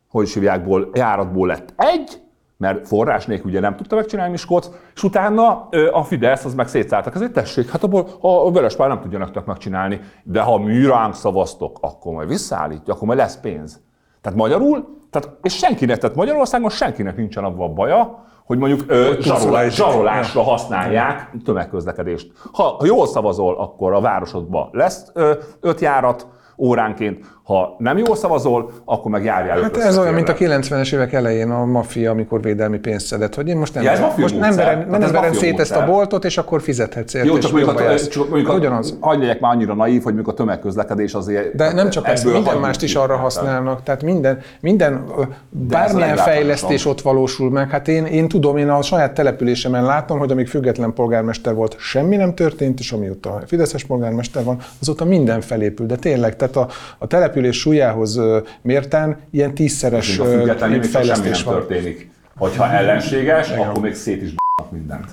hogy 0.09 0.23
is 0.23 0.33
hívjákból, 0.33 0.89
járatból 0.93 1.47
lett 1.47 1.73
egy, 1.75 2.23
mert 2.57 2.87
forrás 2.87 3.25
nélkül 3.25 3.49
ugye 3.49 3.59
nem 3.59 3.75
tudta 3.75 3.95
megcsinálni 3.95 4.31
Miskolc, 4.31 4.69
és 4.95 5.03
utána 5.03 5.69
a 5.91 6.03
Fidesz 6.03 6.45
az 6.45 6.53
meg 6.53 6.67
szétszálltak. 6.67 7.15
Ezért 7.15 7.31
tessék, 7.31 7.69
hát 7.69 7.83
abból 7.83 8.07
a 8.21 8.51
Verespár 8.51 8.87
nem 8.87 8.99
tudja 8.99 9.17
nektek 9.17 9.45
megcsinálni, 9.45 9.99
de 10.23 10.41
ha 10.41 10.57
mi 10.57 10.85
ránk 10.85 11.15
szavaztok, 11.15 11.77
akkor 11.81 12.13
majd 12.13 12.27
visszaállítja, 12.27 12.93
akkor 12.93 13.07
majd 13.07 13.19
lesz 13.19 13.37
pénz. 13.37 13.81
Tehát 14.21 14.37
magyarul, 14.37 14.97
tehát, 15.09 15.37
és 15.41 15.57
senkinek, 15.57 15.97
tehát 15.97 16.15
Magyarországon 16.15 16.69
senkinek 16.69 17.15
nincsen 17.15 17.43
abban 17.43 17.69
a 17.69 17.73
baja, 17.73 18.23
hogy 18.45 18.57
mondjuk 18.57 18.83
ö, 18.87 19.13
zsarolás, 19.19 19.75
zsarolásra 19.75 20.41
használják 20.43 21.31
tömegközlekedést. 21.43 22.31
Ha, 22.51 22.63
ha 22.63 22.85
jól 22.85 23.07
szavazol, 23.07 23.57
akkor 23.57 23.93
a 23.93 23.99
városodban 24.01 24.69
lesz 24.71 25.11
ö, 25.13 25.33
öt 25.61 25.79
járat 25.79 26.27
óránként, 26.57 27.25
ha 27.45 27.75
nem 27.77 27.97
jól 27.97 28.15
szavazol, 28.15 28.71
akkor 28.85 29.11
meg 29.11 29.23
járjál 29.23 29.61
Hát 29.61 29.77
ez 29.77 29.97
olyan, 29.97 30.13
mint 30.13 30.29
a 30.29 30.31
összeférve. 30.31 30.59
90-es 30.61 30.93
évek 30.93 31.13
elején 31.13 31.51
a 31.51 31.65
maffia, 31.65 32.11
amikor 32.11 32.41
védelmi 32.41 32.77
pénzt 32.77 33.05
szedett, 33.05 33.35
hogy 33.35 33.47
én 33.47 33.57
most 33.57 33.73
nem, 33.73 33.83
Ja, 33.83 33.91
ez 33.91 33.99
most 34.17 34.39
nem 34.39 34.55
verem, 34.55 34.89
nem 34.89 35.01
ez 35.01 35.11
verem 35.11 35.33
szét 35.33 35.59
ezt 35.59 35.75
a 35.75 35.85
boltot, 35.85 36.25
és 36.25 36.37
akkor 36.37 36.61
fizethetsz 36.61 37.13
érte, 37.13 37.27
Jó, 37.27 37.37
csak 37.37 37.51
mondjuk, 37.51 37.79
a, 37.79 37.99
csak 37.99 38.29
mondjuk 38.29 38.53
ugyanaz. 38.53 38.97
legyek 39.01 39.39
már 39.39 39.53
annyira 39.53 39.73
naív, 39.73 40.03
hogy 40.03 40.13
mondjuk 40.13 40.27
a 40.27 40.37
tömegközlekedés 40.37 41.13
azért... 41.13 41.55
De 41.55 41.73
nem 41.73 41.89
csak 41.89 42.07
ezt, 42.07 42.25
minden 42.31 42.57
mást 42.57 42.81
is 42.81 42.95
arra 42.95 43.15
használnak, 43.15 43.83
tehát 43.83 44.03
minden, 44.03 44.39
minden 44.59 45.05
bármilyen 45.49 46.17
fejlesztés 46.17 46.85
ott 46.85 47.01
valósul 47.01 47.51
meg. 47.51 47.69
Hát 47.69 47.87
én, 47.87 48.05
én 48.05 48.27
tudom, 48.27 48.57
én 48.57 48.69
a 48.69 48.81
saját 48.81 49.13
településemen 49.13 49.83
látom, 49.83 50.19
hogy 50.19 50.31
amíg 50.31 50.47
független 50.47 50.93
polgármester 50.93 51.53
volt, 51.53 51.75
semmi 51.79 52.15
nem 52.15 52.35
történt, 52.35 52.79
és 52.79 52.91
amióta 52.91 53.41
Fideszes 53.45 53.83
polgármester 53.83 54.43
van, 54.43 54.57
azóta 54.81 55.05
minden 55.05 55.41
felépül. 55.41 55.85
De 55.85 55.95
tényleg, 55.95 56.35
tehát 56.35 56.55
a, 56.55 56.67
a 56.97 57.07
település 57.35 57.59
súlyához 57.59 58.19
mérten 58.61 59.17
ilyen 59.31 59.53
tízszeres 59.53 60.19
a 60.19 60.25
ö, 60.25 60.37
függetlenül 60.37 60.77
még 60.77 60.91
csak 60.91 61.03
semmi 61.03 61.05
fejlesztés 61.05 61.43
nem 61.43 61.53
van. 61.53 61.65
történik. 61.67 62.09
Hogyha 62.37 62.71
ellenséges, 62.71 63.49
akkor 63.49 63.81
még 63.81 63.93
szét 63.93 64.21
is 64.21 64.29
b***nak 64.31 64.71
mindent. 64.71 65.05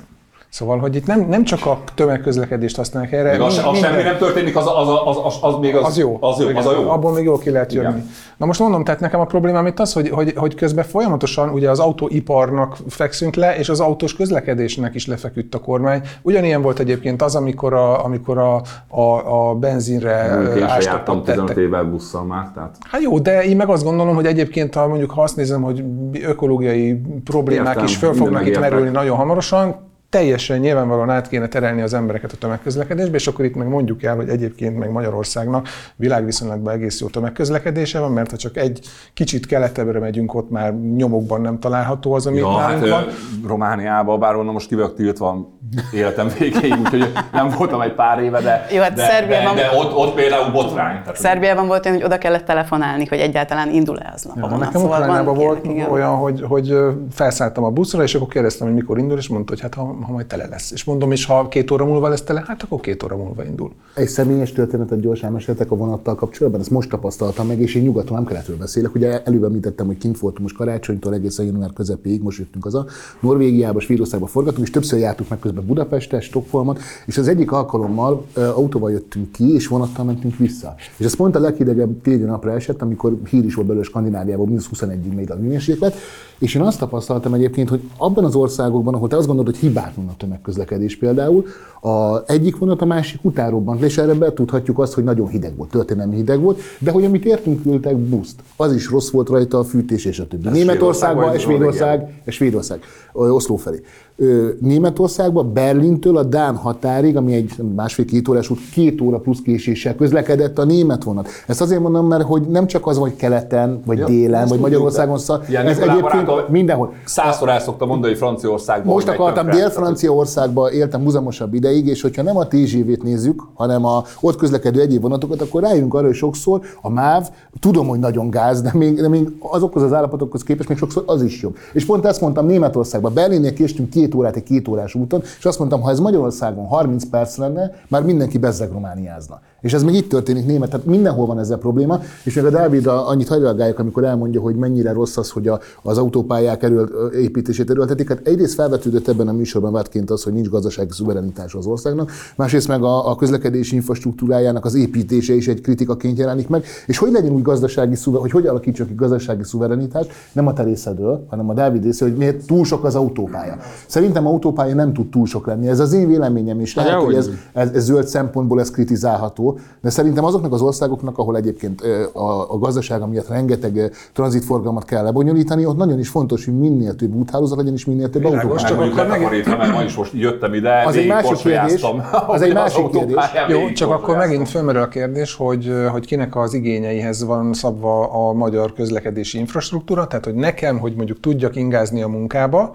Szóval, 0.53 0.79
hogy 0.79 0.97
itt 0.97 1.07
nem, 1.07 1.27
nem 1.29 1.45
csak 1.45 1.67
a 1.67 1.81
tömegközlekedést 1.95 2.77
használják 2.77 3.13
erre. 3.13 3.31
Még 3.31 3.41
az, 3.41 3.63
az 3.65 3.79
semmi 3.79 4.03
nem 4.03 4.17
történik, 4.17 4.57
az, 4.57 4.67
az, 4.67 4.89
az, 5.05 5.17
az, 5.25 5.39
az 5.41 5.55
még 5.61 5.77
az, 5.77 5.85
Az 5.85 5.99
jó. 5.99 6.19
Az, 6.21 6.41
jó, 6.41 6.57
az 6.57 6.67
a 6.67 6.73
jó. 6.73 6.91
Abból 6.91 7.13
még 7.13 7.25
jól 7.25 7.39
ki 7.39 7.51
lehet 7.51 7.73
jönni. 7.73 7.89
Igen. 7.89 8.11
Na 8.37 8.47
most 8.47 8.61
mondom, 8.61 8.85
tehát 8.85 9.01
nekem 9.01 9.21
a 9.21 9.25
problémám 9.25 9.67
itt 9.67 9.81
az, 9.81 9.93
hogy, 9.93 10.09
hogy, 10.09 10.33
hogy 10.37 10.55
közben 10.55 10.85
folyamatosan 10.85 11.49
ugye 11.49 11.71
az 11.71 11.79
autóiparnak 11.79 12.77
fekszünk 12.89 13.35
le, 13.35 13.57
és 13.57 13.69
az 13.69 13.81
autós 13.81 14.17
közlekedésnek 14.17 14.95
is 14.95 15.07
lefeküdt 15.07 15.55
a 15.55 15.59
kormány. 15.59 16.01
Ugyanilyen 16.23 16.63
volt 16.63 16.79
egyébként 16.79 17.23
az, 17.23 17.35
amikor 17.35 17.75
a, 17.75 18.05
amikor 18.05 18.39
a, 18.39 18.63
a, 18.89 19.49
a 19.49 19.55
benzinre 19.55 20.27
Én 20.27 20.57
jártam 20.57 20.69
ástapot 20.69 21.25
15 21.25 21.47
tettek. 21.47 21.65
évvel 21.65 21.85
busszal 21.85 22.25
már, 22.25 22.51
tehát... 22.55 22.77
Hát 22.91 23.03
jó, 23.03 23.19
de 23.19 23.45
én 23.45 23.57
meg 23.57 23.69
azt 23.69 23.85
gondolom, 23.85 24.15
hogy 24.15 24.27
egyébként, 24.27 24.75
ha 24.75 24.89
mondjuk 24.89 25.11
ha 25.11 25.23
azt 25.23 25.37
nézem, 25.37 25.63
hogy 25.63 25.85
ökológiai 26.23 27.01
problémák 27.25 27.67
Értem, 27.67 27.85
is 27.85 27.97
föl 27.97 28.15
fognak 28.15 28.47
itt 28.47 28.61
merülni 28.61 28.91
nagyon 28.91 29.17
hamarosan, 29.17 29.91
teljesen 30.17 30.59
nyilvánvalóan 30.59 31.11
át 31.11 31.29
kéne 31.29 31.47
terelni 31.49 31.83
az 31.83 31.95
embereket 31.95 32.33
a 32.33 32.37
tömegközlekedésbe, 32.37 33.17
és 33.17 33.27
akkor 33.27 33.45
itt 33.45 33.55
meg 33.55 33.69
mondjuk 33.69 34.03
el, 34.03 34.17
hogy 34.17 34.29
egyébként 34.29 34.79
meg 34.79 34.91
Magyarországnak 34.91 35.69
világviszonylatban 35.97 36.73
egész 36.75 37.01
jó 37.01 37.07
tömegközlekedése 37.07 38.01
van, 38.01 38.13
mert 38.13 38.31
ha 38.31 38.37
csak 38.37 38.57
egy 38.57 38.81
kicsit 39.15 39.47
keletebbre 39.47 39.99
megyünk, 39.99 40.35
ott 40.35 40.51
már 40.51 40.75
nyomokban 40.75 41.41
nem 41.41 41.59
található 41.59 42.13
az, 42.13 42.27
ami 42.27 42.37
Ja, 42.37 42.57
hát 42.57 42.69
nálunk 42.69 42.89
van. 42.91 43.03
ö, 43.45 43.47
Romániában, 43.47 44.19
bár 44.21 44.37
onnan 44.37 44.53
most 44.53 44.69
ki 44.69 44.75
vagyok 44.75 44.95
tiltva 44.95 45.49
életem 45.93 46.29
végéig, 46.39 46.79
úgyhogy 46.81 47.13
nem 47.33 47.49
voltam 47.49 47.81
egy 47.81 47.95
pár 47.95 48.19
éve, 48.23 48.41
de, 48.41 48.67
Jó, 48.73 48.81
hát 48.81 48.93
de, 48.93 49.07
Szerbiában- 49.07 49.55
de, 49.55 49.61
de 49.63 49.77
ott, 49.79 49.95
ott 49.95 50.15
például 50.15 50.51
botrány. 50.53 51.01
Tehát, 51.03 51.17
Szerbiában 51.17 51.67
volt 51.67 51.85
olyan, 51.87 51.97
hogy 51.97 52.07
oda 52.07 52.19
kellett 52.19 52.45
telefonálni, 52.45 53.07
hogy 53.07 53.19
egyáltalán 53.19 53.71
indul-e 53.71 54.11
az 54.15 54.25
nap. 54.25 54.37
Ja, 54.37 54.47
nekem 54.57 54.81
Szóval 54.81 54.89
Ukrajnában 55.01 55.25
vannak 55.25 55.43
volt 55.43 55.65
igen. 55.65 55.91
olyan, 55.91 56.17
hogy, 56.17 56.43
hogy 56.49 56.77
felszálltam 57.11 57.65
a 57.65 57.71
buszra, 57.71 58.03
és 58.03 58.15
akkor 58.15 58.29
kérdeztem, 58.29 58.67
hogy 58.67 58.77
mikor 58.77 58.99
indul, 58.99 59.19
és 59.19 59.29
mondta, 59.29 59.53
hogy 59.53 59.61
hát 59.61 59.75
ha, 59.75 59.97
ha 60.03 60.13
majd 60.13 60.27
tele 60.27 60.47
lesz. 60.47 60.71
És 60.71 60.85
mondom, 60.85 61.13
és 61.13 61.25
ha 61.25 61.49
két 61.49 61.71
óra 61.71 61.85
múlva 61.85 62.09
lesz 62.09 62.23
tele, 62.23 62.45
hát 62.47 62.63
akkor 62.63 62.81
két 62.81 63.03
óra 63.03 63.17
múlva 63.17 63.45
indul. 63.45 63.73
Egy 63.95 64.09
személyes 64.09 64.53
történetet 64.53 65.01
gyorsan 65.01 65.33
meséltek 65.33 65.71
a 65.71 65.77
vonattal 65.77 66.15
kapcsolatban, 66.15 66.61
ezt 66.61 66.71
most 66.71 66.89
tapasztaltam 66.89 67.47
meg, 67.47 67.61
és 67.61 67.75
én 67.75 67.83
nyugaton 67.83 68.17
nem 68.17 68.27
keletről 68.27 68.57
beszélek. 68.57 68.95
Ugye 68.95 69.23
előbb 69.23 69.45
említettem, 69.45 69.87
hogy 69.87 69.99
kint 69.99 70.19
voltunk 70.19 70.43
most 70.43 70.57
karácsonytól 70.57 71.15
egészen 71.15 71.47
január 71.47 71.73
közepéig, 71.73 72.23
most 72.23 72.39
jöttünk 72.39 72.65
haza. 72.65 72.87
Norvégiába, 73.21 73.81
Svédországba 73.81 74.27
forgatunk, 74.27 74.67
és 74.67 74.73
többször 74.73 74.99
jártuk 74.99 75.29
meg 75.29 75.39
közben 75.39 75.67
Budapestet, 75.67 76.23
Stockholmot, 76.23 76.81
és 77.07 77.19
az 77.19 77.29
egyik 77.29 77.53
alkalommal 77.53 78.27
autóval 78.35 78.91
jöttünk 78.91 79.33
ki, 79.33 79.55
és 79.55 79.67
vonattal 79.69 80.05
mentünk 80.05 80.37
vissza. 80.37 80.75
És 80.97 81.05
ez 81.05 81.15
pont 81.17 81.37
a 81.37 81.41
leghidegebb 81.41 82.01
téli 82.03 82.23
napra 82.23 82.53
esett, 82.53 82.83
amikor 82.83 83.17
hír 83.31 83.45
is 83.45 83.55
volt 83.55 83.67
belőle 83.67 83.85
Skandináviában, 83.85 84.47
mínusz 84.47 84.69
21-ig 84.75 85.15
még 85.15 85.31
a 85.31 85.35
hőmérséklet. 85.35 85.95
És 86.39 86.55
én 86.55 86.63
azt 86.63 86.79
tapasztaltam 86.79 87.35
egyébként, 87.35 87.69
hogy 87.69 87.81
abban 87.97 88.25
az 88.25 88.35
országokban, 88.35 88.95
ahol 88.95 89.09
te 89.09 89.17
azt 89.17 89.27
gondolod, 89.27 89.51
hogy 89.51 89.61
a 89.97 90.17
tömegközlekedés 90.17 90.97
például, 90.97 91.45
a 91.81 92.23
egyik 92.27 92.59
vonat 92.59 92.83
a 92.83 92.85
másik 92.85 93.25
után 93.25 93.51
robbant 93.51 93.81
le, 93.81 93.87
és 93.87 93.99
erre 93.99 94.15
betudhatjuk 94.15 94.79
azt, 94.79 94.93
hogy 94.93 95.05
nagyon 95.05 95.29
hideg 95.29 95.57
volt, 95.57 95.71
történelmi 95.71 96.17
hideg 96.17 96.41
volt, 96.41 96.61
de 96.79 96.91
hogy 96.91 97.05
amit 97.05 97.25
értünk 97.25 97.63
küldtek 97.63 97.97
buszt, 97.97 98.41
az 98.57 98.75
is 98.75 98.91
rossz 98.91 99.11
volt 99.11 99.29
rajta 99.29 99.59
a 99.59 99.65
fűtés 99.65 100.05
és 100.05 100.19
a 100.19 100.27
többi. 100.27 100.49
Németországban, 100.49 101.39
Svédország 101.39 101.81
Svédország, 101.83 102.23
Svédország, 102.27 102.81
ö, 103.15 103.29
Oszló 103.29 103.57
felé. 103.57 103.81
Ö, 104.17 104.49
Németországban 104.61 105.53
Berlintől 105.53 106.17
a 106.17 106.23
Dán 106.23 106.57
határig, 106.57 107.17
ami 107.17 107.33
egy 107.33 107.53
másfél-két 107.77 108.29
órás 108.29 108.51
út, 108.51 108.59
két 108.73 109.01
óra 109.01 109.19
plusz 109.19 109.39
késéssel 109.45 109.95
közlekedett 109.95 110.59
a 110.59 110.65
német 110.65 111.05
vonat. 111.05 111.29
Ezt 111.47 111.61
azért 111.61 111.81
mondom, 111.81 112.07
mert 112.07 112.23
hogy 112.23 112.43
nem 112.43 112.67
csak 112.67 112.87
az, 112.87 112.97
hogy 112.97 113.17
keleten, 113.17 113.83
vagy 113.87 113.99
Ja, 113.99 114.07
délen, 114.07 114.49
vagy 114.49 114.59
Magyarországon 114.61 115.19
szar, 115.19 115.41
Ilyen 115.49 115.67
ez 115.67 115.79
egyébként 115.79 116.01
barátom- 116.03 116.49
mindenhol. 116.49 116.93
Százszor 117.05 117.49
el 117.49 117.61
szoktam 117.61 117.89
mondani, 117.89 118.09
hogy 118.13 118.21
Franciaországban. 118.21 118.93
Most 118.93 119.09
akartam 119.09 119.45
tönkre. 119.45 119.61
Dél-Franciaországba 119.61 120.73
éltem 120.73 121.03
huzamosabb 121.03 121.55
ideig, 121.55 121.87
és 121.87 122.03
hogyha 122.03 122.23
nem 122.23 122.37
a 122.37 122.47
TGV-t 122.47 123.03
nézzük, 123.03 123.43
hanem 123.55 123.85
a 123.85 124.03
ott 124.21 124.37
közlekedő 124.37 124.81
egyéb 124.81 125.03
vonatokat, 125.03 125.41
akkor 125.41 125.63
rájönk 125.63 125.95
arra, 125.95 126.07
hogy 126.07 126.15
sokszor 126.15 126.61
a 126.83 126.91
MÁV, 126.91 127.29
tudom, 127.61 127.87
hogy 127.89 127.99
nagyon 127.99 128.31
gáz, 128.31 128.63
de 128.63 128.71
még, 128.75 129.01
de 129.01 129.09
még 129.09 129.29
azokhoz 129.39 129.83
az 129.83 129.93
állapotokhoz 129.93 130.43
képest 130.43 130.69
még 130.69 130.79
sokszor 130.79 131.03
az 131.07 131.23
is 131.23 131.43
jobb. 131.43 131.57
És 131.73 131.85
pont 131.85 132.05
ezt 132.05 132.21
mondtam 132.21 132.47
Németországban, 132.47 133.13
Berlinnél 133.15 133.53
késtünk 133.53 133.91
két 133.91 134.02
órát 134.15 134.37
egy 134.37 134.43
két 134.43 134.69
órás 134.69 134.95
úton, 134.95 135.23
és 135.39 135.45
azt 135.45 135.59
mondtam, 135.59 135.81
ha 135.81 135.91
ez 135.91 135.99
Magyarországon 135.99 136.67
30 136.67 137.05
perc 137.05 137.37
lenne, 137.37 137.71
már 137.89 138.03
mindenki 138.03 138.39
bezzeg 138.39 138.71
romániázna. 138.71 139.41
És 139.63 139.73
ez 139.73 139.83
még 139.83 139.95
itt 139.95 140.09
történik 140.09 140.47
német, 140.47 140.71
tehát 140.71 140.87
mindenhol 140.87 141.27
van 141.27 141.39
ezzel 141.39 141.59
probléma, 141.59 142.01
és 142.25 142.35
még 142.35 142.45
a 142.45 142.51
Dávid 142.51 142.87
annyit 142.87 143.29
hagy 143.29 143.41
reagáljak, 143.41 143.79
amikor 143.79 144.05
elmondja, 144.05 144.41
hogy 144.41 144.55
mennyire 144.55 144.93
rossz 144.93 145.17
az, 145.17 145.31
hogy 145.31 145.49
a, 145.49 145.61
az 145.83 145.99
autópályák 145.99 146.63
erő, 146.63 146.89
építését 147.15 147.71
erőltetik. 147.71 148.09
Hát 148.09 148.27
egyrészt 148.27 148.55
felvetődött 148.55 149.09
ebben 149.09 149.29
a 149.29 149.33
műsorban 149.33 149.73
vádként 149.73 150.11
az, 150.11 150.23
hogy 150.23 150.33
nincs 150.33 150.49
gazdasági 150.49 150.93
szuverenitás 150.93 151.55
az 151.55 151.67
országnak, 151.67 152.11
másrészt 152.37 152.69
meg 152.69 152.83
a, 152.83 153.11
a 153.11 153.15
közlekedési 153.15 153.75
infrastruktúrájának 153.75 154.65
az 154.65 154.75
építése 154.75 155.35
is 155.35 155.49
egy 155.49 155.61
kritikaként 155.61 156.19
jelenik 156.19 156.49
meg, 156.49 156.65
és 156.87 156.99
hogy 156.99 157.13
legyen 157.13 157.33
úgy 157.33 157.43
gazdasági 157.43 157.95
szuver, 157.95 158.21
hogy 158.21 158.31
hogy 158.31 158.47
alakítson 158.47 158.87
ki 158.87 158.95
gazdasági 158.95 159.43
szuverenitást, 159.43 160.11
nem 160.33 160.47
a 160.47 160.53
te 160.53 160.63
részedről, 160.63 161.27
hanem 161.29 161.49
a 161.49 161.55
Dávid 161.55 161.85
része, 161.85 162.05
hogy 162.05 162.17
miért 162.17 162.47
túl 162.47 162.65
sok 162.65 162.85
az 162.85 162.95
autópálya. 162.95 163.57
Szerintem 163.93 164.27
autópálya 164.27 164.75
nem 164.75 164.93
tud 164.93 165.11
túl 165.11 165.27
sok 165.27 165.47
lenni. 165.47 165.69
Ez 165.69 165.81
az 165.81 165.93
én 165.93 166.07
véleményem 166.07 166.61
is. 166.61 166.75
Lehet, 166.75 166.93
hogy 166.93 167.15
ez, 167.15 167.31
ez, 167.53 167.71
ez 167.75 167.85
zöld 167.85 168.07
szempontból 168.07 168.61
ez 168.61 168.71
kritizálható, 168.71 169.59
de 169.81 169.91
szerintem 169.91 170.25
azoknak 170.25 170.53
az 170.53 170.61
országoknak, 170.61 171.19
ahol 171.19 171.37
egyébként 171.37 171.81
a, 172.13 172.53
a 172.53 172.59
gazdasága 172.59 173.07
miatt 173.07 173.29
rengeteg 173.29 173.93
tranzitforgalmat 174.13 174.85
kell 174.85 175.03
lebonyolítani, 175.03 175.67
ott 175.67 175.77
nagyon 175.77 175.99
is 175.99 176.09
fontos, 176.09 176.45
hogy 176.45 176.59
minél 176.59 176.95
több 176.95 177.15
úthálózat 177.15 177.57
legyen, 177.59 177.73
és 177.73 177.85
minél 177.85 178.11
több 178.11 178.25
autópálya. 178.25 178.57
csak 178.57 178.71
akkor 178.71 178.87
meg- 178.87 178.95
letakarítva, 178.95 179.57
mert 179.57 179.73
ma 179.73 179.83
is 179.83 179.97
most 179.97 180.13
jöttem 180.13 180.55
ide, 180.55 180.83
Az 180.87 180.97
egy 180.97 181.07
másik 181.07 181.37
kérdés. 181.37 181.87
Az 182.27 182.43
egy 182.43 182.53
másik 182.53 182.89
kérdés. 182.91 183.17
Jó, 183.49 183.71
csak 183.73 183.91
akkor 183.91 184.17
megint 184.17 184.49
fölmerül 184.49 184.83
a 184.83 184.89
kérdés, 184.89 185.35
hogy, 185.35 185.73
hogy 185.91 186.07
kinek 186.07 186.37
az 186.37 186.55
igényeihez 186.55 187.25
van 187.25 187.53
szabva 187.53 188.29
a 188.29 188.33
magyar 188.33 188.73
közlekedési 188.73 189.39
infrastruktúra, 189.39 190.07
tehát 190.07 190.25
hogy 190.25 190.35
nekem, 190.35 190.79
hogy 190.79 190.95
mondjuk 190.97 191.21
tudjak 191.21 191.57
ingázni 191.57 192.03
a 192.03 192.09
munkába, 192.09 192.71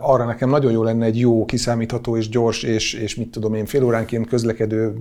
arra 0.00 0.24
nekem 0.24 0.48
nagyon 0.48 0.72
jó 0.72 0.82
lenne 0.82 1.04
egy 1.04 1.18
jó, 1.18 1.44
kiszámítható 1.44 2.16
és 2.16 2.28
gyors 2.28 2.62
és, 2.62 2.94
és 2.94 3.14
mit 3.14 3.30
tudom 3.30 3.54
én, 3.54 3.66
fél 3.66 3.84
óránként 3.84 4.28
közlekedő 4.28 4.94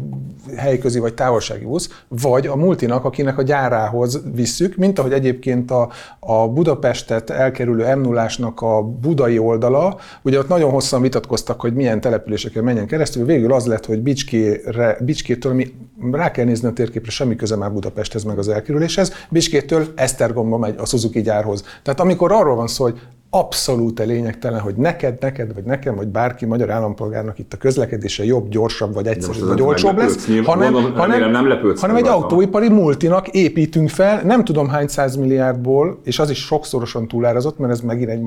helyközi 0.56 1.00
vagy 1.00 1.14
távolsági 1.14 1.66
busz, 1.66 2.04
vagy 2.08 2.48
a 2.48 2.56
multinak, 2.56 3.06
akinek 3.06 3.38
a 3.38 3.42
gyárához 3.42 4.22
visszük, 4.34 4.76
mint 4.76 5.00
ahogy 5.00 5.12
egyébként 5.14 5.72
a, 5.72 5.90
a 6.20 6.48
Budapestet 6.48 7.30
elkerülő 7.30 7.96
m 7.96 8.02
0 8.02 8.30
a 8.56 8.82
budai 8.84 9.38
oldala, 9.38 9.98
ugye 10.22 10.40
ott 10.40 10.48
nagyon 10.48 10.72
hosszan 10.72 11.02
vitatkoztak, 11.02 11.62
hogy 11.62 11.74
milyen 11.74 12.02
településeken 12.02 12.64
menjen 12.64 12.88
keresztül, 12.88 13.26
végül 13.26 13.54
az 13.54 13.66
lett, 13.66 13.86
hogy 13.86 14.00
Bicskére, 14.00 14.98
Bicskétől, 15.00 15.54
mi 15.54 15.74
rá 16.12 16.32
kell 16.32 16.46
nézni 16.46 16.68
a 16.68 16.74
térképre, 16.74 17.12
semmi 17.12 17.36
köze 17.36 17.56
már 17.56 17.74
Budapesthez 17.74 18.24
meg 18.24 18.38
az 18.38 18.50
elkerüléshez, 18.50 19.12
Bicskétől 19.30 19.88
Esztergomba 19.96 20.58
megy 20.58 20.76
a 20.78 20.86
Suzuki 20.86 21.22
gyárhoz. 21.22 21.64
Tehát 21.84 22.00
amikor 22.00 22.32
arról 22.32 22.56
van 22.56 22.68
szó, 22.68 22.84
hogy 22.84 23.00
abszolút 23.30 24.06
lényegtelen, 24.06 24.60
hogy 24.60 24.76
neked, 24.76 25.18
neked, 25.20 25.54
vagy 25.54 25.64
nekem, 25.64 25.96
vagy 25.96 26.08
bárki 26.08 26.46
magyar 26.46 26.70
állampolgárnak 26.70 27.40
itt 27.40 27.54
a 27.54 27.58
közlekedése 27.58 28.26
jobb, 28.26 28.50
gyorsabb, 28.50 28.94
vagy 28.94 29.08
egyszerűbb, 29.08 29.48
vagy 29.48 29.62
olcsóbb 29.62 29.98
lesz, 29.98 30.28
nyilván- 30.28 30.58
hanem, 30.58 30.72
gondolom, 30.74 30.98
hanem, 30.98 31.32
nem 31.32 31.48
lepődsz 31.48 31.82
hanem 31.82 31.96
egy 31.96 32.08
autóipari 32.08 32.70
multinak 32.70 33.28
építünk 33.28 33.90
fel, 33.90 34.22
nem 34.24 34.44
tudom 34.44 34.68
hány 34.68 34.88
száz 34.88 35.16
milliárdból, 35.16 36.00
és 36.04 36.20
az 36.20 36.30
is 36.30 36.38
sokszorosan 36.38 37.08
túlárazott, 37.08 37.60
mert 37.60 37.72
ez 37.72 37.80
megint 37.82 38.10
egy 38.10 38.22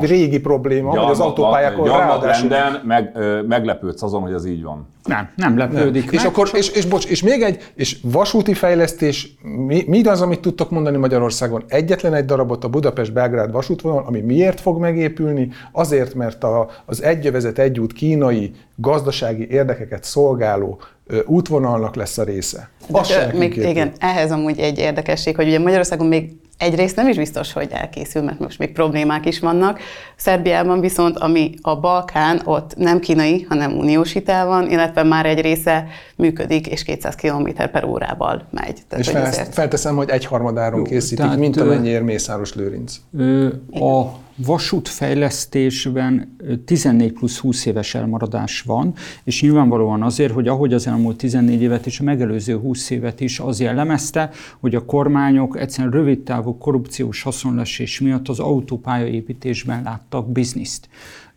régi 0.00 0.40
probléma, 0.40 0.88
hogy 0.90 0.98
az 0.98 1.04
Gyarmat- 1.04 1.26
autópályákon 1.38 1.84
gyarmat 1.84 2.22
ráadásul 2.22 2.48
renden 2.48 2.80
meg, 2.84 3.12
ö, 3.14 3.42
meglepődsz 3.42 4.02
azon, 4.02 4.22
hogy 4.22 4.32
ez 4.32 4.46
így 4.46 4.62
van. 4.62 4.86
Nem, 5.04 5.28
nem 5.36 5.58
lepődik 5.58 6.10
és 6.10 6.22
meg. 6.22 6.26
akkor, 6.26 6.48
és, 6.52 6.68
és, 6.68 6.86
bocs, 6.86 7.06
és 7.06 7.22
még 7.22 7.42
egy, 7.42 7.72
és 7.74 7.98
vasúti 8.02 8.54
fejlesztés, 8.54 9.36
mi, 9.66 9.84
mi 9.86 10.02
az, 10.02 10.20
amit 10.20 10.40
tudtok 10.40 10.70
mondani 10.70 10.96
Magyarországon? 10.96 11.62
Egyetlen 11.68 12.14
egy 12.14 12.24
darabot 12.24 12.64
a 12.64 12.68
Budapest-Belgrád 12.68 13.52
vasútvonal, 13.52 14.04
ami 14.06 14.20
miért 14.28 14.60
fog 14.60 14.80
megépülni? 14.80 15.50
Azért, 15.72 16.14
mert 16.14 16.44
a, 16.44 16.70
az 16.86 17.02
egyövezet 17.02 17.58
egyút 17.58 17.92
kínai 17.92 18.52
gazdasági 18.76 19.46
érdekeket 19.50 20.04
szolgáló 20.04 20.80
útvonalnak 21.26 21.94
lesz 21.96 22.18
a 22.18 22.22
része. 22.22 22.70
De 22.88 22.98
Az 22.98 23.06
se 23.08 23.18
ö, 23.20 23.24
nekünk 23.24 23.38
még, 23.56 23.68
igen, 23.68 23.92
ehhez 23.98 24.30
amúgy 24.30 24.58
egy 24.58 24.78
érdekesség, 24.78 25.36
hogy 25.36 25.46
ugye 25.46 25.58
Magyarországon 25.58 26.06
még 26.06 26.32
egyrészt 26.58 26.96
nem 26.96 27.08
is 27.08 27.16
biztos, 27.16 27.52
hogy 27.52 27.68
elkészül, 27.72 28.22
mert 28.22 28.38
most 28.38 28.58
még 28.58 28.72
problémák 28.72 29.26
is 29.26 29.38
vannak. 29.40 29.78
Szerbiában 30.16 30.80
viszont, 30.80 31.18
ami 31.18 31.54
a 31.62 31.80
Balkán, 31.80 32.40
ott 32.44 32.76
nem 32.76 32.98
kínai, 33.00 33.46
hanem 33.48 33.76
uniós 33.78 34.12
hitel 34.12 34.46
van, 34.46 34.70
illetve 34.70 35.02
már 35.02 35.26
egy 35.26 35.40
része 35.40 35.86
működik, 36.16 36.66
és 36.66 36.82
200 36.82 37.14
km 37.14 37.48
per 37.72 37.84
órával 37.84 38.46
megy. 38.50 38.78
Tehát, 38.88 39.04
És 39.04 39.10
hogy 39.10 39.20
fel, 39.20 39.26
azért- 39.30 39.54
felteszem, 39.54 39.96
hogy 39.96 40.08
egyharmadáron 40.10 40.84
készítik, 40.84 41.16
tehát, 41.18 41.38
mint 41.38 41.56
amennyiért 41.56 42.02
Mészáros 42.04 42.54
Lőrinc. 42.54 42.96
Ö, 43.18 43.46
A 43.70 44.02
vasútfejlesztésben 44.46 46.34
ö, 46.38 46.56
14 46.56 47.12
plusz 47.12 47.38
20 47.38 47.66
éves 47.66 47.94
elmaradás 47.94 48.60
van, 48.60 48.94
és 49.24 49.42
nyilvánvalóan 49.42 50.02
azért, 50.02 50.32
hogy 50.32 50.48
ahogy 50.48 50.74
az 50.74 50.86
elmúlt 50.86 51.16
14 51.16 51.62
évet 51.62 51.86
és 51.86 52.00
a 52.00 52.04
megelőző 52.04 52.56
20 52.56 52.90
évet 52.90 53.20
is 53.20 53.40
az 53.40 53.60
jellemezte, 53.60 54.30
hogy 54.60 54.74
a 54.74 54.84
kormányok 54.84 55.58
egyszerűen 55.58 55.92
rövidtávú 55.92 56.58
korrupciós 56.58 57.22
haszonlesés 57.22 58.00
miatt 58.00 58.28
az 58.28 58.40
autópályaépítésben 58.40 59.82
láttak 59.82 60.32
bizniszt. 60.32 60.88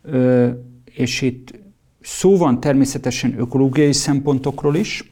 Ö, 0.02 0.48
És 0.94 1.20
itt 1.20 1.54
szó 2.00 2.36
van 2.36 2.60
természetesen 2.60 3.34
ökológiai 3.38 3.92
szempontokról 3.92 4.76
is, 4.76 5.11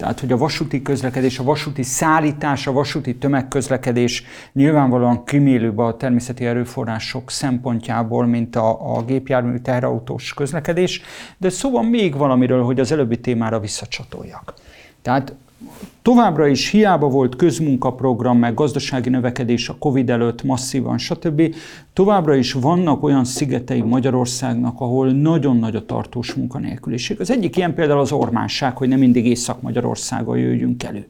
tehát, 0.00 0.20
hogy 0.20 0.32
a 0.32 0.36
vasúti 0.36 0.82
közlekedés, 0.82 1.38
a 1.38 1.42
vasúti 1.42 1.82
szállítás, 1.82 2.66
a 2.66 2.72
vasúti 2.72 3.16
tömegközlekedés 3.16 4.24
nyilvánvalóan 4.52 5.24
kimélőbb 5.24 5.78
a 5.78 5.96
természeti 5.96 6.46
erőforrások 6.46 7.30
szempontjából, 7.30 8.26
mint 8.26 8.56
a, 8.56 8.96
a 8.96 9.02
gépjármű 9.04 9.58
teherautós 9.58 10.34
közlekedés, 10.34 11.02
de 11.38 11.48
szó 11.48 11.70
van 11.70 11.84
még 11.84 12.16
valamiről, 12.16 12.62
hogy 12.62 12.80
az 12.80 12.92
előbbi 12.92 13.20
témára 13.20 13.60
visszacsatoljak. 13.60 14.54
Tehát 15.02 15.34
Továbbra 16.02 16.46
is 16.46 16.70
hiába 16.70 17.08
volt 17.08 17.36
közmunkaprogram, 17.36 18.38
meg 18.38 18.54
gazdasági 18.54 19.08
növekedés 19.08 19.68
a 19.68 19.76
Covid 19.78 20.10
előtt 20.10 20.42
masszívan, 20.42 20.98
stb. 20.98 21.54
Továbbra 21.92 22.34
is 22.34 22.52
vannak 22.52 23.02
olyan 23.02 23.24
szigetei 23.24 23.80
Magyarországnak, 23.80 24.80
ahol 24.80 25.12
nagyon 25.12 25.56
nagy 25.56 25.76
a 25.76 25.86
tartós 25.86 26.34
munkanélküliség. 26.34 27.20
Az 27.20 27.30
egyik 27.30 27.56
ilyen 27.56 27.74
például 27.74 28.00
az 28.00 28.12
ormánság, 28.12 28.76
hogy 28.76 28.88
nem 28.88 28.98
mindig 28.98 29.26
Észak-Magyarországon 29.26 30.38
jöjjünk 30.38 30.82
elő. 30.82 31.06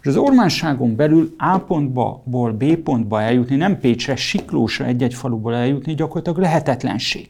És 0.00 0.06
az 0.06 0.16
ormánságon 0.16 0.96
belül 0.96 1.34
A 1.38 1.58
pontból 1.58 2.52
B 2.52 2.74
pontba 2.76 3.22
eljutni, 3.22 3.56
nem 3.56 3.80
Pécsre, 3.80 4.16
Siklósra 4.16 4.84
egy-egy 4.84 5.14
faluból 5.14 5.54
eljutni 5.54 5.94
gyakorlatilag 5.94 6.38
lehetetlenség. 6.38 7.28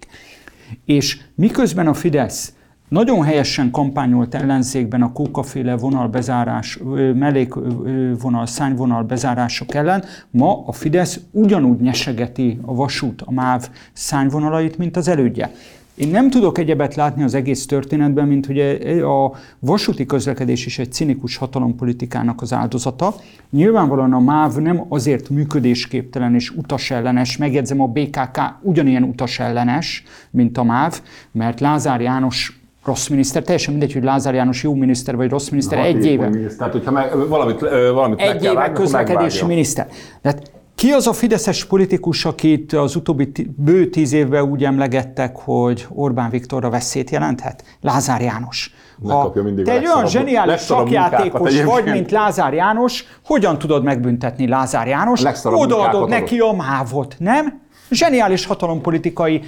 És 0.84 1.20
miközben 1.34 1.86
a 1.86 1.94
Fidesz 1.94 2.54
nagyon 2.94 3.22
helyesen 3.22 3.70
kampányolt 3.70 4.34
ellenzékben 4.34 5.02
a 5.02 5.12
kókaféle 5.12 5.76
vonal 5.76 6.08
bezárás, 6.08 6.78
mellékvonal, 7.14 8.46
szányvonal 8.46 9.02
bezárások 9.02 9.74
ellen, 9.74 10.04
ma 10.30 10.62
a 10.66 10.72
Fidesz 10.72 11.20
ugyanúgy 11.30 11.80
nyesegeti 11.80 12.58
a 12.62 12.74
vasút, 12.74 13.22
a 13.22 13.32
MÁV 13.32 13.68
szányvonalait, 13.92 14.78
mint 14.78 14.96
az 14.96 15.08
elődje. 15.08 15.52
Én 15.94 16.08
nem 16.08 16.30
tudok 16.30 16.58
egyebet 16.58 16.94
látni 16.94 17.22
az 17.22 17.34
egész 17.34 17.66
történetben, 17.66 18.28
mint 18.28 18.46
hogy 18.46 18.58
a 19.00 19.32
vasúti 19.58 20.06
közlekedés 20.06 20.66
is 20.66 20.78
egy 20.78 20.92
cinikus 20.92 21.36
hatalompolitikának 21.36 22.42
az 22.42 22.52
áldozata. 22.52 23.14
Nyilvánvalóan 23.50 24.12
a 24.12 24.20
MÁV 24.20 24.56
nem 24.56 24.84
azért 24.88 25.28
működésképtelen 25.28 26.34
és 26.34 26.50
utasellenes, 26.50 27.36
megjegyzem 27.36 27.80
a 27.80 27.86
BKK 27.86 28.40
ugyanilyen 28.62 29.02
utasellenes, 29.02 30.02
mint 30.30 30.58
a 30.58 30.62
MÁV, 30.62 31.00
mert 31.32 31.60
Lázár 31.60 32.00
János 32.00 32.62
rossz 32.84 33.08
miniszter, 33.08 33.42
teljesen 33.42 33.72
mindegy, 33.72 33.92
hogy 33.92 34.02
Lázár 34.02 34.34
János 34.34 34.62
jó 34.62 34.74
miniszter 34.74 35.16
vagy 35.16 35.30
rossz 35.30 35.48
miniszter, 35.48 35.78
egy 35.78 36.06
éve. 36.06 36.30
Tehát, 36.58 36.72
hogyha 36.72 36.90
meg, 36.90 37.28
valamit, 37.28 37.60
valamit 37.92 38.20
egy 38.20 38.44
éve 38.44 38.72
közlekedési 38.72 39.44
miniszter. 39.44 39.88
Tehát 40.22 40.52
ki 40.74 40.90
az 40.90 41.06
a 41.06 41.12
fideszes 41.12 41.64
politikus, 41.64 42.24
akit 42.24 42.72
az 42.72 42.96
utóbbi 42.96 43.32
bő 43.56 43.88
tíz 43.88 44.12
évben 44.12 44.42
úgy 44.42 44.64
emlegettek, 44.64 45.36
hogy 45.36 45.86
Orbán 45.88 46.30
Viktorra 46.30 46.70
veszélyt 46.70 47.10
jelenthet? 47.10 47.64
Lázár 47.80 48.20
János. 48.20 48.74
Ha 49.08 49.32
te 49.64 49.72
egy 49.72 49.86
olyan 49.86 50.06
zseniális 50.06 50.60
sakjátékos 50.60 51.62
vagy, 51.62 51.84
mint 51.84 52.10
Lázár 52.10 52.54
János, 52.54 53.04
hogyan 53.24 53.58
tudod 53.58 53.84
megbüntetni 53.84 54.48
Lázár 54.48 54.86
János? 54.86 55.22
Odaadod 55.44 56.08
neki 56.08 56.38
a 56.38 56.52
mávot, 56.52 57.16
nem? 57.18 57.62
Zseniális 57.90 58.46
hatalompolitikai 58.46 59.40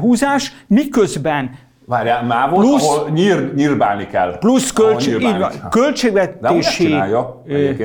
húzás, 0.00 0.52
miközben 0.66 1.50
Várjál, 1.90 2.24
már 2.24 2.50
volt, 2.50 2.66
plusz, 2.66 2.88
ahol 2.88 3.10
nyír, 3.10 3.54
nyírbálni 3.54 4.06
kell. 4.06 4.38
Plusz 4.38 4.72
költs, 4.72 5.06
így 5.06 5.38
van, 5.38 5.50
költségvetési 5.70 6.94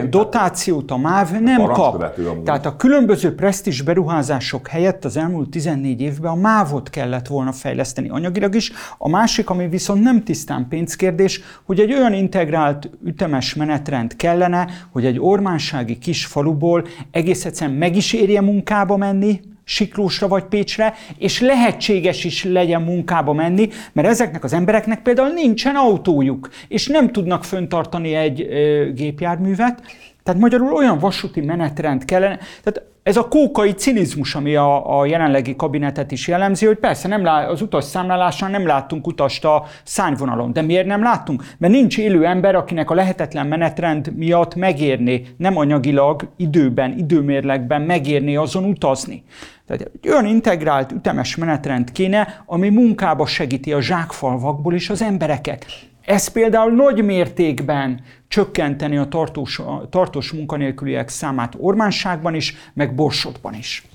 dotációt 0.10 0.92
a 0.92 0.98
MÁV 0.98 1.32
nem 1.32 1.64
kap. 1.64 2.16
Tehát 2.44 2.66
a 2.66 2.76
különböző 2.76 3.36
presztis 3.36 3.82
beruházások 3.82 4.68
helyett 4.68 5.06
az 5.06 5.18
elmúlt 5.18 5.50
14 5.50 6.02
évben 6.02 6.32
a 6.32 6.36
MÁV-ot 6.36 6.90
kellett 6.90 7.28
volna 7.28 7.52
fejleszteni 7.52 8.10
anyagilag 8.10 8.56
is. 8.56 8.72
A 8.98 9.10
másik, 9.10 9.50
ami 9.50 9.68
viszont 9.68 10.04
nem 10.04 10.24
tisztán 10.24 10.68
pénzkérdés, 10.70 11.42
hogy 11.64 11.80
egy 11.80 11.94
olyan 11.94 12.14
integrált 12.14 12.90
ütemes 13.06 13.56
menetrend 13.56 14.16
kellene, 14.16 14.68
hogy 14.92 15.06
egy 15.06 15.20
ormánsági 15.20 15.98
kis 15.98 16.26
faluból 16.26 16.84
egész 17.12 17.46
egyszerűen 17.46 17.78
meg 17.78 17.96
is 17.96 18.14
érje 18.14 18.42
munkába 18.42 18.98
menni, 18.98 19.40
Siklósra 19.66 20.28
vagy 20.28 20.44
Pécsre, 20.44 20.94
és 21.18 21.42
lehetséges 21.42 22.24
is 22.24 22.44
legyen 22.44 22.82
munkába 22.82 23.34
menni, 23.34 23.70
mert 23.94 24.08
ezeknek 24.08 24.44
az 24.44 24.54
embereknek 24.54 25.02
például 25.02 25.34
nincsen 25.34 25.76
autójuk, 25.76 26.50
és 26.68 26.88
nem 26.88 27.12
tudnak 27.12 27.44
föntartani 27.44 28.14
egy 28.14 28.42
ö, 28.42 28.92
gépjárművet. 28.94 29.82
Tehát 30.24 30.42
magyarul 30.42 30.74
olyan 30.74 31.00
vasúti 31.00 31.42
menetrend 31.42 32.06
kellene. 32.06 32.40
Tehát 32.64 32.95
ez 33.06 33.18
a 33.18 33.28
kókai 33.28 33.72
cinizmus, 33.72 34.36
ami 34.36 34.56
a, 34.56 35.00
a 35.00 35.06
jelenlegi 35.06 35.56
kabinetet 35.56 36.12
is 36.12 36.28
jellemzi, 36.28 36.66
hogy 36.66 36.78
persze 36.78 37.08
nem 37.08 37.24
lá, 37.24 37.48
az 37.48 37.62
utas 37.62 37.84
számlálásán 37.84 38.52
nem 38.52 38.66
láttunk 38.66 39.08
utast 39.08 39.46
a 39.46 39.66
szányvonalon. 39.84 40.54
De 40.54 40.62
miért 40.62 40.86
nem 40.86 41.04
láttunk? 41.04 41.44
Mert 41.58 41.74
nincs 41.74 41.98
élő 41.98 42.26
ember, 42.26 42.56
akinek 42.56 42.90
a 42.90 42.94
lehetetlen 42.94 43.48
menetrend 43.48 44.16
miatt 44.16 44.56
megérné, 44.56 45.26
nem 45.38 45.58
anyagilag, 45.58 46.28
időben, 46.38 46.98
időmérlegben 46.98 47.82
megérné 47.82 48.36
azon 48.36 48.64
utazni. 48.64 49.24
Tehát 49.68 49.92
egy 50.02 50.10
olyan 50.10 50.26
integrált, 50.26 50.92
ütemes 50.92 51.36
menetrend 51.36 51.92
kéne, 51.92 52.44
ami 52.46 52.70
munkába 52.70 53.26
segíti 53.26 53.74
a 53.74 53.82
zsákfalvakból 53.82 54.74
is 54.74 54.90
az 54.90 55.02
embereket. 55.02 55.66
Ez 56.06 56.28
például 56.28 56.72
nagy 56.72 57.04
mértékben 57.04 58.02
csökkenteni 58.36 58.98
a 58.98 59.08
tartós, 59.08 59.60
a 59.60 59.88
tartós 59.90 60.32
munkanélküliek 60.32 61.10
számát 61.10 61.56
Ormánságban 61.58 62.34
is, 62.34 62.56
meg 62.74 62.96
Borsodban 62.96 63.54
is. 63.54 63.88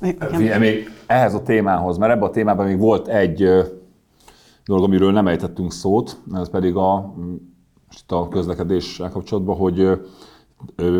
Igen. 0.00 0.60
Még 0.60 0.90
ehhez 1.06 1.34
a 1.34 1.42
témához, 1.42 1.98
mert 1.98 2.12
ebben 2.12 2.28
a 2.28 2.30
témában 2.30 2.66
még 2.66 2.78
volt 2.78 3.08
egy 3.08 3.48
dolog, 4.64 4.84
amiről 4.84 5.12
nem 5.12 5.26
ejtettünk 5.26 5.72
szót, 5.72 6.16
ez 6.34 6.50
pedig 6.50 6.74
a, 6.74 7.14
most 7.86 8.12
a 8.12 8.28
közlekedéssel 8.28 9.10
kapcsolatban, 9.10 9.56
hogy 9.56 10.00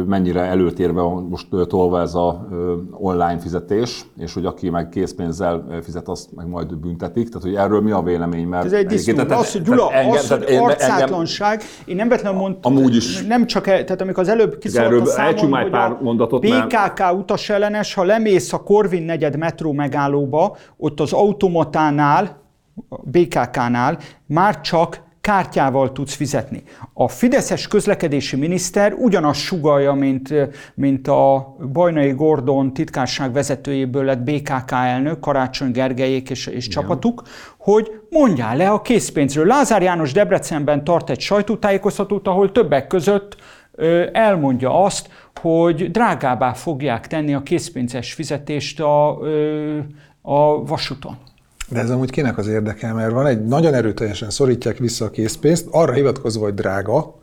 mennyire 0.06 0.40
előtérve 0.40 1.02
most 1.02 1.46
tolva 1.68 2.00
ez 2.00 2.14
a 2.14 2.48
online 2.92 3.38
fizetés, 3.38 4.04
és 4.16 4.34
hogy 4.34 4.46
aki 4.46 4.70
meg 4.70 4.88
készpénzzel 4.88 5.78
fizet, 5.82 6.08
azt 6.08 6.34
meg 6.34 6.48
majd 6.48 6.76
büntetik. 6.76 7.28
Tehát, 7.28 7.42
hogy 7.42 7.54
erről 7.54 7.80
mi 7.80 7.90
a 7.90 8.02
vélemény? 8.02 8.46
Mert 8.46 8.64
ez 8.64 8.72
egy 8.72 8.86
disztó. 8.86 9.22
Az, 9.28 9.52
hogy 9.52 9.62
Gyula, 9.62 9.92
engem, 9.92 10.12
az, 10.12 10.28
hogy 10.28 10.54
arcátlanság, 10.54 11.62
én 11.84 11.96
nem 11.96 12.08
vettem 12.08 12.34
mondtam, 12.34 12.76
amúgy 12.76 12.96
is. 12.96 13.22
nem 13.22 13.46
csak, 13.46 13.66
e- 13.66 13.84
tehát 13.84 14.00
amikor 14.00 14.22
az 14.22 14.28
előbb 14.28 14.58
kiszólt 14.58 14.84
erről 14.86 15.00
a 15.00 15.04
számon, 15.04 15.52
hogy 15.52 15.70
pár 15.70 15.98
mondatot, 16.02 16.40
PKK 16.40 16.98
mert... 16.98 17.12
utasellenes, 17.12 17.94
ha 17.94 18.04
lemész 18.04 18.52
a 18.52 18.62
Korvin 18.62 19.02
negyed 19.02 19.36
metró 19.36 19.72
megállóba, 19.72 20.56
ott 20.76 21.00
az 21.00 21.12
automatánál, 21.12 22.44
BKK-nál 23.04 23.98
már 24.26 24.60
csak 24.60 25.04
kártyával 25.26 25.92
tudsz 25.92 26.14
fizetni. 26.14 26.62
A 26.92 27.08
Fideszes 27.08 27.68
közlekedési 27.68 28.36
miniszter 28.36 28.92
ugyanazt 28.92 29.40
sugalja, 29.40 29.92
mint, 29.92 30.34
mint 30.74 31.08
a 31.08 31.56
Bajnai 31.72 32.12
Gordon 32.12 32.72
titkárság 32.72 33.32
vezetőjéből 33.32 34.04
lett 34.04 34.22
BKK 34.22 34.70
elnök, 34.70 35.20
Karácsony 35.20 35.70
Gergelyék 35.70 36.30
és, 36.30 36.46
és 36.46 36.68
csapatuk, 36.68 37.22
hogy 37.58 38.00
mondjál 38.10 38.56
le 38.56 38.70
a 38.70 38.82
készpénzről. 38.82 39.46
Lázár 39.46 39.82
János 39.82 40.12
Debrecenben 40.12 40.84
tart 40.84 41.10
egy 41.10 41.20
sajtótájékoztatót, 41.20 42.26
ahol 42.26 42.52
többek 42.52 42.86
között 42.86 43.36
elmondja 44.12 44.82
azt, 44.82 45.08
hogy 45.40 45.90
drágábbá 45.90 46.52
fogják 46.52 47.06
tenni 47.06 47.34
a 47.34 47.42
készpénzes 47.42 48.12
fizetést 48.12 48.80
a, 48.80 49.18
a 50.22 50.64
vasúton. 50.64 51.16
De 51.68 51.80
ez 51.80 51.90
amúgy 51.90 52.10
kinek 52.10 52.38
az 52.38 52.46
érdekel, 52.46 52.94
mert 52.94 53.12
van 53.12 53.26
egy 53.26 53.44
nagyon 53.44 53.74
erőteljesen 53.74 54.30
szorítják 54.30 54.78
vissza 54.78 55.04
a 55.04 55.10
készpénzt, 55.10 55.66
arra 55.70 55.92
hivatkozva, 55.92 56.44
hogy 56.44 56.54
drága, 56.54 57.14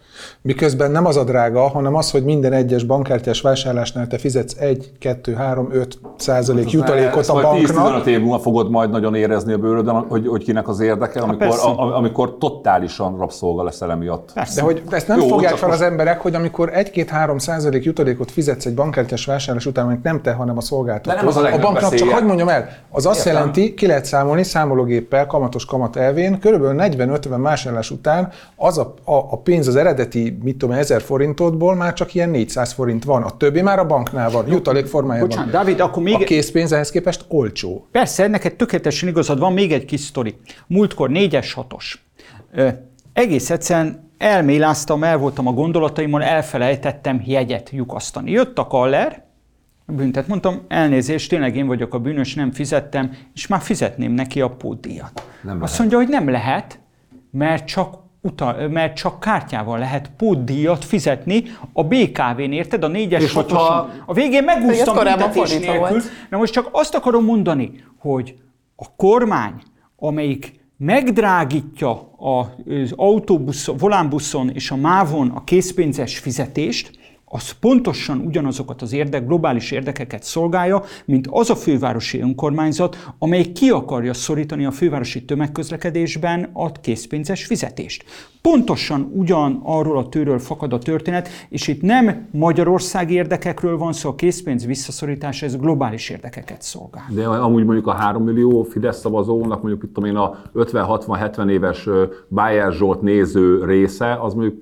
Miközben 0.42 0.92
nem 0.92 1.06
az 1.06 1.18
a 1.18 1.24
drága, 1.24 1.68
hanem 1.68 1.96
az, 1.96 2.12
hogy 2.12 2.24
minden 2.24 2.54
egyes 2.54 2.84
bankkártyás 2.84 3.42
vásárlásnál 3.42 4.08
te 4.08 4.18
fizetsz 4.18 4.56
1, 4.60 4.92
2, 5.00 5.34
3, 5.34 5.68
5 5.72 6.00
százalék 6.18 6.64
hát 6.64 6.74
jutalékot 6.74 7.28
a 7.28 7.42
banknak. 7.42 8.04
10-15 8.04 8.06
év 8.06 8.20
múlva 8.20 8.40
fogod 8.40 8.70
majd 8.70 8.90
nagyon 8.90 9.16
érezni 9.16 9.54
a 9.54 9.58
bőrödön, 9.58 9.96
hogy, 9.96 10.28
hogy 10.28 10.44
kinek 10.44 10.68
az 10.68 10.80
érdeke, 10.80 11.22
amikor, 11.22 11.48
a, 11.48 11.96
amikor 11.96 12.38
totálisan 12.38 13.18
rabszolga 13.18 13.64
leszel 13.64 13.92
emiatt. 13.92 14.32
Persze. 14.34 14.56
De 14.56 14.62
hogy 14.62 14.82
ezt 14.90 15.08
nem 15.08 15.20
Jó, 15.20 15.28
fogják 15.28 15.56
fel 15.56 15.70
az 15.70 15.82
emberek, 15.82 16.22
hogy 16.22 16.36
amikor 16.36 16.72
1-2-3 16.76 17.40
százalék 17.40 17.84
jutalékot 17.84 18.32
fizetsz 18.32 18.66
egy 18.66 18.74
bankkártyás 18.74 19.26
vásárlás 19.26 19.66
után, 19.66 19.86
amit 19.86 20.04
nem 20.04 20.22
te, 20.22 20.34
hanem 20.34 20.58
a 20.58 20.62
szolgáltató. 20.62 21.18
nem 21.18 21.28
az 21.28 21.36
a, 21.36 21.54
a 21.54 21.60
banknak 21.60 21.94
csak 21.94 22.10
hagyd 22.10 22.26
mondjam 22.26 22.50
el, 22.50 22.70
az 22.90 23.06
azt 23.06 23.18
Értem. 23.18 23.34
jelenti, 23.34 23.74
ki 23.74 23.88
lehet 23.88 24.06
számolni 24.06 24.44
számológéppel, 24.44 25.28
kamatos 25.28 25.66
kamat 25.66 25.96
elvén, 25.96 26.40
körülbelül 26.40 26.82
40-50 26.82 27.38
vásárlás 27.38 27.92
után 27.92 28.32
az 28.56 28.78
a, 28.78 28.94
a, 29.04 29.14
a 29.14 29.38
pénz 29.38 29.68
az 29.68 29.76
eredeti, 30.14 30.38
mit 30.44 30.58
tudom, 30.58 30.76
1000 30.76 31.02
forintodból 31.02 31.76
már 31.76 31.94
csak 31.94 32.14
ilyen 32.14 32.30
400 32.30 32.74
forint 32.74 33.04
van. 33.04 33.24
A 33.24 33.38
többi 33.38 33.62
már 33.62 33.80
a 33.80 33.86
banknál 33.86 34.30
van, 34.30 34.48
jutalék 34.48 34.86
formájában. 34.86 35.30
Bocsánat, 35.30 35.52
Dávid, 35.52 35.80
akkor 35.80 36.04
még... 36.04 36.14
A 36.16 36.18
készpénz 36.18 36.72
ehhez 36.72 36.92
képest 36.92 37.26
olcsó. 37.28 37.88
Persze, 37.92 38.28
neked 38.28 38.56
tökéletesen 38.56 39.10
igazad 39.10 39.40
van, 39.40 39.54
még 39.54 39.72
egy 39.72 39.86
kis 39.86 40.00
sztori. 40.00 40.36
Múltkor 40.68 41.10
4-es, 41.14 41.54
6-os. 41.56 41.94
egész 43.14 43.50
egyszerűen 43.50 44.12
elméláztam, 44.18 45.04
el 45.04 45.18
voltam 45.18 45.48
a 45.48 45.52
gondolataimon, 45.52 46.22
elfelejtettem 46.22 47.22
jegyet 47.26 47.70
lyukasztani. 47.70 48.32
Jött 48.32 48.58
a 48.58 48.68
kaller, 48.68 49.24
büntet. 49.86 50.28
Mondtam, 50.28 50.62
elnézést, 50.68 51.30
tényleg 51.30 51.56
én 51.56 51.68
vagyok 51.68 51.94
a 51.94 52.00
bűnös, 52.00 52.34
nem 52.34 52.52
fizettem, 52.52 53.12
és 53.34 53.48
már 53.48 53.62
fizetném 53.62 54.12
neki 54.12 54.42
a 54.42 54.50
pótdíjat. 54.50 55.28
Nem 55.42 55.62
Azt 55.62 55.80
mondja, 55.80 55.98
hogy 55.98 56.08
nem 56.08 56.30
lehet, 56.30 56.80
mert 57.32 57.66
csak 57.66 58.03
utal, 58.26 58.68
mert 58.68 58.96
csak 58.96 59.20
kártyával 59.20 59.80
lehet 59.80 60.12
pótdíjat 60.18 60.86
fizetni 60.86 61.44
a 61.74 61.84
BKV-n, 61.84 62.52
érted? 62.52 62.84
A 62.84 62.88
négyes 62.88 63.34
hatosan. 63.34 64.04
A 64.06 64.14
végén 64.14 64.44
megúsztam 64.44 64.96
büntetés 64.96 65.58
nélkül. 65.58 66.02
Na 66.30 66.38
most 66.38 66.54
csak 66.54 66.70
azt 66.72 66.96
akarom 66.96 67.24
mondani, 67.26 67.84
hogy 67.98 68.36
a 68.76 68.86
kormány, 68.96 69.54
amelyik 69.96 70.62
megdrágítja 70.78 72.10
az 72.18 72.94
autóbuszon, 72.96 73.78
volánbuszon 73.78 74.50
és 74.50 74.72
a 74.72 74.76
mávon 74.76 75.30
a 75.30 75.44
készpénzes 75.44 76.18
fizetést, 76.18 76.92
az 77.36 77.52
pontosan 77.52 78.20
ugyanazokat 78.26 78.82
az 78.82 78.94
érdek, 78.94 79.26
globális 79.26 79.72
érdekeket 79.72 80.24
szolgálja, 80.24 80.84
mint 81.06 81.28
az 81.30 81.50
a 81.50 81.56
fővárosi 81.56 82.20
önkormányzat, 82.20 83.14
amely 83.20 83.52
ki 83.52 83.70
akarja 83.70 84.14
szorítani 84.14 84.66
a 84.66 84.72
fővárosi 84.72 85.26
tömegközlekedésben 85.26 86.50
a 86.54 86.72
készpénzes 86.72 87.46
fizetést. 87.46 88.04
Pontosan 88.42 89.12
ugyan 89.14 89.62
arról 89.64 89.98
a 89.98 90.10
tőről 90.10 90.40
fakad 90.40 90.74
a 90.74 90.78
történet, 90.78 91.30
és 91.50 91.68
itt 91.68 91.82
nem 91.82 92.28
magyarországi 92.32 93.14
érdekekről 93.14 93.78
van 93.78 93.94
szó, 93.94 94.10
a 94.10 94.16
készpénz 94.16 94.66
visszaszorítása, 94.66 95.46
ez 95.46 95.58
globális 95.58 96.10
érdekeket 96.10 96.62
szolgál. 96.62 97.06
De 97.10 97.28
amúgy 97.28 97.66
mondjuk 97.66 97.88
a 97.88 97.94
3 97.94 98.24
millió 98.24 98.64
Fidesz 98.64 99.00
szavazónak 99.00 99.62
mondjuk 99.62 99.84
itt 99.84 100.06
én 100.06 100.16
a 100.16 100.42
50-60-70 100.56 101.50
éves 101.50 101.88
ö, 101.88 102.06
Bayer 102.30 102.72
Zsolt 102.72 103.02
néző 103.02 103.66
része, 103.66 104.18
az 104.22 104.34
mondjuk 104.34 104.62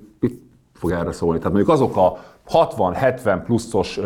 fog 0.82 0.90
erre 0.90 1.12
szólni? 1.12 1.38
Tehát 1.38 1.52
mondjuk 1.52 1.74
azok 1.74 1.96
a 1.96 2.18
60-70 2.50 3.40
pluszos 3.44 3.98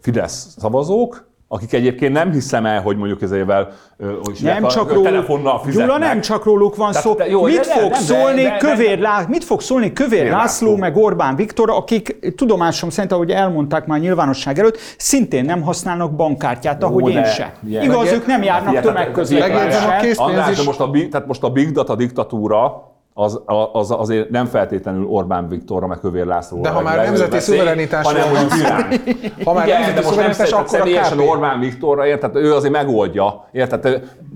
Fidesz 0.00 0.54
szavazók, 0.58 1.30
akik 1.48 1.72
egyébként 1.72 2.12
nem 2.12 2.30
hiszem 2.32 2.66
el, 2.66 2.80
hogy 2.82 2.96
mondjuk 2.96 3.22
ezével 3.22 3.68
hogy 4.22 4.38
Nem 4.42 4.64
a, 4.64 4.68
csak 4.68 4.84
a 4.84 4.88
róluk, 4.88 5.04
telefonnal 5.04 5.58
fizetnek. 5.60 5.86
Gyula, 5.86 5.98
nem 5.98 6.20
csak 6.20 6.44
róluk 6.44 6.76
van 6.76 6.88
Tehát 6.90 7.04
szó. 7.06 7.14
te- 7.14 7.28
jó, 7.28 7.42
mit 7.42 7.56
de- 7.56 7.62
fog 7.80 7.90
de- 7.90 7.96
szólni 7.96 8.42
de- 8.42 8.48
de- 8.48 8.56
Kövér 8.56 8.98
Lá... 8.98 9.24
mit 9.28 9.44
fog 9.44 9.60
szólni 9.60 9.92
Kövér 9.92 10.18
Kövér 10.18 10.32
László, 10.32 10.66
László. 10.68 10.76
meg 10.80 10.96
Orbán 10.96 11.36
Viktor, 11.36 11.70
akik 11.70 12.34
tudomásom 12.36 12.90
szerint, 12.90 13.12
ahogy 13.12 13.30
elmondták 13.30 13.86
már 13.86 14.00
nyilvánosság 14.00 14.58
előtt, 14.58 14.78
szintén 14.96 15.44
nem 15.44 15.62
használnak 15.62 16.16
bankkártyát, 16.16 16.82
ahogy 16.82 17.02
Ó, 17.02 17.08
én 17.08 17.14
de- 17.14 17.24
se. 17.24 17.54
ilyen- 17.66 17.82
Igaz, 17.84 18.12
ők 18.12 18.26
nem 18.26 18.42
járnak 18.42 18.66
Figyelj, 18.74 18.84
tehát- 18.84 18.98
tömegközlekedéssel. 19.12 20.00
De 20.92 21.08
tehát 21.08 21.26
most 21.26 21.42
a 21.42 21.50
Big 21.50 21.70
Data 21.70 21.94
diktatúra 21.94 22.91
az, 23.14 23.40
az 23.72 23.90
azért 23.90 24.30
nem 24.30 24.46
feltétlenül 24.46 25.06
Orbán 25.06 25.48
Viktorra, 25.48 25.86
meg 25.86 25.98
Kövér 25.98 26.26
Lászlóra. 26.26 26.62
De 26.62 26.68
ha 26.68 26.82
már 26.82 26.96
nemzeti 26.96 27.30
veszély, 27.30 27.56
szuverenitásról 27.58 28.20
hanem 28.20 28.32
van 28.34 28.50
hogy. 28.50 28.58
Irán. 28.60 28.92
Ha 29.44 29.52
már 29.52 29.66
Igen, 29.66 29.80
nemzeti 29.80 30.00
de 30.00 30.06
most 30.06 30.16
nem 30.16 30.32
szuverenitás, 30.32 30.52
akkor 30.52 30.64
a 30.64 30.68
személyesen 30.68 31.18
KP. 31.18 31.28
Orbán 31.28 31.60
Viktorra, 31.60 32.06
érted? 32.06 32.36
Ő 32.36 32.54
azért 32.54 32.72
megoldja, 32.72 33.48
érted? 33.52 33.80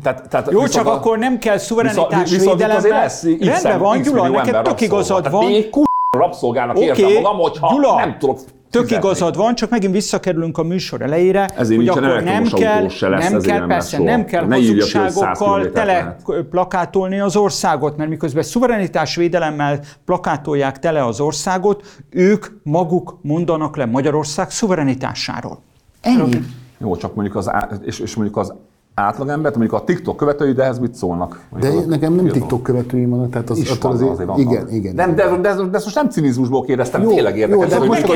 Tehát, 0.02 0.28
tehát 0.28 0.50
Jó, 0.50 0.66
csak 0.66 0.86
a- 0.86 0.92
akkor 0.92 1.18
nem 1.18 1.38
kell 1.38 1.58
szuverenitás 1.58 2.32
azért 2.32 2.88
lesz 2.88 3.22
Rendben 3.22 3.78
van, 3.78 4.02
Gyula, 4.02 4.28
neked 4.28 4.62
tök 4.62 4.80
igazad 4.80 5.30
van. 5.30 5.40
Tehát 5.40 5.54
én 5.56 5.70
k***a 5.70 6.16
rabszolgának 6.18 6.76
Oké, 6.76 6.86
érzem 6.86 7.22
magam, 7.22 7.38
hogyha 7.38 7.72
Gyula, 7.74 7.94
nem 7.96 8.16
tudok 8.18 8.38
Tök 8.80 8.90
igazad 8.90 9.36
van, 9.36 9.54
csak 9.54 9.70
megint 9.70 9.92
visszakerülünk 9.92 10.58
a 10.58 10.62
műsor 10.62 11.02
elejére, 11.02 11.48
Ezért 11.56 11.78
hogy 11.78 11.88
akkor 11.88 12.22
nem 12.22 12.44
kell, 12.44 12.88
se 12.88 13.08
lesz, 13.08 13.30
nem 13.30 13.40
kell, 13.40 13.58
nem 13.58 13.68
persze, 13.68 13.96
soha. 13.96 14.08
nem 14.10 14.24
kell 14.24 14.46
Ne 14.46 14.58
írja 14.58 14.72
ki, 14.72 14.80
hogy 14.80 14.88
100 14.88 15.14
hazugságokkal 15.14 15.70
tele 15.72 16.16
plakátolni 16.50 17.20
az 17.20 17.36
országot, 17.36 17.96
mert 17.96 18.10
miközben 18.10 18.42
szuverenitás 18.42 19.16
védelemmel 19.16 19.80
plakátolják 20.04 20.78
tele 20.78 21.04
az 21.04 21.20
országot, 21.20 21.86
ők 22.10 22.46
maguk 22.62 23.18
mondanak 23.22 23.76
le 23.76 23.86
Magyarország 23.86 24.50
szuverenitásáról. 24.50 25.62
Ennyi. 26.00 26.42
Jó, 26.78 26.96
csak 26.96 27.14
mondjuk 27.14 27.36
az, 27.36 27.50
á- 27.50 27.80
és, 27.84 27.98
és 27.98 28.14
mondjuk 28.14 28.36
az 28.36 28.52
átlagember, 29.00 29.50
mondjuk 29.50 29.72
a 29.72 29.84
TikTok 29.84 30.16
követői, 30.16 30.52
de 30.52 30.62
ehhez 30.62 30.78
mit 30.78 30.94
szólnak? 30.94 31.40
De 31.60 31.68
azok 31.68 31.86
nekem 31.86 32.12
nem. 32.12 32.26
TikTok 32.26 32.62
követőim 32.62 33.10
vannak, 33.10 33.30
tehát 33.30 33.50
az, 33.50 33.58
is 33.58 33.78
van, 33.78 33.92
azért, 33.92 34.10
azért 34.10 34.28
vannak. 34.28 34.52
igen, 34.52 34.68
igen. 34.70 34.94
Nem, 34.94 35.14
de, 35.14 35.28
de, 35.28 35.36
de, 35.36 35.54
de 35.54 35.76
ezt 35.76 35.84
most 35.84 35.94
nem 35.94 36.08
cinizmusból 36.08 36.62
kérdeztem, 36.62 37.02
Jó, 37.02 37.08
tényleg 37.08 37.34
jó, 37.34 37.40
érdekes. 37.40 37.68
de 37.68 37.76
hogy 37.76 37.88
most 37.88 38.06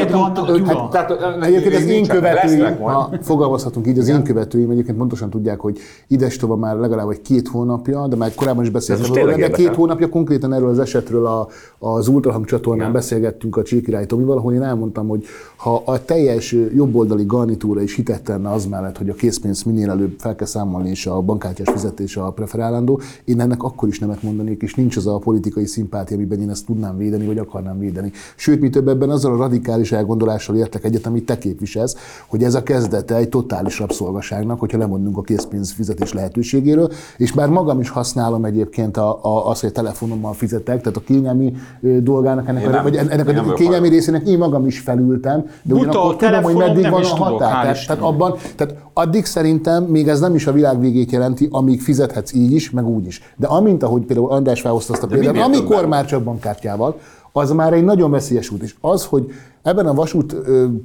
Gyula. 0.46 0.88
tehát, 0.90 1.10
ö, 1.10 1.42
Egyébként 1.42 1.74
az 1.74 1.80
én 1.80 1.86
nincsenek, 1.86 2.22
követőim, 2.22 2.76
ha 2.82 3.10
fogalmazhatunk 3.20 3.86
így, 3.86 3.98
az 3.98 4.08
én 4.08 4.22
követőim 4.22 4.70
egyébként 4.70 4.98
pontosan 4.98 5.30
tudják, 5.30 5.60
hogy 5.60 5.78
idestova 6.06 6.56
már 6.56 6.76
legalább 6.76 7.08
egy 7.08 7.22
két 7.22 7.48
hónapja, 7.48 8.06
de 8.06 8.16
már 8.16 8.34
korábban 8.34 8.64
is 8.64 8.70
beszéltem 8.70 9.14
róla, 9.14 9.36
de 9.36 9.50
két 9.50 9.74
hónapja 9.74 10.08
konkrétan 10.08 10.52
erről 10.52 10.68
az 10.68 10.78
esetről 10.78 11.26
a, 11.26 11.48
az 11.78 12.08
Ultrahang 12.08 12.44
csatornán 12.44 12.92
beszélgettünk 12.92 13.56
a 13.56 13.62
Csíkirály 13.62 14.06
Tomival, 14.06 14.36
ahol 14.36 14.52
én 14.52 14.62
elmondtam, 14.62 15.08
hogy 15.08 15.24
ha 15.56 15.82
a 15.84 16.04
teljes 16.04 16.56
jobboldali 16.74 17.24
garnitúra 17.26 17.80
is 17.80 17.94
hitet 17.94 18.22
tenne 18.22 18.50
az 18.50 18.66
mellett, 18.66 18.98
hogy 18.98 19.08
a 19.08 19.14
készpénzt 19.14 19.66
minél 19.66 19.90
előbb 19.90 20.14
fel 20.18 20.34
kell 20.34 20.46
számolni, 20.70 20.90
és 20.90 21.06
a 21.06 21.20
bankkártyás 21.20 21.68
fizetés 21.70 22.16
a 22.16 22.30
preferálandó, 22.30 23.00
én 23.24 23.40
ennek 23.40 23.62
akkor 23.62 23.88
is 23.88 23.98
nemet 23.98 24.22
mondanék, 24.22 24.62
és 24.62 24.74
nincs 24.74 24.96
az 24.96 25.06
a 25.06 25.18
politikai 25.18 25.66
szimpátia, 25.66 26.16
amiben 26.16 26.40
én 26.40 26.50
ezt 26.50 26.66
tudnám 26.66 26.96
védeni, 26.96 27.26
vagy 27.26 27.38
akarnám 27.38 27.78
védeni. 27.78 28.12
Sőt, 28.36 28.60
mi 28.60 28.68
több 28.70 28.88
ebben 28.88 29.10
azzal 29.10 29.32
a 29.32 29.36
radikális 29.36 29.92
elgondolással 29.92 30.56
értek 30.56 30.84
egyet, 30.84 31.06
amit 31.06 31.24
te 31.24 31.38
képviselsz, 31.38 31.96
hogy 32.26 32.42
ez 32.42 32.54
a 32.54 32.62
kezdete 32.62 33.16
egy 33.16 33.28
totális 33.28 33.78
rabszolgaságnak, 33.78 34.60
hogyha 34.60 34.78
lemondunk 34.78 35.16
a 35.16 35.22
készpénz 35.22 35.72
fizetés 35.72 36.12
lehetőségéről, 36.12 36.88
és 37.16 37.32
bár 37.32 37.48
magam 37.48 37.80
is 37.80 37.88
használom 37.88 38.44
egyébként 38.44 38.96
a, 38.96 39.24
a, 39.24 39.48
azt, 39.48 39.60
hogy 39.60 39.70
a 39.70 39.72
telefonommal 39.72 40.32
fizetek, 40.32 40.80
tehát 40.80 40.96
a 40.96 41.00
kényelmi 41.00 41.52
dolgának, 41.80 42.48
ennek, 42.48 42.62
Én 42.62 42.68
a, 42.68 42.72
nem. 42.72 42.82
vagy 42.82 42.96
ennek 42.96 43.28
a 43.28 43.32
nem 43.32 43.54
kényelmi 43.54 43.88
részének 43.88 44.26
én 44.26 44.38
magam 44.38 44.66
is 44.66 44.78
felültem, 44.78 45.44
de 45.62 45.74
Buta 45.74 45.88
ugyanakkor 45.88 46.24
a 46.24 46.28
tudom, 46.28 46.42
hogy 46.42 46.54
meddig 46.54 46.90
van 46.90 47.02
a 47.02 47.06
határ. 47.06 47.50
Tehát, 47.50 47.86
tehát 47.86 48.02
abban, 48.02 48.34
tehát 48.56 48.74
addig 48.92 49.24
szerintem 49.24 49.84
még 49.84 50.08
ez 50.08 50.20
nem 50.20 50.34
is 50.34 50.46
a 50.46 50.52
világ 50.60 50.80
végét 50.80 51.12
jelenti, 51.12 51.48
amíg 51.50 51.80
fizethetsz 51.80 52.32
így 52.32 52.52
is, 52.52 52.70
meg 52.70 52.86
úgy 52.86 53.06
is. 53.06 53.20
De 53.36 53.46
amint, 53.46 53.82
ahogy 53.82 54.02
például 54.02 54.30
András 54.30 54.60
felhozta 54.60 54.92
azt 54.92 55.02
a 55.02 55.06
példát, 55.06 55.44
amikor 55.44 55.86
már 55.86 56.06
csak 56.06 56.22
bankkártyával, 56.22 56.98
az 57.32 57.50
már 57.50 57.72
egy 57.72 57.84
nagyon 57.84 58.10
veszélyes 58.10 58.50
út. 58.50 58.62
És 58.62 58.74
az, 58.80 59.04
hogy 59.04 59.30
ebben 59.62 59.86
a 59.86 59.94
vasút 59.94 60.36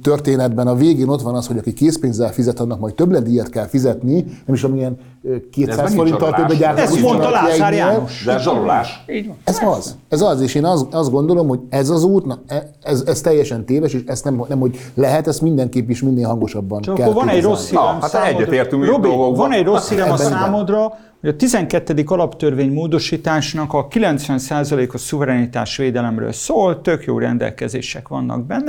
történetben 0.02 0.66
a 0.66 0.74
végén 0.74 1.08
ott 1.08 1.22
van 1.22 1.34
az, 1.34 1.46
hogy 1.46 1.58
aki 1.58 1.72
készpénzzel 1.72 2.32
fizet, 2.32 2.60
annak 2.60 2.80
majd 2.80 2.94
többletdíjat 2.94 3.48
kell 3.48 3.66
fizetni, 3.66 4.24
nem 4.46 4.54
is 4.54 4.62
amilyen 4.62 4.96
ö, 5.22 5.36
200 5.50 5.76
megint 5.76 5.94
forinttal 5.96 6.32
többet 6.32 6.58
gyártani. 6.58 6.86
Ezt 6.86 7.00
mondta 7.00 7.30
Lázár 7.30 7.72
János. 7.72 8.22
De 8.24 8.32
ez 8.32 8.42
zsarolás. 8.42 9.04
Így 9.08 9.26
van. 9.26 9.36
Ez 9.44 9.58
az. 9.64 9.96
Ez 10.08 10.20
az, 10.20 10.40
és 10.40 10.54
én 10.54 10.64
az, 10.64 10.86
azt 10.90 11.10
gondolom, 11.10 11.48
hogy 11.48 11.60
ez 11.68 11.90
az 11.90 12.04
út, 12.04 12.24
na, 12.24 12.38
e- 12.46 12.70
ez, 12.82 13.02
ez 13.06 13.20
teljesen 13.20 13.64
téves, 13.64 13.92
és 13.92 14.02
ezt 14.06 14.24
nem, 14.24 14.44
nem, 14.48 14.58
hogy 14.58 14.78
lehet, 14.94 15.26
ezt 15.26 15.40
mindenképp 15.40 15.88
is 15.88 16.02
minél 16.02 16.26
hangosabban 16.26 16.80
Csak 16.80 16.94
kell 16.94 17.08
akkor 17.08 17.24
van 17.24 17.34
egy 17.34 17.42
rossz 17.42 17.68
hírem 17.68 17.84
Na, 17.84 17.98
hát 18.00 18.10
számodra. 18.10 18.66
Robi, 18.70 19.08
van 19.36 19.52
egy 19.52 19.64
rossz 19.64 19.88
hírem 19.88 20.10
a 20.10 20.16
számodra, 20.16 20.92
hogy 21.20 21.28
a 21.28 21.36
12. 21.36 22.02
alaptörvény 22.06 22.72
módosításnak 22.72 23.72
a 23.72 23.88
90%-os 23.88 25.00
szuverenitás 25.00 25.76
védelemről 25.76 26.32
szól, 26.32 26.80
tök 26.80 27.04
jó 27.04 27.18
rendelkezések 27.18 28.08
vannak 28.08 28.46
benne, 28.46 28.65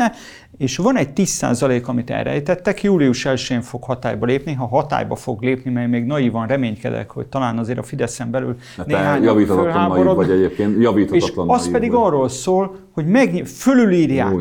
és 0.58 0.78
van 0.78 0.98
egy 0.98 1.10
10% 1.16 1.86
amit 1.86 2.10
elrejtettek, 2.10 2.84
július 2.84 3.26
1-én 3.30 3.62
fog 3.62 3.84
hatályba 3.84 4.26
lépni, 4.26 4.54
ha 4.54 4.68
hatályba 4.68 5.16
fog 5.16 5.42
lépni, 5.42 5.72
mert 5.72 5.90
még 5.90 6.06
naívan 6.06 6.48
reménykedek, 6.48 7.12
hogy 7.12 7.26
talán 7.26 7.58
azért 7.58 7.78
a 7.78 7.84
Fideszen 7.84 8.32
belül 8.32 8.56
De 8.78 8.84
te 8.84 8.98
néhány 8.98 9.24
javítatottan 9.24 9.88
naív 9.88 10.06
vagy 10.06 10.30
egyébként, 10.30 10.76
és 10.76 10.84
javítatotlan 10.84 11.50
az 11.50 11.72
pedig 11.72 11.92
vagy. 11.92 12.02
arról 12.02 12.30
szól, 12.30 12.76
hogy 12.92 13.06
meg, 13.06 13.46
fölülírják 13.46 14.34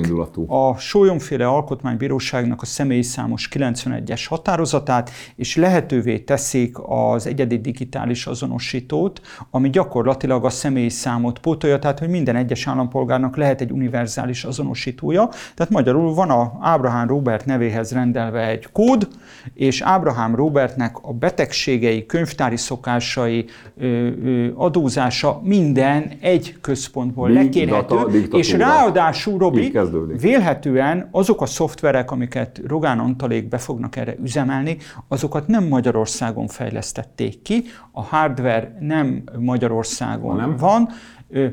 a 0.47 0.77
Sólyomféle 0.79 1.47
Alkotmánybíróságnak 1.47 2.63
a 2.63 2.67
személyi 2.67 3.03
számos 3.03 3.49
91-es 3.53 4.25
határozatát, 4.29 5.11
és 5.37 5.57
lehetővé 5.57 6.19
teszik 6.19 6.77
az 6.87 7.27
egyedi 7.27 7.59
digitális 7.59 8.27
azonosítót, 8.27 9.21
ami 9.51 9.71
gyakorlatilag 9.71 10.45
a 10.45 10.51
személyi 10.51 10.89
számot 10.89 11.39
pótolja, 11.39 11.79
tehát 11.79 11.99
hogy 11.99 12.09
minden 12.09 12.37
egyes 12.37 12.67
állampolgárnak 12.67 13.37
lehet 13.37 13.61
egy 13.61 13.71
univerzális 13.71 14.45
azonosítója. 14.45 15.29
Tehát 15.55 15.73
magyarul 15.73 16.15
van 16.15 16.31
a 16.31 16.53
Ábrahám 16.61 17.09
Robert 17.09 17.45
nevéhez 17.45 17.93
rendelve 17.93 18.49
egy 18.49 18.69
kód, 18.73 19.09
és 19.55 19.81
Ábrahám 19.81 20.35
Robertnek 20.35 20.97
a 21.03 21.13
betegségei, 21.13 22.07
könyvtári 22.07 22.57
szokásai, 22.57 23.45
adózása 24.55 25.41
minden 25.43 26.11
egy 26.21 26.57
központból 26.61 27.27
Big 27.27 27.37
lekérhető, 27.37 27.95
data 27.95 28.37
és 28.37 28.53
ráadásul, 28.53 29.39
Robi, 29.39 29.73
vélhetően 30.21 31.09
azok 31.11 31.41
a 31.41 31.47
szoftverek, 31.47 32.11
amiket 32.11 32.61
Rogán 32.67 32.99
Antalék 32.99 33.49
be 33.49 33.59
fognak 33.59 33.97
erre 33.97 34.15
üzemelni, 34.23 34.77
azokat 35.09 35.47
nem 35.47 35.65
Magyarországon 35.65 36.47
fejlesztették 36.47 37.43
ki, 37.43 37.65
a 37.93 38.03
hardware 38.03 38.77
nem 38.81 39.23
Magyarországon 39.39 40.37
Nem. 40.37 40.57
van, 40.57 40.89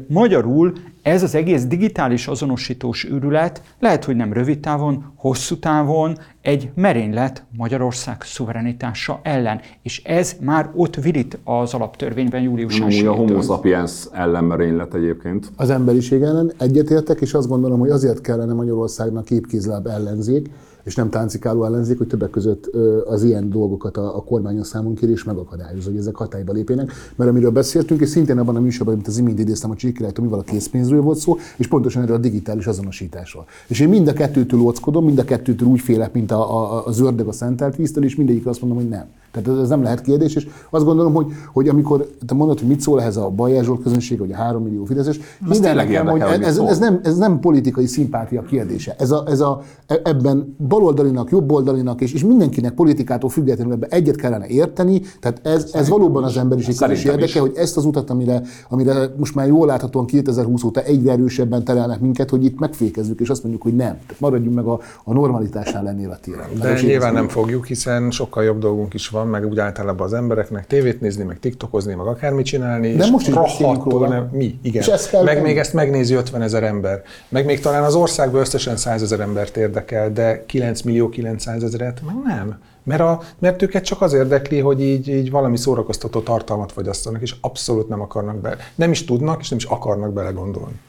Magyarul 0.07 0.73
ez 1.01 1.23
az 1.23 1.35
egész 1.35 1.65
digitális 1.65 2.27
azonosítós 2.27 3.05
őrület 3.05 3.61
lehet, 3.79 4.03
hogy 4.03 4.15
nem 4.15 4.33
rövid 4.33 4.59
távon, 4.59 5.13
hosszú 5.15 5.57
távon 5.59 6.17
egy 6.41 6.71
merénylet 6.75 7.43
Magyarország 7.57 8.21
szuverenitása 8.21 9.19
ellen. 9.23 9.59
És 9.81 10.03
ez 10.03 10.35
már 10.41 10.69
ott 10.75 10.95
virít 10.95 11.37
az 11.43 11.73
alaptörvényben 11.73 12.41
július 12.41 12.79
Nem, 12.79 12.87
amúgy 12.87 13.05
a 13.05 13.11
1-től. 13.13 13.15
homo 13.15 13.41
sapiens 13.41 14.07
ellenmerénylet 14.11 14.93
egyébként. 14.93 15.51
az 15.55 15.69
emberiség 15.69 16.21
ellen 16.21 16.51
egyetértek, 16.57 17.21
és 17.21 17.33
azt 17.33 17.47
gondolom, 17.47 17.79
hogy 17.79 17.89
azért 17.89 18.21
kellene 18.21 18.53
Magyarországnak 18.53 19.25
képkézláb 19.25 19.87
ellenzék, 19.87 20.49
és 20.83 20.95
nem 20.95 21.09
táncikáló 21.09 21.65
ellenzék, 21.65 21.97
hogy 21.97 22.07
többek 22.07 22.29
között 22.29 22.65
az 23.05 23.23
ilyen 23.23 23.49
dolgokat 23.49 23.97
a, 23.97 24.15
a 24.15 24.23
kormányon 24.23 24.63
számon 24.63 24.95
kér 24.95 25.09
és 25.09 25.23
megakadályozza, 25.23 25.89
hogy 25.89 25.99
ezek 25.99 26.15
hatályba 26.15 26.53
lépjenek. 26.53 26.91
Mert 27.15 27.29
amiről 27.29 27.51
beszéltünk, 27.51 28.01
és 28.01 28.09
szintén 28.09 28.37
abban 28.37 28.55
a 28.55 28.59
műsorban, 28.59 28.93
amit 28.93 29.07
az 29.07 29.17
imént 29.17 29.39
idéztem 29.39 29.71
a 29.71 29.75
Csíkirály 29.75 30.11
Tomival 30.11 30.39
a 30.39 30.43
készpénzről 30.43 31.01
volt 31.01 31.17
szó, 31.17 31.37
és 31.57 31.67
pontosan 31.67 32.01
erről 32.01 32.15
a 32.15 32.19
digitális 32.19 32.67
azonosításról. 32.67 33.45
És 33.67 33.79
én 33.79 33.89
mind 33.89 34.07
a 34.07 34.13
kettőtől 34.13 34.59
óckodom, 34.59 35.05
mind 35.05 35.19
a 35.19 35.25
kettőtől 35.25 35.67
úgy 35.67 35.81
félek, 35.81 36.13
mint 36.13 36.31
a, 36.31 36.61
a, 36.61 36.85
az 36.85 36.99
ördög 36.99 37.27
a 37.27 37.31
szentelt 37.31 37.75
víztől, 37.75 38.03
és 38.03 38.15
mindegyik 38.15 38.45
azt 38.45 38.61
mondom, 38.61 38.79
hogy 38.79 38.89
nem. 38.89 39.05
Tehát 39.33 39.49
ez, 39.49 39.57
ez 39.63 39.69
nem 39.69 39.83
lehet 39.83 40.01
kérdés, 40.01 40.35
és 40.35 40.47
azt 40.69 40.85
gondolom, 40.85 41.13
hogy, 41.13 41.25
hogy 41.53 41.67
amikor 41.67 42.07
te 42.25 42.33
mondod, 42.33 42.59
hogy 42.59 42.67
mit 42.67 42.81
szól 42.81 43.01
ehhez 43.01 43.17
a 43.17 43.29
Bajer 43.29 43.63
Zsolt 43.63 43.81
közönség, 43.83 44.19
vagy 44.19 44.31
a 44.31 44.35
három 44.35 44.63
millió 44.63 44.85
Fideszes, 44.85 45.19
minden 45.39 45.61
tényleg 45.61 45.87
nekem, 45.87 46.07
hogy 46.07 46.21
ez, 46.41 46.57
ez, 46.57 46.79
nem, 46.79 46.99
ez 47.03 47.17
nem 47.17 47.39
politikai 47.39 47.85
szimpátia 47.85 48.41
kérdése. 48.41 48.95
Ez, 48.97 49.11
a, 49.11 49.23
ez 49.27 49.39
a, 49.39 49.61
e- 49.87 50.01
ebben 50.03 50.55
baloldalinak, 50.67 51.29
jobboldalinak, 51.31 52.01
és, 52.01 52.13
és 52.13 52.23
mindenkinek 52.23 52.73
politikától 52.73 53.29
függetlenül 53.29 53.73
ebben 53.73 53.89
egyet 53.89 54.15
kellene 54.15 54.47
érteni, 54.47 55.01
tehát 55.19 55.47
ez, 55.47 55.69
ez 55.73 55.89
valóban 55.89 56.23
az 56.23 56.37
emberiség 56.37 56.77
közös 56.77 57.03
érdeke, 57.03 57.25
is. 57.25 57.37
hogy 57.37 57.51
ezt 57.55 57.77
az 57.77 57.85
utat, 57.85 58.09
amire, 58.09 58.41
amire 58.69 59.13
most 59.17 59.35
már 59.35 59.47
jól 59.47 59.67
láthatóan 59.67 60.05
2020 60.05 60.63
óta 60.63 60.81
egyre 60.81 61.11
erősebben 61.11 61.63
terelnek 61.63 61.99
minket, 61.99 62.29
hogy 62.29 62.45
itt 62.45 62.59
megfékezzük, 62.59 63.19
és 63.19 63.29
azt 63.29 63.41
mondjuk, 63.41 63.63
hogy 63.63 63.75
nem. 63.75 63.93
Tehát 63.93 64.19
maradjunk 64.19 64.55
meg 64.55 64.65
a, 64.65 64.79
a 65.03 65.13
normalitásnál 65.13 65.83
lennél 65.83 66.09
a 66.09 66.17
téren. 66.21 66.47
De 66.59 66.81
nyilván 66.81 67.13
nem 67.13 67.27
fogjuk, 67.27 67.65
hiszen 67.65 68.11
sokkal 68.11 68.43
jobb 68.43 68.59
dolgunk 68.59 68.93
is 68.93 69.09
van, 69.09 69.22
meg 69.27 69.45
úgy 69.45 69.59
általában 69.59 70.05
az 70.05 70.13
embereknek 70.13 70.67
tévét 70.67 71.01
nézni, 71.01 71.23
meg 71.23 71.39
tiktokozni, 71.39 71.93
meg 71.93 72.05
akármit 72.05 72.45
csinálni. 72.45 72.95
De 72.95 73.09
most 73.09 73.27
is 73.27 73.33
rohadtul. 73.33 74.07
Nem, 74.07 74.29
mi? 74.31 74.59
Igen. 74.61 74.81
És 74.81 74.87
ezt 74.87 75.09
kell 75.09 75.23
meg 75.23 75.41
még 75.41 75.57
ezt 75.57 75.73
megnézi 75.73 76.13
50 76.13 76.41
ezer 76.41 76.63
ember. 76.63 77.01
Meg 77.29 77.45
még 77.45 77.59
talán 77.59 77.83
az 77.83 77.95
országban 77.95 78.41
összesen 78.41 78.77
100 78.77 79.01
ezer 79.01 79.19
embert 79.19 79.57
érdekel, 79.57 80.11
de 80.11 80.45
9 80.45 80.81
millió 80.81 81.09
900 81.09 81.63
ezeret 81.63 82.01
meg 82.05 82.15
nem. 82.25 82.59
Mert, 82.83 83.01
a, 83.01 83.21
mert 83.39 83.61
őket 83.61 83.83
csak 83.83 84.01
az 84.01 84.13
érdekli, 84.13 84.59
hogy 84.59 84.81
így, 84.81 85.07
így 85.07 85.31
valami 85.31 85.57
szórakoztató 85.57 86.19
tartalmat 86.19 86.71
fogyasztanak, 86.71 87.21
és 87.21 87.35
abszolút 87.41 87.89
nem 87.89 88.01
akarnak 88.01 88.37
bele. 88.37 88.57
Nem 88.75 88.91
is 88.91 89.05
tudnak, 89.05 89.41
és 89.41 89.49
nem 89.49 89.57
is 89.57 89.65
akarnak 89.65 90.13
belegondolni. 90.13 90.79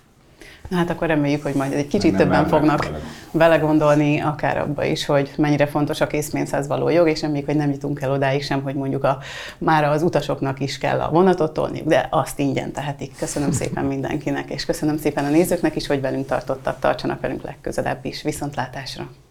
Na 0.69 0.77
Hát 0.77 0.91
akkor 0.91 1.09
reméljük, 1.09 1.43
hogy 1.43 1.55
majd 1.55 1.73
egy 1.73 1.87
kicsit 1.87 2.11
Nem 2.11 2.21
többen 2.21 2.43
mernek 2.43 2.51
fognak 2.51 2.79
bele. 2.79 3.01
belegondolni, 3.33 4.21
akár 4.21 4.59
abba 4.59 4.85
is, 4.85 5.07
hogy 5.07 5.31
mennyire 5.37 5.67
fontos 5.67 6.01
a 6.01 6.07
készpénzhez 6.07 6.67
való 6.67 6.89
jog, 6.89 7.09
és 7.09 7.21
reméljük, 7.21 7.47
hogy 7.47 7.57
nem 7.57 7.71
jutunk 7.71 8.01
el 8.01 8.11
odáig 8.11 8.43
sem, 8.43 8.63
hogy 8.63 8.75
mondjuk 8.75 9.05
a, 9.05 9.19
már 9.59 9.85
az 9.85 10.03
utasoknak 10.03 10.61
is 10.61 10.79
kell 10.79 11.01
a 11.01 11.11
vonatot 11.11 11.53
tolniuk, 11.53 11.87
de 11.87 12.09
azt 12.11 12.39
ingyen 12.39 12.73
tehetik. 12.73 13.17
Köszönöm 13.19 13.53
szépen 13.61 13.85
mindenkinek, 13.85 14.51
és 14.51 14.65
köszönöm 14.65 14.97
szépen 14.99 15.25
a 15.25 15.31
nézőknek 15.31 15.77
is, 15.77 15.87
hogy 15.87 16.01
velünk 16.01 16.27
tartottak, 16.27 16.79
tartsanak 16.79 17.21
velünk 17.21 17.43
legközelebb 17.43 18.05
is. 18.05 18.23
Viszontlátásra! 18.23 19.24